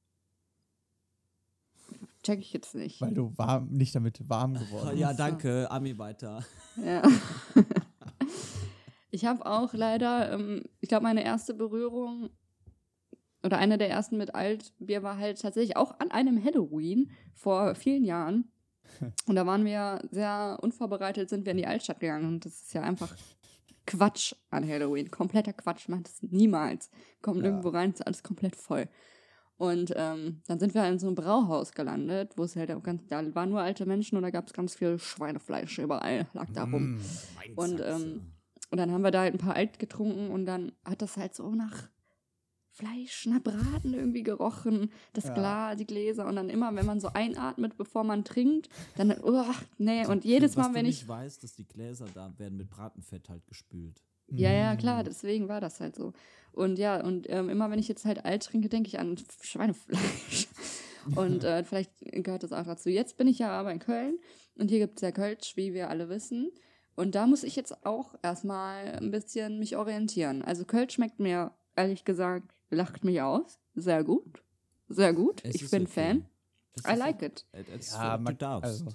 Check 2.22 2.40
ich 2.40 2.52
jetzt 2.52 2.74
nicht. 2.74 3.00
Weil 3.00 3.14
du 3.14 3.32
warm, 3.36 3.68
nicht 3.70 3.94
damit 3.94 4.28
warm 4.28 4.54
geworden 4.54 4.88
bist. 4.90 5.00
ja, 5.00 5.12
danke. 5.14 5.70
Ami 5.70 5.96
weiter. 5.98 6.44
Ja. 6.84 7.02
ich 9.10 9.24
habe 9.24 9.46
auch 9.46 9.72
leider, 9.72 10.32
ähm, 10.32 10.64
ich 10.80 10.88
glaube, 10.88 11.04
meine 11.04 11.24
erste 11.24 11.54
Berührung 11.54 12.30
oder 13.42 13.58
eine 13.58 13.78
der 13.78 13.88
ersten 13.88 14.18
mit 14.18 14.34
Altbier 14.34 15.02
war 15.02 15.16
halt 15.16 15.40
tatsächlich 15.40 15.76
auch 15.76 15.98
an 16.00 16.10
einem 16.10 16.42
Halloween 16.44 17.10
vor 17.34 17.74
vielen 17.74 18.04
Jahren. 18.04 18.50
Und 19.26 19.36
da 19.36 19.46
waren 19.46 19.64
wir 19.64 20.00
sehr 20.10 20.58
unvorbereitet, 20.62 21.28
sind 21.28 21.44
wir 21.46 21.52
in 21.52 21.58
die 21.58 21.66
Altstadt 21.66 22.00
gegangen 22.00 22.26
und 22.26 22.44
das 22.44 22.62
ist 22.62 22.74
ja 22.74 22.82
einfach 22.82 23.14
Quatsch 23.86 24.34
an 24.50 24.68
Halloween. 24.68 25.10
Kompletter 25.10 25.52
Quatsch, 25.52 25.88
macht 25.88 26.06
das 26.06 26.22
niemals. 26.22 26.90
Kommt 27.22 27.38
Ja. 27.38 27.44
irgendwo 27.46 27.68
rein, 27.70 27.92
ist 27.92 28.06
alles 28.06 28.22
komplett 28.22 28.56
voll. 28.56 28.86
Und 29.56 29.92
ähm, 29.96 30.42
dann 30.46 30.60
sind 30.60 30.74
wir 30.74 30.86
in 30.88 30.98
so 31.00 31.06
einem 31.08 31.16
Brauhaus 31.16 31.72
gelandet, 31.72 32.32
wo 32.36 32.44
es 32.44 32.54
halt 32.54 32.70
auch 32.70 32.82
ganz, 32.82 33.06
da 33.08 33.22
waren 33.34 33.50
nur 33.50 33.60
alte 33.60 33.86
Menschen 33.86 34.16
und 34.16 34.22
da 34.22 34.30
gab 34.30 34.46
es 34.46 34.52
ganz 34.52 34.74
viel 34.76 34.98
Schweinefleisch 34.98 35.78
überall, 35.78 36.26
lag 36.32 36.48
da 36.52 36.62
rum. 36.62 36.94
Mm. 36.96 37.00
Und, 37.56 37.80
ähm, 37.80 38.32
Und 38.70 38.76
dann 38.78 38.92
haben 38.92 39.02
wir 39.02 39.10
da 39.10 39.20
halt 39.22 39.34
ein 39.34 39.38
paar 39.38 39.56
Alt 39.56 39.78
getrunken 39.78 40.30
und 40.30 40.44
dann 40.44 40.72
hat 40.84 41.00
das 41.00 41.16
halt 41.16 41.34
so 41.34 41.50
nach 41.54 41.88
Fleisch, 42.78 43.26
nach 43.26 43.42
Braten 43.42 43.92
irgendwie 43.94 44.22
gerochen, 44.22 44.90
das 45.12 45.24
Ja. 45.24 45.34
Glas, 45.34 45.76
die 45.76 45.86
Gläser 45.86 46.26
und 46.26 46.36
dann 46.36 46.48
immer, 46.48 46.74
wenn 46.76 46.86
man 46.86 47.00
so 47.00 47.08
einatmet, 47.12 47.76
bevor 47.76 48.04
man 48.04 48.24
trinkt, 48.24 48.68
dann, 48.96 49.12
oh, 49.22 49.44
nee, 49.78 50.06
und 50.06 50.24
jedes 50.24 50.56
Mal, 50.56 50.72
wenn 50.74 50.86
nicht 50.86 51.02
ich, 51.02 51.08
weißt, 51.08 51.42
dass 51.42 51.54
die 51.54 51.66
Gläser 51.66 52.06
da 52.14 52.32
werden 52.38 52.56
mit 52.56 52.70
Bratenfett 52.70 53.28
halt 53.28 53.46
gespült. 53.46 54.02
ja, 54.28 54.52
ja, 54.52 54.74
Mm. 54.74 54.78
klar, 54.78 55.04
deswegen 55.04 55.48
war 55.48 55.60
das 55.60 55.80
halt 55.80 55.96
so. 55.96 56.12
Und 56.52 56.78
ja, 56.78 57.02
und 57.04 57.26
ähm, 57.30 57.48
immer, 57.48 57.70
wenn 57.70 57.78
ich 57.78 57.88
jetzt 57.88 58.04
halt 58.04 58.24
Alt 58.24 58.42
trinke, 58.44 58.68
denke 58.68 58.88
ich 58.88 58.98
an 58.98 59.16
Schweinefleisch. 59.42 60.48
Und 61.16 61.42
äh, 61.44 61.64
vielleicht 61.64 61.90
gehört 62.00 62.42
das 62.42 62.52
auch 62.52 62.64
dazu. 62.66 62.90
Jetzt 62.90 63.16
bin 63.16 63.28
ich 63.28 63.38
ja 63.38 63.50
aber 63.50 63.72
in 63.72 63.78
Köln 63.78 64.18
und 64.56 64.68
hier 64.68 64.78
gibt 64.80 64.96
es 64.96 65.00
ja 65.02 65.10
Kölsch, 65.10 65.56
wie 65.56 65.72
wir 65.72 65.88
alle 65.88 66.10
wissen. 66.10 66.50
Und 66.96 67.14
da 67.14 67.26
muss 67.26 67.44
ich 67.44 67.56
jetzt 67.56 67.86
auch 67.86 68.14
erstmal 68.22 68.96
ein 68.96 69.10
bisschen 69.10 69.58
mich 69.58 69.76
orientieren. 69.78 70.42
Also 70.42 70.66
Kölsch 70.66 70.94
schmeckt 70.94 71.18
mir, 71.18 71.52
ehrlich 71.76 72.04
gesagt, 72.04 72.52
lacht 72.70 73.04
mich 73.04 73.20
aus. 73.20 73.58
Sehr 73.74 74.04
gut. 74.04 74.42
Sehr 74.88 75.12
gut. 75.12 75.40
Es 75.44 75.56
ich 75.56 75.70
bin 75.70 75.82
okay. 75.82 75.90
Fan. 75.92 76.26
Es 76.74 76.84
I 76.84 76.96
like 76.98 77.22
it. 77.22 77.44
Äh, 77.52 77.62
es- 77.78 77.92
Ja, 77.92 78.16
du 78.18 78.32
darfst. 78.34 78.64
also, 78.84 78.86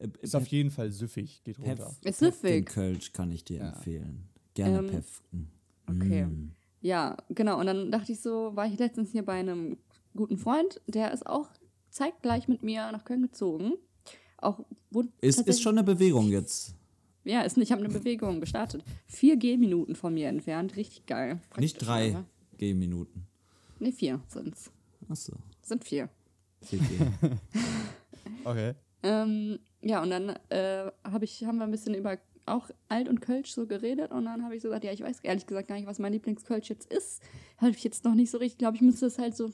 Äh, 0.00 0.08
Ist 0.20 0.36
auf 0.36 0.46
jeden 0.46 0.70
Fall 0.70 0.92
süffig, 0.92 1.42
geht 1.42 1.58
runter. 1.58 1.74
Pef, 2.00 2.10
Ist 2.10 2.20
den 2.22 2.30
süffig. 2.32 2.66
Kölsch 2.66 3.12
kann 3.12 3.32
ich 3.32 3.44
dir 3.44 3.58
Ja. 3.58 3.68
empfehlen. 3.70 4.28
Gerne 4.54 4.78
Ähm, 4.78 4.86
Pefken. 4.86 5.50
okay. 5.88 6.24
Mm. 6.26 6.52
Ja, 6.80 7.16
genau. 7.30 7.58
Und 7.58 7.66
dann 7.66 7.90
dachte 7.90 8.12
ich 8.12 8.20
so, 8.20 8.54
war 8.54 8.66
ich 8.66 8.78
letztens 8.78 9.10
hier 9.10 9.24
bei 9.24 9.40
einem 9.40 9.76
guten 10.14 10.38
Freund, 10.38 10.80
der 10.86 11.12
ist 11.12 11.26
auch 11.26 11.48
zeitgleich 11.90 12.46
mit 12.46 12.62
mir 12.62 12.92
nach 12.92 13.04
Köln 13.04 13.22
gezogen. 13.22 13.72
Auch 14.36 14.64
wohnt 14.90 15.10
Ist, 15.20 15.40
ist 15.40 15.60
schon 15.62 15.76
eine 15.76 15.82
Bewegung 15.84 16.28
jetzt. 16.28 16.76
Ja, 17.24 17.40
ist, 17.42 17.58
ich 17.58 17.72
habe 17.72 17.82
eine 17.84 17.92
Bewegung 17.92 18.38
gestartet. 18.38 18.84
Vier 19.08 19.36
Gehminuten 19.36 19.96
von 19.96 20.14
mir 20.14 20.28
entfernt. 20.28 20.76
Richtig 20.76 21.06
geil. 21.06 21.40
Nicht 21.58 21.78
drei 21.78 22.10
aber- 22.14 22.24
Gehminuten. 22.58 23.26
Nee, 23.78 23.92
vier 23.92 24.20
sind's. 24.28 24.70
Achso. 25.08 25.32
Sind 25.62 25.84
vier. 25.84 26.08
Vier 26.62 26.80
Geh. 26.80 27.28
Okay. 28.44 28.74
Ähm, 29.02 29.58
ja, 29.82 30.02
und 30.02 30.10
dann 30.10 30.30
äh, 30.48 30.90
hab 31.04 31.22
ich, 31.22 31.44
haben 31.44 31.58
wir 31.58 31.64
ein 31.64 31.70
bisschen 31.70 31.94
über 31.94 32.18
auch 32.46 32.68
Alt 32.88 33.08
und 33.08 33.20
Kölsch 33.20 33.52
so 33.52 33.66
geredet 33.66 34.10
und 34.10 34.24
dann 34.24 34.42
habe 34.42 34.56
ich 34.56 34.62
so 34.62 34.68
gesagt, 34.68 34.84
ja, 34.84 34.92
ich 34.92 35.02
weiß 35.02 35.20
ehrlich 35.22 35.46
gesagt 35.46 35.68
gar 35.68 35.76
nicht, 35.76 35.86
was 35.86 35.98
mein 35.98 36.12
Lieblingskölsch 36.12 36.68
jetzt 36.70 36.90
ist. 36.92 37.22
Habe 37.58 37.70
ich 37.72 37.84
jetzt 37.84 38.04
noch 38.04 38.14
nicht 38.14 38.30
so 38.30 38.38
richtig, 38.38 38.58
glaube 38.58 38.76
ich, 38.76 38.82
müsste 38.82 39.06
es 39.06 39.18
halt 39.18 39.36
so 39.36 39.50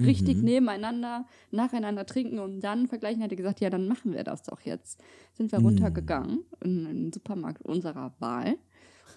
richtig 0.00 0.38
Mhm. 0.38 0.44
nebeneinander, 0.44 1.26
nacheinander 1.52 2.04
trinken 2.04 2.40
und 2.40 2.60
dann 2.60 2.88
vergleichen. 2.88 3.22
Er 3.22 3.28
gesagt, 3.28 3.60
ja, 3.60 3.70
dann 3.70 3.86
machen 3.86 4.12
wir 4.12 4.24
das 4.24 4.42
doch 4.42 4.60
jetzt. 4.62 5.00
Sind 5.34 5.52
wir 5.52 5.60
Mhm. 5.60 5.66
runtergegangen 5.66 6.40
in 6.64 6.86
einen 6.86 7.12
Supermarkt 7.12 7.62
unserer 7.62 8.12
Wahl 8.18 8.56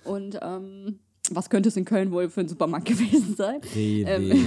und 0.04 0.38
ähm, 0.42 1.00
was 1.34 1.50
könnte 1.50 1.70
es 1.70 1.78
in 1.78 1.86
Köln 1.86 2.12
wohl 2.12 2.30
für 2.30 2.42
ein 2.42 2.48
Supermarkt 2.48 2.86
gewesen 2.90 3.36
sein? 3.36 3.62
Rewe. 3.74 4.36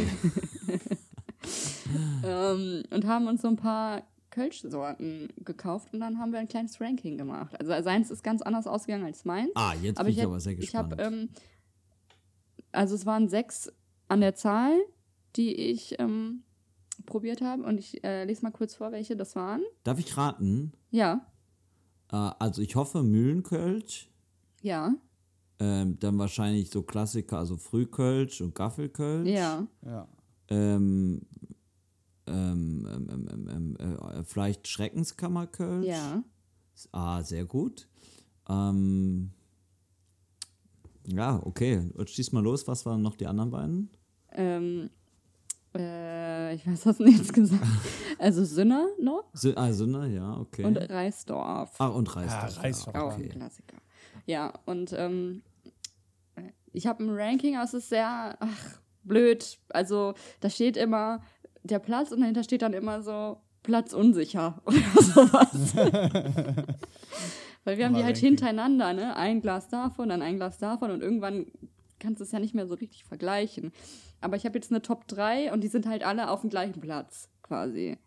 ähm, 2.25 2.83
und 2.91 3.07
haben 3.07 3.27
uns 3.29 3.43
so 3.43 3.49
ein 3.49 3.57
paar 3.57 4.03
Kölsch-Sorten 4.31 5.29
gekauft 5.45 5.93
und 5.93 6.01
dann 6.01 6.19
haben 6.19 6.33
wir 6.33 6.39
ein 6.39 6.49
kleines 6.49 6.81
Ranking 6.81 7.17
gemacht. 7.19 7.59
Also 7.59 7.73
seins 7.83 8.11
ist 8.11 8.23
ganz 8.23 8.43
anders 8.43 8.67
ausgegangen 8.67 9.05
als 9.05 9.25
meins. 9.25 9.51
ah, 9.55 9.75
jetzt 9.81 9.99
aber 9.99 10.07
bin 10.07 10.13
ich, 10.13 10.19
ich, 10.19 10.25
aber 10.25 10.41
sehr 10.41 10.53
ich 10.53 10.61
gespannt. 10.61 10.93
habe, 10.93 11.03
ähm, 11.03 11.29
also 12.73 12.95
es 12.95 13.07
waren 13.07 13.29
sechs 13.29 13.73
an 14.09 14.21
der 14.21 14.35
Zahl, 14.35 14.77
die 15.37 15.55
ich 15.55 15.99
ähm, 15.99 16.43
probiert 17.07 17.41
habe 17.41 17.63
und 17.63 17.79
ich 17.79 18.05
äh, 18.05 18.25
lese 18.25 18.43
mal 18.43 18.51
kurz 18.51 18.75
vor, 18.75 18.93
welche 18.93 19.17
das 19.17 19.35
waren. 19.35 19.63
Darf 19.85 19.99
ich 19.99 20.17
raten? 20.17 20.73
Ja, 20.91 21.27
Äh, 22.13 22.17
also 22.39 22.63
ich 22.63 22.77
hoffe 22.77 23.03
Mühlenkölsch. 23.03 24.09
ja, 24.63 24.93
Ähm, 25.61 25.99
dann 25.99 26.19
wahrscheinlich 26.19 26.71
so 26.71 26.83
Klassiker, 26.83 27.39
also 27.39 27.57
Frühkölsch 27.57 28.41
und 28.41 28.55
Gaffelkölsch. 28.55 29.29
ja, 29.29 29.67
Ja. 29.85 30.07
Ähm, 30.51 31.23
ähm, 32.27 32.87
ähm, 32.91 33.29
ähm, 33.31 33.77
ähm, 33.81 33.99
äh, 33.99 34.23
vielleicht 34.25 34.69
Schreckenskammerkölsch. 34.69 35.87
ja. 35.87 36.23
Ah, 36.93 37.23
sehr 37.25 37.45
gut. 37.45 37.89
Ähm, 38.49 39.33
ja, 41.07 41.41
okay. 41.45 41.91
Und 41.95 42.09
schieß 42.09 42.31
mal 42.33 42.43
los. 42.43 42.69
Was 42.69 42.87
waren 42.87 43.03
noch 43.03 43.17
die 43.17 43.27
anderen 43.27 43.51
beiden? 43.51 43.91
Ähm, 44.33 44.91
äh, 45.75 46.55
ich 46.55 46.67
weiß, 46.67 46.87
was 46.87 46.99
du 46.99 47.07
jetzt 47.07 47.33
gesagt 47.33 47.65
Also 48.19 48.45
Sünner 48.45 48.87
noch 49.01 49.25
Sü 49.33 49.53
ah, 49.57 49.73
Sünner, 49.73 50.07
ja, 50.07 50.37
okay. 50.39 50.65
und 50.65 50.77
Reisdorf. 50.77 51.75
Ach, 51.79 51.95
und 51.95 52.15
Reisdorf. 52.15 52.57
Ja, 52.57 52.63
Reisdorf, 52.63 52.95
ja, 52.95 53.03
Auch 53.03 53.13
ein 53.13 53.21
okay. 53.21 53.29
Klassiker. 53.29 53.77
Ja, 54.27 54.53
und 54.67 54.93
ähm, 54.97 55.43
ich 56.79 56.87
habe 56.87 57.03
ein 57.05 57.11
Ranking, 57.11 57.57
aber 57.57 57.65
es 57.65 57.75
ist 57.75 57.89
sehr 57.91 58.37
ach, 58.41 58.81
blöd. 59.05 59.59
Also 59.71 60.15
da 60.41 60.49
steht 60.49 60.77
immer 60.77 61.21
der 61.65 61.79
Platz 61.81 62.13
und 62.13 62.21
dahinter 62.21 62.43
steht 62.45 62.63
dann 62.63 62.73
immer 62.73 63.03
so 63.03 63.39
Platz 63.63 63.93
unsicher 63.93 64.63
oder 64.65 65.03
sowas. 65.03 65.75
Weil 67.65 67.77
wir 67.77 67.85
haben 67.85 67.95
die 67.95 68.05
halt 68.05 68.17
Ranking. 68.17 68.29
hintereinander, 68.31 68.93
ne? 68.95 69.17
Ein 69.17 69.41
Glas 69.43 69.69
davon, 69.69 70.09
dann 70.09 70.23
ein 70.23 70.37
Glas 70.37 70.59
davon 70.59 70.91
und 70.91 71.03
irgendwann 71.03 71.47
kannst 71.99 72.21
du 72.21 72.25
es 72.25 72.33
ja 72.33 72.39
nicht 72.39 72.55
mehr 72.55 72.67
so 72.67 72.75
richtig 72.75 73.05
vergleichen. 73.05 73.73
Aber 74.21 74.37
ich 74.37 74.45
habe 74.47 74.57
jetzt 74.57 74.71
eine 74.71 74.83
Top 74.83 75.07
3 75.09 75.53
und 75.53 75.63
die 75.63 75.69
sind 75.69 75.87
halt 75.87 76.05
alle 76.05 76.31
auf 76.31 76.41
dem 76.43 76.51
gleichen 76.51 76.81
Platz 76.81 77.29
quasi. 77.43 77.99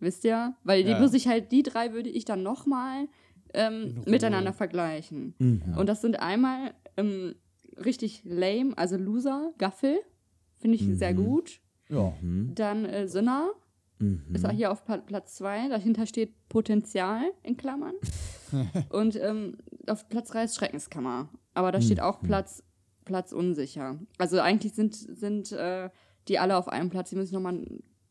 Wisst 0.00 0.24
ihr? 0.24 0.54
Weil 0.64 0.84
die 0.84 0.90
Ja. 0.90 1.00
muss 1.00 1.14
ich 1.14 1.26
halt, 1.28 1.50
die 1.50 1.62
drei 1.62 1.92
würde 1.94 2.10
ich 2.10 2.24
dann 2.26 2.42
nochmal 2.42 3.08
ähm, 3.54 4.02
miteinander 4.06 4.52
vergleichen. 4.52 5.34
Mhm. 5.38 5.76
Und 5.76 5.88
das 5.88 6.00
sind 6.02 6.20
einmal 6.20 6.74
ähm, 6.96 7.34
richtig 7.76 8.22
lame, 8.24 8.76
also 8.76 8.96
Loser, 8.96 9.52
Gaffel, 9.58 10.00
finde 10.58 10.76
ich 10.76 10.86
sehr 10.96 11.12
Mhm. 11.14 11.24
gut. 11.24 11.60
Ja. 11.88 12.12
Mhm. 12.20 12.54
Dann 12.54 12.84
äh, 12.84 13.06
Sinner, 13.08 13.50
Mhm. 13.98 14.24
ist 14.34 14.44
auch 14.44 14.50
hier 14.52 14.72
auf 14.72 14.84
Pla- 14.84 14.98
Platz 14.98 15.34
2. 15.36 15.68
Dahinter 15.68 16.06
steht 16.06 16.34
Potenzial 16.48 17.22
in 17.42 17.56
Klammern. 17.56 17.94
Und 18.90 19.16
ähm, 19.16 19.58
auf 19.86 20.08
Platz 20.08 20.28
3 20.30 20.44
ist 20.44 20.56
Schreckenskammer. 20.56 21.28
Aber 21.54 21.70
da 21.72 21.80
steht 21.80 22.00
auch 22.00 22.20
Platz, 22.20 22.62
Platz 23.04 23.32
unsicher. 23.32 23.98
Also 24.18 24.40
eigentlich 24.40 24.74
sind, 24.74 24.94
sind 24.94 25.52
äh, 25.52 25.90
die 26.28 26.38
alle 26.38 26.56
auf 26.56 26.68
einem 26.68 26.90
Platz. 26.90 27.10
Die 27.10 27.18
ich 27.18 27.32
nochmal 27.32 27.64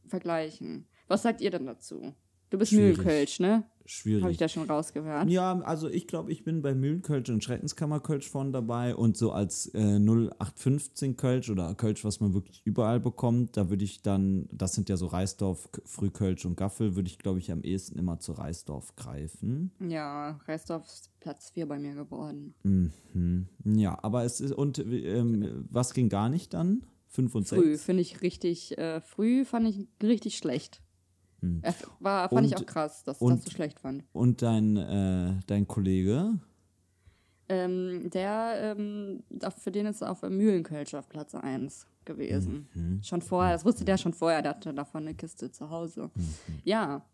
vergleichen. 0.08 0.88
Was 1.08 1.24
sagt 1.24 1.42
ihr 1.42 1.52
denn 1.52 1.66
dazu? 1.66 2.14
Du 2.50 2.58
bist. 2.58 2.72
Mühlenkölsch, 2.74 3.40
ne? 3.40 3.64
Schwierig. 3.86 4.24
Habe 4.24 4.32
ich 4.32 4.38
das 4.38 4.52
schon 4.52 4.70
rausgehört? 4.70 5.30
Ja, 5.30 5.60
also 5.62 5.90
ich 5.90 6.08
glaube, 6.08 6.32
ich 6.32 6.44
bin 6.44 6.62
bei 6.62 6.74
Mühlenkölsch 6.74 7.30
und 7.30 7.44
Schrettenskammerkölsch 7.44 8.30
vorne 8.30 8.52
dabei 8.52 8.96
und 8.96 9.18
so 9.18 9.32
als 9.32 9.68
äh, 9.74 10.00
0815 10.00 11.18
Kölsch 11.18 11.50
oder 11.50 11.74
Kölsch, 11.76 12.04
was 12.04 12.20
man 12.20 12.34
wirklich 12.34 12.62
überall 12.66 13.00
bekommt, 13.00 13.58
da 13.58 13.70
würde 13.70 13.84
ich 13.84 14.02
dann, 14.02 14.48
das 14.52 14.74
sind 14.74 14.90
ja 14.90 14.98
so 14.98 15.08
Reisdorf, 15.08 15.70
Frühkölsch 15.86 16.46
und 16.46 16.56
Gaffel, 16.56 16.96
würde 16.96 17.10
ich 17.10 17.20
glaube 17.20 17.40
ich 17.40 17.52
am 17.52 17.62
ehesten 17.62 17.98
immer 18.00 18.20
zu 18.20 18.34
Reisdorf 18.34 18.96
greifen. 18.96 19.72
Ja, 19.80 20.40
Reisdorf 20.48 20.86
ist 20.86 21.12
Platz 21.20 21.52
4 21.52 21.68
bei 21.68 21.80
mir 21.80 21.96
geworden. 21.96 22.56
Mhm. 22.64 23.48
Ja, 23.64 23.98
aber 24.02 24.24
es 24.24 24.42
ist, 24.42 24.54
und 24.54 24.80
ähm, 24.80 25.66
was 25.70 25.94
ging 25.94 26.10
gar 26.10 26.30
nicht 26.30 26.54
dann? 26.54 26.86
5 27.12 27.36
und 27.36 27.48
Früh 27.48 27.72
6? 27.72 27.84
finde 27.84 28.02
ich 28.02 28.22
richtig, 28.22 28.78
äh, 28.78 29.02
früh 29.02 29.46
fand 29.46 29.68
ich 29.68 29.88
richtig 30.02 30.38
schlecht. 30.38 30.82
Äh, 31.42 31.74
War, 32.00 32.30
fand 32.30 32.46
ich 32.48 32.56
Und- 32.56 32.62
auch 32.62 32.66
krass, 32.66 33.04
dass 33.04 33.18
ich 33.18 33.22
und- 33.22 33.38
das 33.38 33.46
so 33.46 33.52
schlecht 33.52 33.80
fand. 33.80 34.04
Und 34.14 34.42
dein, 34.42 34.78
äh, 34.78 35.40
dein 35.48 35.68
Kollege? 35.68 36.38
Ähm, 37.50 38.10
der, 38.12 38.76
ähm, 38.78 39.24
für 39.58 39.72
den 39.72 39.86
ist 39.88 40.04
auf 40.04 40.22
Mühlenkölsch 40.22 40.94
auf 40.94 41.10
Platz 41.10 41.36
1 41.36 41.86
gewesen. 42.06 42.68
Mhm. 42.74 43.04
Schon 43.04 43.22
vorher, 43.22 43.54
das 43.54 43.66
wusste 43.66 43.84
der 43.84 43.98
schon 43.98 44.14
vorher, 44.14 44.42
der 44.42 44.52
hatte 44.52 44.74
davon 44.74 45.02
eine 45.04 45.16
Kiste 45.16 45.52
zu 45.52 45.70
Hause. 45.70 46.10
Mhm. 46.16 46.34
Ja, 46.64 47.06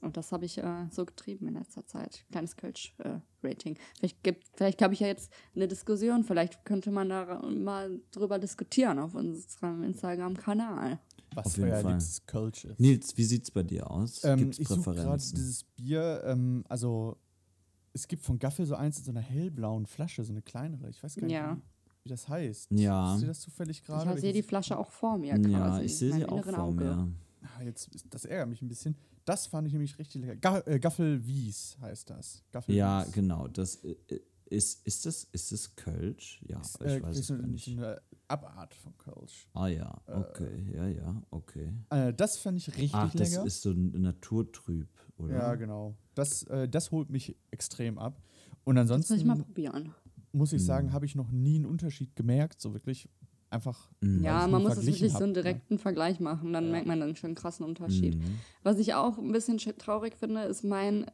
und 0.00 0.16
das 0.16 0.32
habe 0.32 0.46
ich 0.46 0.58
äh, 0.58 0.86
so 0.90 1.04
getrieben 1.04 1.46
in 1.46 1.54
letzter 1.54 1.86
Zeit. 1.86 2.24
Kleines 2.32 2.56
Kölsch-Rating. 2.56 3.78
vielleicht 3.98 4.22
gibt, 4.24 4.48
vielleicht 4.54 4.82
habe 4.82 4.94
ich 4.94 5.00
ja 5.00 5.06
jetzt 5.06 5.30
eine 5.54 5.68
Diskussion, 5.68 6.24
vielleicht 6.24 6.64
könnte 6.64 6.90
man 6.90 7.08
da 7.10 7.40
mal 7.48 8.00
drüber 8.10 8.38
diskutieren 8.40 8.98
auf 8.98 9.14
unserem 9.14 9.84
Instagram-Kanal. 9.84 10.98
Was 11.34 11.46
Auf 11.46 11.56
jeden 11.56 11.70
euer 11.70 11.80
Fall. 11.80 11.92
liebstes 11.94 12.26
Kölsch 12.26 12.64
ist. 12.64 12.80
Nils, 12.80 13.16
wie 13.16 13.24
sieht's 13.24 13.50
bei 13.50 13.62
dir 13.62 13.90
aus? 13.90 14.22
Ähm, 14.24 14.38
Gibt's 14.38 14.58
ich 14.58 14.68
suche 14.68 14.94
gerade 14.94 15.22
dieses 15.22 15.64
Bier, 15.64 16.22
ähm, 16.26 16.64
also 16.68 17.16
es 17.92 18.08
gibt 18.08 18.22
von 18.22 18.38
Gaffel 18.38 18.66
so 18.66 18.74
eins 18.74 18.98
in 18.98 19.04
so 19.04 19.10
einer 19.10 19.20
hellblauen 19.20 19.86
Flasche, 19.86 20.24
so 20.24 20.32
eine 20.32 20.42
kleinere. 20.42 20.90
Ich 20.90 21.02
weiß 21.02 21.14
gar 21.16 21.26
nicht, 21.26 21.32
Ja. 21.34 21.56
wie, 21.56 22.04
wie 22.04 22.08
das 22.08 22.28
heißt. 22.28 22.70
Ja. 22.72 23.12
Wisst 23.14 23.22
ihr 23.22 23.28
das 23.28 23.40
zufällig 23.40 23.84
gerade? 23.84 24.14
Ich 24.14 24.20
sehe 24.20 24.32
die 24.32 24.42
Flasche 24.42 24.76
auch 24.78 24.90
vor 24.90 25.16
mir 25.18 25.34
quasi. 25.38 25.50
ja, 25.52 25.80
ich 25.80 25.96
sehe 25.96 26.12
sie 26.12 26.24
auch 26.26 26.44
vor 26.44 26.58
Auge. 26.58 26.84
mir. 26.84 27.08
Ah, 27.58 27.62
jetzt 27.62 27.90
das 28.10 28.24
ärgert 28.24 28.48
mich 28.48 28.62
ein 28.62 28.68
bisschen. 28.68 28.96
Das 29.24 29.46
fand 29.46 29.66
ich 29.66 29.72
nämlich 29.72 29.98
richtig 29.98 30.22
lecker. 30.22 30.36
Ga 30.36 30.58
äh, 30.66 30.78
Gaffel 30.78 31.24
Wies 31.26 31.76
heißt 31.80 32.10
das. 32.10 32.42
Gaffel 32.52 32.74
Ja, 32.74 33.04
genau. 33.12 33.48
Das 33.48 33.76
äh, 33.84 33.96
ist, 34.46 34.86
ist 34.86 35.06
das, 35.06 35.24
ist 35.32 35.52
das 35.52 35.74
Kölsch? 35.76 36.42
Ja, 36.46 36.60
Ist, 36.60 36.76
ich 36.80 36.86
äh, 36.86 37.02
weiß 37.02 37.16
es 37.18 37.30
nicht. 37.30 37.68
eine 37.68 38.00
Abart 38.28 38.74
von 38.74 38.96
Kölsch. 38.98 39.46
Ah 39.54 39.66
ja, 39.68 40.00
okay, 40.06 40.72
ja, 40.74 40.88
ja, 40.88 41.22
okay. 41.30 41.72
Äh, 41.90 42.12
das 42.14 42.36
fand 42.38 42.58
ich 42.58 42.68
richtig 42.68 42.92
Ach, 42.94 43.12
das 43.14 43.32
lecker. 43.32 43.44
ist 43.46 43.62
so 43.62 43.70
ein 43.70 43.92
naturtrüb, 44.00 44.88
oder? 45.18 45.34
ja, 45.34 45.54
genau. 45.56 45.94
Das, 46.14 46.42
äh, 46.44 46.68
das 46.68 46.90
holt 46.90 47.10
mich 47.10 47.36
extrem 47.50 47.98
ab. 47.98 48.20
Und 48.64 48.76
Das 48.76 48.84
muss 48.84 48.90
ansonsten 48.92 49.14
ich 49.16 49.24
mal 49.24 49.36
probieren. 49.36 49.94
muss 50.32 50.52
ich 50.52 50.62
Mhm. 50.62 50.66
sagen, 50.66 50.92
habe 50.92 51.04
ich 51.06 51.14
noch 51.14 51.30
nie 51.30 51.56
einen 51.56 51.66
Unterschied 51.66 52.16
gemerkt, 52.16 52.60
so 52.60 52.72
wirklich 52.72 53.08
einfach. 53.50 53.90
Mhm. 54.00 54.22
Ja, 54.24 54.46
man 54.48 54.62
muss 54.62 54.76
es 54.78 54.86
wirklich 54.86 55.12
so 55.12 55.18
einen 55.18 55.28
hab, 55.28 55.36
ne? 55.36 55.42
direkten 55.42 55.78
Vergleich 55.78 56.18
machen, 56.18 56.52
dann 56.52 56.64
Ja. 56.64 56.70
merkt 56.72 56.86
man 56.86 56.98
dann 57.00 57.14
schon 57.16 57.28
einen 57.28 57.34
krassen 57.36 57.64
Unterschied. 57.66 58.16
Mhm. 58.16 58.38
Was 58.62 58.78
ich 58.78 58.94
auch 58.94 59.18
ein 59.18 59.32
bisschen 59.32 59.58
sch- 59.58 59.76
traurig 59.76 60.16
finde, 60.16 60.42
ist 60.44 60.64
mein, 60.64 61.06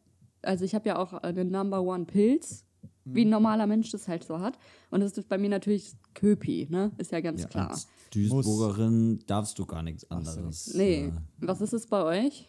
also 0.42 0.64
ich 0.64 0.74
habe 0.74 0.88
ja 0.88 0.96
auch 0.96 1.22
äh, 1.24 1.34
den 1.34 1.50
Number 1.50 1.82
One 1.82 2.04
Pilz, 2.04 2.64
wie 3.04 3.22
Mhm. 3.22 3.28
ein 3.28 3.30
normaler 3.30 3.66
Mensch 3.66 3.90
das 3.90 4.08
halt 4.08 4.24
so 4.24 4.40
hat. 4.40 4.58
Und 4.90 5.00
das 5.00 5.16
ist 5.16 5.28
bei 5.28 5.38
mir 5.38 5.48
natürlich 5.50 5.92
Köpi, 6.14 6.66
ne? 6.70 6.92
Ist 6.98 7.12
ja 7.12 7.20
ganz 7.20 7.42
Ja, 7.42 7.48
klar. 7.48 7.70
als 7.70 7.88
Duisburgerin 8.12 9.20
darfst 9.26 9.58
du 9.58 9.66
gar 9.66 9.82
nichts 9.82 10.06
Ach 10.10 10.22
so. 10.22 10.30
anderes. 10.40 10.74
Nee, 10.74 11.06
äh, 11.06 11.12
was 11.38 11.60
ist 11.60 11.72
es 11.72 11.86
bei 11.86 12.02
euch? 12.02 12.46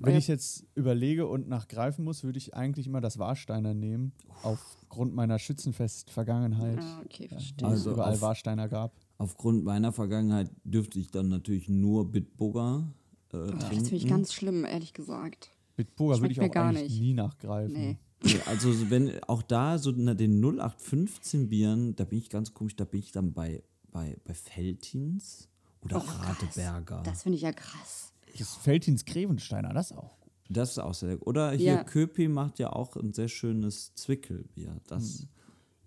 Wenn 0.00 0.12
Ja. 0.12 0.18
ich 0.18 0.28
jetzt 0.28 0.66
überlege 0.74 1.26
und 1.26 1.48
nachgreifen 1.48 2.04
muss, 2.04 2.24
würde 2.24 2.36
ich 2.36 2.54
eigentlich 2.54 2.86
immer 2.86 3.00
das 3.00 3.18
Warsteiner 3.18 3.72
nehmen, 3.72 4.12
aufgrund 4.42 5.14
meiner 5.14 5.38
Schützenfest-Vergangenheit, 5.38 6.78
Ah, 6.78 7.00
okay, 7.04 7.22
ja, 7.24 7.28
verstehe. 7.30 7.68
Also 7.68 7.90
es 7.90 7.94
überall 7.94 8.12
auf- 8.14 8.20
Warsteiner 8.20 8.68
gab. 8.68 8.92
Aufgrund 9.16 9.64
meiner 9.64 9.92
Vergangenheit 9.92 10.50
dürfte 10.64 10.98
ich 10.98 11.10
dann 11.10 11.28
natürlich 11.28 11.68
nur 11.70 12.10
Bitburger 12.10 12.92
äh, 13.32 13.36
Oh, 13.36 13.46
trinken. 13.46 13.58
das 13.60 13.68
finde 13.88 13.94
ich 13.96 14.06
ganz 14.08 14.32
schlimm, 14.34 14.64
ehrlich 14.66 14.92
gesagt. 14.92 15.48
Bitburger 15.76 16.20
würde 16.20 16.32
ich 16.32 16.40
auch 16.42 16.50
gar 16.50 16.68
eigentlich 16.68 16.90
nicht. 16.90 17.00
nie 17.00 17.14
nachgreifen. 17.14 17.72
Nee. 17.72 17.98
Ja, 18.24 18.40
also 18.46 18.72
so 18.72 18.90
wenn 18.90 19.22
auch 19.24 19.42
da 19.42 19.78
so 19.78 19.92
na, 19.94 20.14
den 20.14 20.40
0815 20.42 21.48
Bieren, 21.48 21.96
da 21.96 22.04
bin 22.04 22.18
ich 22.18 22.30
ganz 22.30 22.54
komisch, 22.54 22.76
da 22.76 22.84
bin 22.84 23.00
ich 23.00 23.12
dann 23.12 23.32
bei, 23.32 23.62
bei, 23.90 24.16
bei 24.24 24.34
Feltins 24.34 25.48
oder 25.82 25.96
Oh, 25.96 26.00
krass. 26.00 26.40
Radeberger. 26.42 27.02
Das 27.04 27.22
finde 27.24 27.36
ich 27.36 27.42
ja 27.42 27.52
krass. 27.52 28.12
Das 28.38 28.54
Feldins 28.56 29.04
Grevensteiner, 29.04 29.74
das 29.74 29.92
auch. 29.92 30.16
Das 30.48 30.70
ist 30.72 30.78
auch 30.78 30.94
sehr 30.94 31.10
lecker. 31.10 31.26
Oder 31.26 31.52
hier 31.52 31.72
Ja. 31.72 31.84
Köpi 31.84 32.28
macht 32.28 32.58
ja 32.58 32.72
auch 32.72 32.96
ein 32.96 33.12
sehr 33.12 33.28
schönes 33.28 33.94
Zwickelbier. 33.94 34.76
Das, 34.86 35.26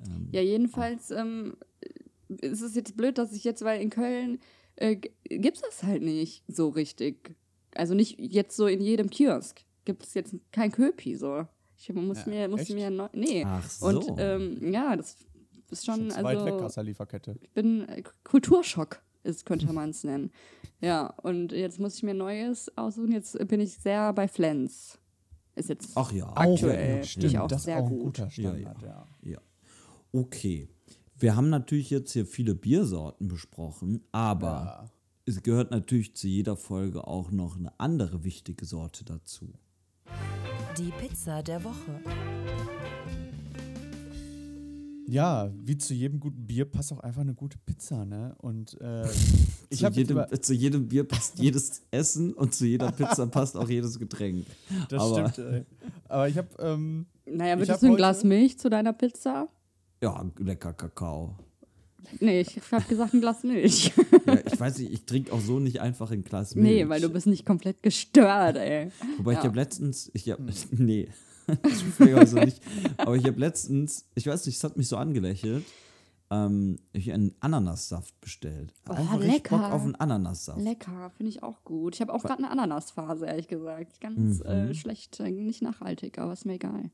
ähm, 0.05 0.29
Ja, 0.31 0.41
jedenfalls 0.41 1.11
ähm, 1.11 1.55
ist 2.27 2.61
es 2.61 2.75
jetzt 2.75 2.97
blöd, 2.97 3.17
dass 3.17 3.31
ich 3.33 3.43
jetzt, 3.43 3.63
weil 3.63 3.81
in 3.81 3.89
Köln 3.89 4.39
äh, 4.75 4.95
gibt 4.95 5.57
es 5.57 5.61
das 5.63 5.83
halt 5.83 6.01
nicht 6.03 6.43
so 6.47 6.69
richtig. 6.69 7.35
Also 7.75 7.93
nicht 7.93 8.19
jetzt 8.19 8.55
so 8.57 8.67
in 8.67 8.81
jedem 8.81 9.09
Kiosk. 9.09 9.61
Gibt 9.85 10.03
es 10.03 10.13
jetzt 10.15 10.35
kein 10.51 10.71
Köpi 10.71 11.15
so. 11.15 11.47
Ich 11.77 11.93
muss 11.93 12.19
Ja, 12.25 12.27
mir, 12.31 12.47
muss 12.49 12.61
echt? 12.61 12.73
mir 12.73 12.89
neu, 12.89 13.07
nee. 13.13 13.43
Ach 13.45 13.69
so. 13.69 13.87
Und 13.87 14.05
ähm, 14.17 14.71
ja, 14.73 14.95
das 14.95 15.17
ist 15.71 15.85
schon, 15.85 15.95
Schon 15.95 16.11
zu 16.11 16.23
weit 16.23 16.45
weg 16.45 16.53
also 16.53 16.65
aus 16.65 16.73
der 16.75 16.83
Lieferkette. 16.83 17.35
ich 17.41 17.51
bin 17.51 17.87
äh, 17.89 18.03
Kulturschock, 18.23 19.01
ist, 19.23 19.45
könnte 19.45 19.71
man 19.73 19.89
es 19.89 20.03
nennen. 20.03 20.31
Ja, 20.81 21.07
und 21.23 21.51
jetzt 21.51 21.79
muss 21.79 21.95
ich 21.97 22.03
mir 22.03 22.13
Neues 22.13 22.71
aussuchen. 22.77 23.11
Jetzt 23.11 23.37
bin 23.47 23.59
ich 23.59 23.77
sehr 23.77 24.13
bei 24.13 24.27
Flens. 24.27 24.97
Ist 25.55 25.69
jetzt 25.69 25.91
Ach 25.95 26.11
ja. 26.11 26.27
aktuell. 26.35 27.01
Auch, 27.01 27.05
Finde 27.07 27.27
ich 27.27 27.39
auch 27.39 27.47
das 27.47 27.63
sehr 27.63 27.77
auch 27.77 27.83
ein 27.87 27.89
gut. 27.89 28.03
guter 28.03 28.29
Standard, 28.29 28.81
ja. 28.81 29.07
Ja. 29.23 29.37
Okay. 30.11 30.69
Wir 31.17 31.35
haben 31.35 31.49
natürlich 31.49 31.89
jetzt 31.89 32.11
hier 32.11 32.25
viele 32.25 32.55
Biersorten 32.55 33.27
besprochen, 33.29 34.03
aber 34.11 34.47
Ja. 34.47 34.91
es 35.25 35.41
gehört 35.43 35.71
natürlich 35.71 36.13
zu 36.15 36.27
jeder 36.27 36.57
Folge 36.57 37.07
auch 37.07 37.31
noch 37.31 37.57
eine 37.57 37.77
andere 37.79 38.23
wichtige 38.25 38.65
Sorte 38.65 39.05
dazu. 39.05 39.53
Die 40.77 40.91
Pizza 40.99 41.41
der 41.41 41.63
Woche. 41.63 42.01
Ja, 45.07 45.51
wie 45.63 45.77
zu 45.77 45.93
jedem 45.93 46.19
guten 46.19 46.45
Bier 46.47 46.65
passt 46.65 46.91
auch 46.91 46.99
einfach 46.99 47.21
eine 47.21 47.33
gute 47.35 47.57
Pizza, 47.59 48.05
ne? 48.05 48.35
Und 48.39 48.79
äh, 48.81 49.07
ich 49.69 49.79
zu, 49.79 49.87
jedem, 49.87 50.17
über, 50.17 50.41
zu 50.41 50.53
jedem 50.53 50.87
Bier 50.87 51.07
passt 51.07 51.39
jedes 51.39 51.83
Essen 51.91 52.33
und 52.33 52.53
zu 52.55 52.65
jeder 52.65 52.91
Pizza 52.91 53.27
passt 53.27 53.55
auch 53.55 53.69
jedes 53.69 53.99
Getränk. 53.99 54.45
das 54.89 55.01
aber- 55.01 55.29
stimmt. 55.29 55.53
Ey. 55.53 55.65
Aber 56.09 56.27
ich 56.27 56.37
habe 56.37 56.49
ähm, 56.59 57.05
Naja, 57.25 57.57
würdest 57.57 57.81
du 57.83 57.87
ein 57.87 57.95
Glas 57.95 58.23
Milch 58.23 58.57
zu 58.59 58.69
deiner 58.69 58.93
Pizza? 58.93 59.47
Ja, 60.01 60.25
lecker 60.39 60.73
Kakao. 60.73 61.37
Nee, 62.19 62.41
ich 62.41 62.59
habe 62.71 62.83
gesagt 62.85 63.13
ein 63.13 63.21
Glas 63.21 63.43
Milch. 63.43 63.91
Ja, 64.25 64.37
ich 64.45 64.59
weiß 64.59 64.79
nicht, 64.79 64.91
ich 64.93 65.05
trinke 65.05 65.31
auch 65.33 65.41
so 65.41 65.59
nicht 65.59 65.79
einfach 65.81 66.11
ein 66.11 66.23
Glas 66.23 66.55
Milch. 66.55 66.67
nee, 66.83 66.89
weil 66.89 67.01
du 67.01 67.09
bist 67.09 67.27
nicht 67.27 67.45
komplett 67.45 67.81
gestört, 67.83 68.57
ey. 68.57 68.89
Wobei 69.17 69.33
ich 69.33 69.37
Ja. 69.39 69.43
habe 69.45 69.55
letztens, 69.55 70.09
ich 70.13 70.29
hab, 70.29 70.39
nee, 70.71 71.09
zufälligerweise 71.63 72.39
nicht, 72.39 72.61
aber 72.97 73.15
ich 73.15 73.25
habe 73.25 73.39
letztens, 73.39 74.05
ich 74.15 74.25
weiß 74.27 74.45
nicht, 74.47 74.55
es 74.57 74.63
hat 74.63 74.77
mich 74.77 74.87
so 74.87 74.97
angelächelt, 74.97 75.63
ähm, 76.31 76.79
ich 76.91 77.13
einen 77.13 77.35
Ananassaft 77.39 78.19
bestellt. 78.19 78.73
Oh, 78.89 78.93
Einfach 78.93 79.19
richtig 79.19 79.43
Bock 79.43 79.61
lecker. 79.61 79.73
auf 79.73 79.83
einen 79.83 79.95
Ananassaft. 79.95 80.59
Lecker, 80.59 81.11
finde 81.15 81.29
ich 81.29 81.43
auch 81.43 81.63
gut. 81.63 81.93
Ich 81.95 82.01
habe 82.01 82.11
auch 82.13 82.23
gerade 82.23 82.39
eine 82.39 82.49
Ananasphase, 82.49 83.27
ehrlich 83.27 83.47
gesagt. 83.47 84.01
Ganz 84.01 84.39
Mhm. 84.39 84.45
äh, 84.49 84.73
schlecht, 84.73 85.19
nicht 85.19 85.61
nachhaltig, 85.61 86.17
aber 86.17 86.33
ist 86.33 86.45
mir 86.45 86.53
egal. 86.53 86.89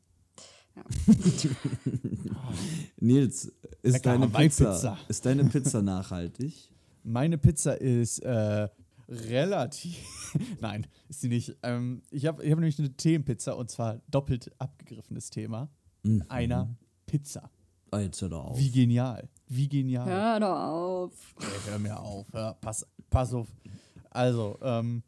Nils, 2.99 3.51
ist 3.81 3.93
Lecker 3.93 4.11
deine 4.11 4.27
Pizza, 4.27 4.65
Hawaii-Pizza. 4.65 4.97
ist 5.07 5.25
deine 5.25 5.43
Pizza 5.45 5.81
nachhaltig? 5.81 6.71
meine 7.03 7.37
Pizza 7.37 7.79
ist 7.79 8.19
äh, 8.19 8.67
relativ. 9.09 9.97
Nein, 10.61 10.87
ist 11.09 11.21
sie 11.21 11.29
nicht. 11.29 11.55
Ähm, 11.63 12.01
ich 12.11 12.25
habe 12.25 12.43
ich 12.43 12.51
hab 12.51 12.59
nämlich 12.59 12.79
eine 12.79 12.93
Themenpizza 12.93 13.53
und 13.53 13.69
zwar 13.69 14.01
doppelt 14.09 14.51
abgegriffenes 14.59 15.29
Thema. 15.29 15.69
Mhm. 16.03 16.23
Einer 16.29 16.75
Pizza. 17.05 17.49
Oh, 17.91 17.97
jetzt 17.97 18.21
hör 18.21 18.29
doch 18.29 18.45
auf. 18.45 18.57
Wie 18.57 18.71
genial. 18.71 19.27
Wie 19.47 19.67
genial. 19.67 20.07
Hör 20.07 20.39
doch 20.39 20.59
auf. 20.59 21.35
Ey, 21.39 21.71
hör 21.71 21.79
mir 21.79 21.99
auf. 21.99 22.25
Hör, 22.31 22.53
pass, 22.61 22.87
pass 23.09 23.33
auf. 23.33 23.47
Also, 24.09 24.57
ähm, 24.61 25.03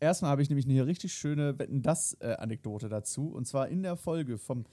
erstmal 0.00 0.30
habe 0.30 0.42
ich 0.42 0.48
nämlich 0.48 0.66
eine 0.68 0.86
richtig 0.86 1.12
schöne 1.12 1.58
Wetten 1.58 1.82
das 1.82 2.16
äh, 2.20 2.34
Anekdote 2.38 2.88
dazu. 2.88 3.28
Und 3.28 3.46
zwar 3.46 3.68
in 3.68 3.82
der 3.82 3.96
Folge 3.96 4.38
vom, 4.38 4.64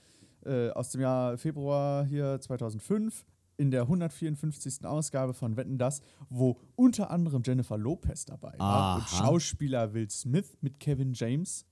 äh, 0.44 0.70
aus 0.70 0.90
dem 0.90 1.00
Jahr 1.00 1.38
Februar 1.38 2.04
hier 2.04 2.40
2005 2.40 3.24
in 3.58 3.70
der 3.70 3.82
154. 3.82 4.84
Ausgabe 4.84 5.34
von 5.34 5.56
Wetten 5.56 5.78
das, 5.78 6.02
wo 6.28 6.58
unter 6.74 7.10
anderem 7.10 7.42
Jennifer 7.44 7.78
Lopez 7.78 8.26
dabei 8.26 8.54
war 8.58 8.96
und 8.96 9.02
Aha. 9.02 9.06
Schauspieler 9.06 9.94
Will 9.94 10.10
Smith 10.10 10.58
mit 10.60 10.78
Kevin 10.78 11.12
James 11.14 11.64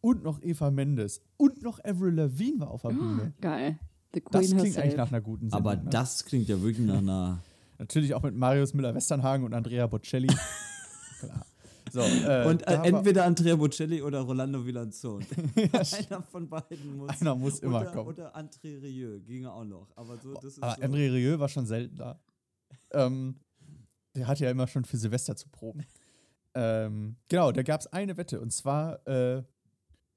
und 0.00 0.22
noch 0.22 0.42
Eva 0.42 0.70
Mendes 0.70 1.20
und 1.36 1.62
noch 1.62 1.80
Avril 1.84 2.14
Lavigne 2.14 2.60
war 2.60 2.70
auf 2.70 2.82
der 2.82 2.90
Bühne. 2.90 3.32
Geil. 3.40 3.78
The 4.14 4.20
Queen 4.20 4.32
Das 4.32 4.46
klingt 4.48 4.64
herself. 4.64 4.84
eigentlich 4.84 4.96
nach 4.96 5.08
einer 5.08 5.20
guten 5.20 5.50
Sendung. 5.50 5.72
Aber 5.72 5.82
ne? 5.82 5.90
das 5.90 6.24
klingt 6.24 6.48
ja 6.48 6.60
wirklich 6.60 6.86
nach 6.86 6.98
einer. 6.98 7.42
Natürlich 7.78 8.14
auch 8.14 8.22
mit 8.22 8.36
Marius 8.36 8.74
Müller-Westernhagen 8.74 9.44
und 9.44 9.54
Andrea 9.54 9.86
Bocelli. 9.86 10.28
Klar. 11.18 11.46
So, 11.92 12.00
äh, 12.00 12.46
Und 12.46 12.66
äh, 12.66 12.80
entweder 12.84 13.26
Andrea 13.26 13.54
Bocelli 13.54 14.00
oder 14.00 14.20
Rolando 14.20 14.64
Villanzon. 14.64 15.22
Einer 15.56 16.22
von 16.22 16.48
beiden 16.48 16.96
muss. 16.96 17.20
Einer 17.20 17.34
muss 17.34 17.58
immer 17.58 17.82
oder, 17.82 17.90
kommen. 17.90 18.08
Oder 18.08 18.34
André 18.34 18.80
Rieu 18.80 19.20
ginge 19.20 19.52
auch 19.52 19.64
noch. 19.64 19.88
Aber 19.94 20.16
so, 20.16 20.32
das 20.32 20.56
ist 20.56 20.62
Aber 20.62 20.74
so. 20.74 20.80
André 20.80 21.12
Rieu 21.12 21.38
war 21.38 21.50
schon 21.50 21.66
selten 21.66 21.96
da. 21.96 22.18
ähm, 22.92 23.36
der 24.16 24.26
hat 24.26 24.40
ja 24.40 24.50
immer 24.50 24.66
schon 24.68 24.86
für 24.86 24.96
Silvester 24.96 25.36
zu 25.36 25.50
proben. 25.50 25.84
ähm, 26.54 27.16
genau, 27.28 27.52
da 27.52 27.62
gab 27.62 27.82
es 27.82 27.86
eine 27.88 28.16
Wette 28.16 28.40
und 28.40 28.54
zwar 28.54 29.06
äh, 29.06 29.42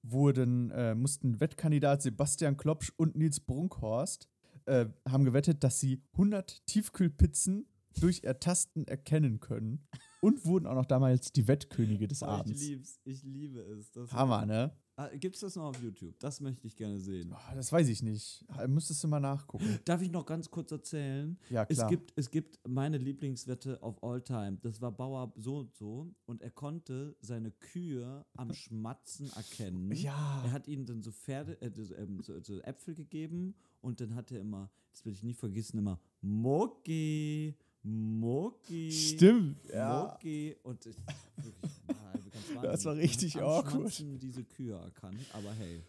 wurden, 0.02 0.72
äh, 0.72 0.96
mussten 0.96 1.42
Wettkandidat 1.42 2.04
Sebastian 2.04 2.56
Klopsch 2.56 2.94
und 2.96 3.18
Nils 3.18 3.42
Brunkhorst 3.42 4.30
äh, 4.64 4.86
haben 5.10 5.26
gewettet, 5.26 5.62
dass 5.62 5.82
sie 5.82 6.02
100 6.14 6.66
Tiefkühlpizzen 6.68 7.68
durch 8.00 8.24
Ertasten 8.24 8.88
erkennen 8.88 9.42
können 9.42 9.86
und 10.26 10.46
wurden 10.46 10.66
auch 10.68 10.76
noch 10.76 10.86
damals 10.86 11.32
die 11.32 11.48
Wettkönige 11.48 12.08
des 12.08 12.22
Oh, 12.24 12.26
ich 12.26 12.32
Abends. 12.32 12.62
lieb's. 12.62 13.00
Ich 13.06 13.24
liebe 13.24 13.60
es. 13.60 13.92
Das 13.92 14.12
Hammer, 14.12 14.46
ne? 14.46 14.72
Ah, 14.98 15.10
Gibt's 15.10 15.42
das 15.42 15.56
noch 15.58 15.66
auf 15.66 15.84
YouTube? 15.84 16.18
Das 16.20 16.40
möchte 16.40 16.68
ich 16.68 16.76
gerne 16.78 16.98
sehen. 17.00 17.34
Oh, 17.34 17.56
das 17.56 17.70
weiß 17.72 17.90
ich 17.90 18.02
nicht. 18.02 18.46
Müsstest 18.68 19.04
du 19.04 19.10
mal 19.10 19.20
nachgucken. 19.20 19.78
Darf 19.84 20.02
ich 20.02 20.10
noch 20.10 20.26
ganz 20.26 20.50
kurz 20.50 20.72
erzählen? 20.72 21.38
Ja, 21.50 21.66
Es 21.68 21.78
klar. 21.80 21.90
gibt, 21.90 22.14
es 22.16 22.32
gibt 22.32 22.60
meine 22.66 22.98
Lieblingswette 22.98 23.78
of 23.82 24.02
all 24.02 24.22
time. 24.22 24.58
Das 24.62 24.80
war 24.82 24.94
Bauer 24.94 25.34
so 25.36 25.58
und 25.58 25.74
so 25.76 26.16
und 26.26 26.42
er 26.42 26.52
konnte 26.52 27.18
seine 27.20 27.52
Kühe 27.52 28.26
am 28.38 28.54
Schmatzen 28.54 29.30
erkennen. 29.36 29.92
Ja. 29.92 30.44
Er 30.46 30.52
hat 30.54 30.68
ihnen 30.70 30.86
dann 30.86 31.02
so 31.02 31.12
Pferde, 31.12 31.62
äh, 31.62 31.72
so, 31.76 31.94
ähm, 31.96 32.22
so, 32.22 32.40
so 32.42 32.62
Äpfel 32.62 32.96
gegeben 32.96 33.54
und 33.82 34.00
dann 34.00 34.16
hat 34.16 34.32
er 34.32 34.40
immer, 34.40 34.72
das 34.94 35.04
will 35.04 35.12
ich 35.12 35.24
nie 35.24 35.34
vergessen, 35.34 35.78
immer 35.78 36.00
Moki, 36.22 37.54
Moki. 37.86 38.92
Stimmt, 38.92 39.58
ja. 39.72 40.16
Moki. 40.20 40.56
Und 40.64 40.86
ich, 40.86 40.96
wirklich, 41.38 41.72
Das 42.62 42.86
war 42.86 42.96
richtig 42.96 43.42
awkward. 43.42 44.04
Diese 44.22 44.44
Kühe 44.44 44.76
erkannt, 44.76 45.20
aber 45.34 45.54
hey, 45.54 45.84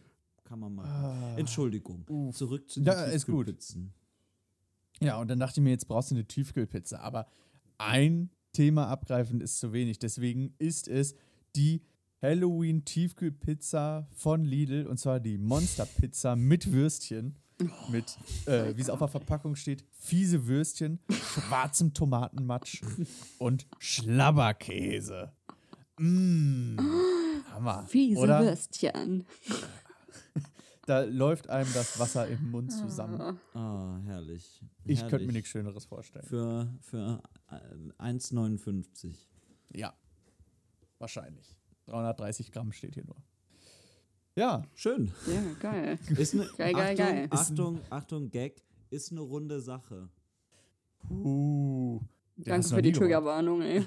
kann 0.45 0.61
man 0.61 0.75
machen. 0.75 0.91
Ah. 0.91 1.37
Entschuldigung. 1.39 2.05
Uff. 2.09 2.37
Zurück 2.37 2.69
zu 2.69 2.81
den 2.81 2.87
Ja, 2.87 3.05
ist 3.05 3.27
gut. 3.27 3.47
Tiefkühlpizzen. 3.47 3.93
Ja, 5.01 5.19
und 5.19 5.29
dann 5.29 5.39
dachte 5.39 5.61
ich 5.61 5.65
mir, 5.65 5.71
jetzt 5.71 5.89
brauchst 5.89 6.11
du 6.11 6.15
eine 6.15 6.25
Tiefkühlpizza. 6.27 6.99
Aber 7.01 7.27
ein 7.79 8.31
Thema 8.53 8.89
abgreifen 8.89 9.41
ist 9.41 9.59
zu 9.59 9.73
wenig. 9.73 9.99
Deswegen 9.99 10.55
ist 10.59 10.89
es 10.89 11.15
die 11.55 11.83
Halloween-Tiefkühlpizza 12.23 14.09
von 14.13 14.45
Lidl. 14.45 14.87
Und 14.87 14.99
zwar 14.99 15.21
die 15.21 15.39
Monster-Pizza 15.39 16.37
mit 16.37 16.73
Würstchen. 16.73 17.37
Mit, 17.89 18.19
äh, 18.47 18.77
wie 18.77 18.83
es 18.83 18.91
auf 18.91 18.99
der 18.99 19.09
Verpackung 19.09 19.57
steht, 19.57 19.85
fiese 19.93 20.47
Würstchen, 20.47 20.99
schwarzem 21.11 21.95
Tomatenmatsch 21.95 22.83
und 23.39 23.67
Schlabberkäse. 23.79 25.33
Mmh. 25.99 26.77
Hammer. 27.53 27.87
Fiese 27.87 28.21
Oder? 28.21 28.41
Würstchen. 28.41 29.25
Da 30.87 31.01
läuft 31.01 31.51
einem 31.51 31.73
das 31.75 31.99
Wasser 31.99 32.29
im 32.29 32.51
Mund 32.53 32.71
zusammen. 32.71 33.41
Ah, 33.55 33.99
herrlich. 34.05 34.63
Ich 34.85 35.01
könnte 35.09 35.27
mir 35.27 35.33
nichts 35.33 35.51
Schöneres 35.51 35.85
vorstellen. 35.85 36.27
Für, 36.27 36.73
für 36.81 37.21
äh, 37.51 38.03
1,59. 38.03 39.17
Ja, 39.73 39.95
wahrscheinlich. 40.99 41.57
330 41.87 42.53
Gramm 42.53 42.71
steht 42.71 42.95
hier 42.95 43.05
nur. 43.05 43.17
Ja, 44.37 44.63
Schön. 44.75 45.11
Ja, 45.27 45.43
geil. 45.61 45.99
Ist 46.19 46.35
ne, 46.35 46.47
Geil, 46.59 46.75
geil, 46.75 46.93
Achtung, 46.93 46.97
geil. 47.07 47.29
Achtung, 47.31 47.81
Achtung, 47.89 48.31
Gag. 48.31 48.63
Ist 48.91 49.11
eine 49.11 49.23
runde 49.23 49.61
Sache. 49.61 50.11
uh, 51.11 52.01
Danke 52.37 52.69
du 52.69 52.75
für 52.75 52.83
die. 52.83 52.93
Triggerwarnung, 52.93 53.63
ey. 53.63 53.87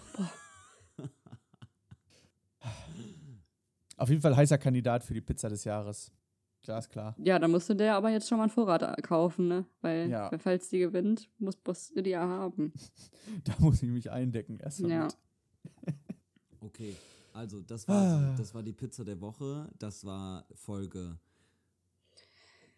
Auf 3.98 4.10
jeden 4.10 4.22
Fall 4.22 4.36
heißer 4.36 4.58
Kandidat 4.58 5.04
für 5.04 5.14
die 5.14 5.22
Pizza 5.22 5.50
des 5.50 5.64
Jahres. 5.66 6.12
Glasklar. 6.64 7.16
Ja, 7.20 7.40
da 7.40 7.48
musste 7.48 7.76
der 7.76 7.96
aber 7.96 8.10
jetzt 8.10 8.28
schon 8.28 8.38
mal 8.38 8.46
einen 8.46 8.52
Vorrat 8.52 9.02
kaufen, 9.04 9.48
ne? 9.48 9.66
Weil, 9.82 10.10
Ja. 10.10 10.32
weil 10.32 10.40
falls 10.40 10.70
die 10.70 10.80
gewinnt, 10.80 11.30
muss 11.38 11.58
musst 11.66 11.96
du 11.96 12.02
die 12.04 12.10
ja 12.12 12.28
haben. 12.28 12.74
Da 13.46 13.54
muss 13.60 13.82
ich 13.84 13.90
mich 13.90 14.10
eindecken 14.12 14.58
erst 14.60 14.82
mal 14.82 14.90
Ja. 14.92 15.08
Okay, 16.62 16.96
also 17.40 17.62
das 17.62 17.88
war, 17.88 17.96
Ah. 18.32 18.36
das 18.38 18.54
war 18.54 18.62
die 18.64 18.74
Pizza 18.74 19.04
der 19.04 19.20
Woche. 19.22 19.70
Das 19.80 20.04
war 20.06 20.46
Folge 20.54 21.18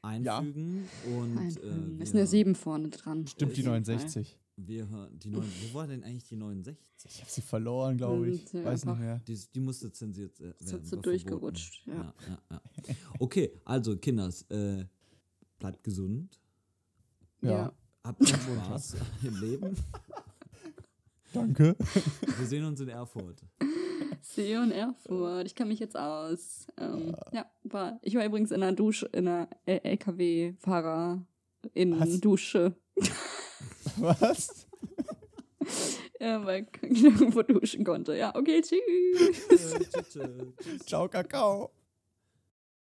einfügen. 0.01 0.87
Und 1.15 1.37
Einfügen. 1.37 1.99
äh, 1.99 2.03
ist 2.03 2.15
eine 2.15 2.25
7 2.27 2.55
vorne 2.55 2.89
dran. 2.89 3.27
Stimmt 3.27 3.51
die 3.51 3.53
Auf 3.53 3.57
jeden 3.57 3.69
69. 3.69 4.37
wir 4.57 4.87
hören 4.87 5.17
die 5.19 5.29
neun, 5.29 5.43
wo 5.69 5.73
war 5.75 5.87
denn 5.87 6.03
eigentlich 6.03 6.25
die 6.25 6.35
69? 6.35 6.77
Ich 7.05 7.21
habe 7.21 7.31
sie 7.31 7.41
verloren, 7.41 7.97
glaube 7.97 8.29
ich. 8.29 8.53
Äh, 8.53 8.63
Weiß 8.63 8.85
nicht 8.85 8.99
mehr. 8.99 9.19
Die, 9.27 9.39
die 9.53 9.59
musste 9.59 9.91
zensiert 9.91 10.39
äh, 10.39 10.43
werden. 10.43 10.55
Ist 10.59 10.71
jetzt 10.71 10.89
so 10.89 10.95
durchgerutscht. 10.97 11.87
Ja, 11.87 12.13
ja, 12.29 12.41
ja. 12.51 12.61
Okay, 13.19 13.51
also 13.65 13.97
Kinders, 13.97 14.43
äh, 14.49 14.85
bleibt 15.57 15.83
gesund. 15.83 16.39
Ja. 17.41 17.73
Habt 18.03 18.27
Spaß 18.27 18.95
im 19.23 19.39
Leben. 19.41 19.75
Danke. 21.33 21.75
Wir 22.37 22.45
sehen 22.47 22.65
uns 22.65 22.79
in 22.81 22.89
Erfurt. 22.89 23.41
See 24.21 24.53
in 24.53 24.71
Erfurt. 24.71 25.47
Ich 25.47 25.55
kann 25.55 25.67
mich 25.67 25.79
jetzt 25.79 25.97
aus. 25.97 26.67
Ähm, 26.79 27.15
ja, 27.31 27.45
war. 27.63 27.99
Ich 28.01 28.15
war 28.15 28.25
übrigens 28.25 28.51
in 28.51 28.61
einer 28.61 28.73
Dusche, 28.73 29.07
in 29.07 29.27
einer 29.27 29.49
LKW-Fahrer 29.65 31.25
in 31.73 31.99
Was? 31.99 32.19
Dusche. 32.19 32.75
Was? 33.97 34.67
Ja, 36.19 36.45
weil 36.45 36.67
ich 36.83 37.01
nirgendwo 37.01 37.41
duschen 37.41 37.83
konnte. 37.83 38.15
Ja, 38.15 38.35
okay, 38.35 38.61
tschüss. 38.61 39.47
Ciao, 40.85 41.07
Kakao. 41.09 41.71